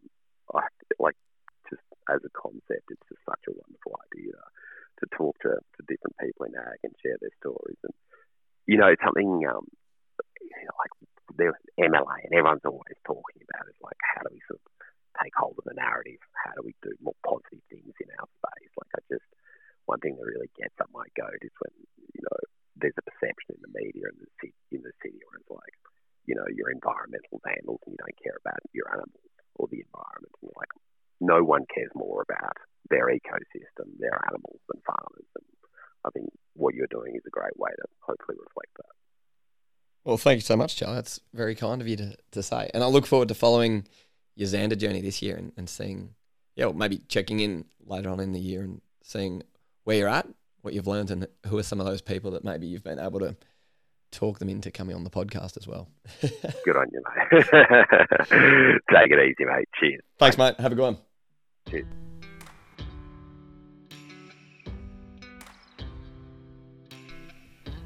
I 0.54 0.66
like 0.98 1.16
just 1.70 1.82
as 2.08 2.22
a 2.24 2.32
concept, 2.32 2.88
it's 2.88 3.08
just 3.08 3.22
such 3.26 3.44
a 3.50 3.56
wonderful 3.58 3.98
idea 4.12 4.38
to 5.02 5.04
talk 5.14 5.36
to, 5.42 5.58
to 5.58 5.80
different 5.86 6.16
people 6.18 6.46
in 6.46 6.56
ag 6.56 6.80
and 6.82 6.94
share 7.02 7.18
their 7.20 7.34
stories. 7.38 7.78
And 7.84 7.94
you 8.66 8.78
know, 8.78 8.94
something 9.02 9.44
um, 9.50 9.66
you 10.40 10.64
know, 10.64 10.76
like 10.78 10.94
there's 11.36 11.58
MLA, 11.78 12.24
and 12.24 12.34
everyone's 12.34 12.64
always 12.64 12.98
talking 13.02 13.42
about 13.50 13.68
it. 13.68 13.76
Like, 13.82 13.98
how 14.00 14.22
do 14.22 14.30
we 14.30 14.42
sort 14.46 14.62
of 14.62 14.70
take 15.18 15.34
hold 15.34 15.58
of 15.58 15.66
the 15.66 15.74
narrative? 15.74 16.22
How 16.38 16.54
do 16.54 16.62
we 16.62 16.74
do 16.82 16.94
more 17.02 17.18
positive 17.26 17.62
things 17.66 17.94
in 17.98 18.08
our 18.14 18.30
space? 18.38 18.72
Like, 18.78 18.92
I 18.94 19.00
just 19.10 19.26
one 19.90 19.98
thing 20.00 20.16
that 20.16 20.28
really 20.28 20.52
gets 20.54 20.76
up 20.78 20.90
my 20.92 21.06
goat 21.16 21.40
is 21.42 21.54
when 21.58 21.74
you 22.14 22.22
know 22.22 22.38
there's 22.80 22.98
a 22.98 23.06
perception 23.06 23.58
in 23.58 23.62
the 23.62 23.74
media 23.74 24.06
and 24.08 24.18
the 24.18 24.30
city, 24.40 24.54
in 24.72 24.82
the 24.82 24.94
city 25.02 25.18
where 25.26 25.38
it's 25.42 25.50
like, 25.50 25.74
you 26.26 26.34
know, 26.34 26.46
you're 26.54 26.70
environmental 26.70 27.40
vandals 27.42 27.80
and 27.86 27.94
you 27.94 28.00
don't 28.00 28.22
care 28.22 28.38
about 28.38 28.60
your 28.72 28.88
animals 28.92 29.32
or 29.56 29.66
the 29.70 29.82
environment. 29.82 30.32
And 30.38 30.50
you're 30.50 30.60
like, 30.60 30.74
no 31.20 31.42
one 31.42 31.64
cares 31.72 31.90
more 31.94 32.22
about 32.22 32.56
their 32.90 33.08
ecosystem, 33.08 33.90
their 33.98 34.18
animals 34.28 34.60
than 34.68 34.80
farmers. 34.86 35.28
And 35.34 35.48
I 36.04 36.10
think 36.10 36.30
what 36.54 36.74
you're 36.74 36.90
doing 36.90 37.16
is 37.16 37.22
a 37.26 37.34
great 37.34 37.56
way 37.56 37.70
to 37.70 37.86
hopefully 38.00 38.38
reflect 38.38 38.72
that. 38.76 38.94
Well, 40.04 40.16
thank 40.16 40.38
you 40.38 40.46
so 40.46 40.56
much, 40.56 40.76
Charlie. 40.76 40.96
That's 40.96 41.20
very 41.34 41.54
kind 41.54 41.80
of 41.80 41.88
you 41.88 41.96
to, 41.96 42.16
to 42.32 42.42
say. 42.42 42.70
And 42.72 42.82
I 42.82 42.86
look 42.86 43.06
forward 43.06 43.28
to 43.28 43.34
following 43.34 43.86
your 44.36 44.48
Zanda 44.48 44.78
journey 44.78 45.00
this 45.00 45.20
year 45.20 45.36
and, 45.36 45.52
and 45.56 45.68
seeing, 45.68 46.14
yeah, 46.54 46.66
well, 46.66 46.74
maybe 46.74 46.98
checking 47.08 47.40
in 47.40 47.64
later 47.84 48.08
on 48.08 48.20
in 48.20 48.32
the 48.32 48.40
year 48.40 48.62
and 48.62 48.80
seeing 49.02 49.42
where 49.84 49.96
you're 49.96 50.08
at, 50.08 50.26
what 50.62 50.74
you've 50.74 50.86
learned, 50.86 51.10
and 51.10 51.26
who 51.46 51.58
are 51.58 51.62
some 51.62 51.80
of 51.80 51.86
those 51.86 52.00
people 52.00 52.30
that 52.32 52.44
maybe 52.44 52.66
you've 52.66 52.84
been 52.84 52.98
able 52.98 53.20
to 53.20 53.36
talk 54.10 54.38
them 54.38 54.48
into 54.48 54.70
coming 54.70 54.96
on 54.96 55.04
the 55.04 55.10
podcast 55.10 55.56
as 55.56 55.66
well. 55.66 55.88
Good 56.20 56.76
on 56.76 56.86
you, 56.92 57.02
mate. 57.16 57.44
Take 58.92 59.10
it 59.10 59.18
easy, 59.18 59.44
mate. 59.44 59.68
Cheers. 59.78 60.00
Thanks, 60.18 60.38
mate. 60.38 60.58
Have 60.58 60.72
a 60.72 60.74
good 60.74 60.82
one. 60.82 60.98
Cheers. 61.68 61.86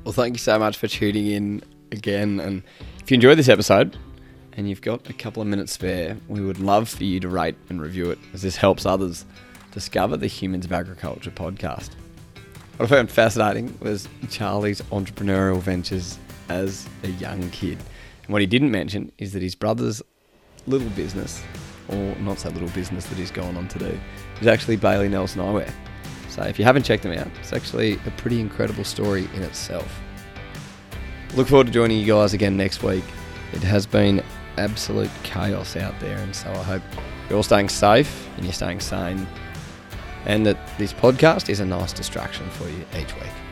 Well, 0.04 0.12
thank 0.12 0.34
you 0.34 0.38
so 0.38 0.58
much 0.58 0.76
for 0.76 0.88
tuning 0.88 1.28
in 1.28 1.62
again. 1.92 2.40
And 2.40 2.62
if 3.00 3.10
you 3.10 3.14
enjoyed 3.14 3.38
this 3.38 3.48
episode 3.48 3.96
and 4.54 4.68
you've 4.68 4.82
got 4.82 5.08
a 5.08 5.12
couple 5.12 5.42
of 5.42 5.48
minutes 5.48 5.72
spare, 5.72 6.16
we 6.28 6.40
would 6.40 6.58
love 6.58 6.88
for 6.88 7.04
you 7.04 7.20
to 7.20 7.28
rate 7.28 7.56
and 7.68 7.80
review 7.80 8.10
it 8.10 8.18
as 8.34 8.42
this 8.42 8.56
helps 8.56 8.84
others 8.84 9.24
discover 9.70 10.16
the 10.16 10.26
Humans 10.26 10.64
of 10.64 10.72
Agriculture 10.72 11.30
podcast. 11.30 11.90
What 12.82 12.90
I 12.90 12.96
found 12.96 13.12
fascinating 13.12 13.78
was 13.80 14.08
Charlie's 14.28 14.80
entrepreneurial 14.90 15.60
ventures 15.60 16.18
as 16.48 16.84
a 17.04 17.10
young 17.10 17.48
kid. 17.50 17.78
And 18.24 18.32
what 18.32 18.40
he 18.40 18.46
didn't 18.48 18.72
mention 18.72 19.12
is 19.18 19.34
that 19.34 19.40
his 19.40 19.54
brother's 19.54 20.02
little 20.66 20.90
business 20.90 21.44
or 21.86 22.16
not 22.16 22.40
so 22.40 22.48
little 22.48 22.70
business 22.70 23.06
that 23.06 23.16
he's 23.16 23.30
gone 23.30 23.56
on 23.56 23.68
to 23.68 23.78
do, 23.78 24.00
is 24.40 24.48
actually 24.48 24.74
Bailey 24.74 25.08
Nelson 25.08 25.40
Eyewear. 25.42 25.72
So 26.28 26.42
if 26.42 26.58
you 26.58 26.64
haven't 26.64 26.82
checked 26.82 27.04
them 27.04 27.16
out, 27.16 27.28
it's 27.40 27.52
actually 27.52 28.00
a 28.04 28.10
pretty 28.16 28.40
incredible 28.40 28.82
story 28.82 29.28
in 29.36 29.44
itself. 29.44 30.00
Look 31.36 31.46
forward 31.46 31.68
to 31.68 31.72
joining 31.72 32.00
you 32.00 32.06
guys 32.06 32.34
again 32.34 32.56
next 32.56 32.82
week. 32.82 33.04
It 33.52 33.62
has 33.62 33.86
been 33.86 34.24
absolute 34.58 35.10
chaos 35.22 35.76
out 35.76 35.94
there. 36.00 36.18
And 36.18 36.34
so 36.34 36.50
I 36.50 36.64
hope 36.64 36.82
you're 37.28 37.36
all 37.36 37.44
staying 37.44 37.68
safe 37.68 38.28
and 38.34 38.44
you're 38.44 38.52
staying 38.52 38.80
sane, 38.80 39.24
and 40.26 40.46
that 40.46 40.56
this 40.78 40.92
podcast 40.92 41.48
is 41.48 41.60
a 41.60 41.66
nice 41.66 41.92
distraction 41.92 42.48
for 42.50 42.68
you 42.68 42.84
each 42.98 43.14
week. 43.16 43.51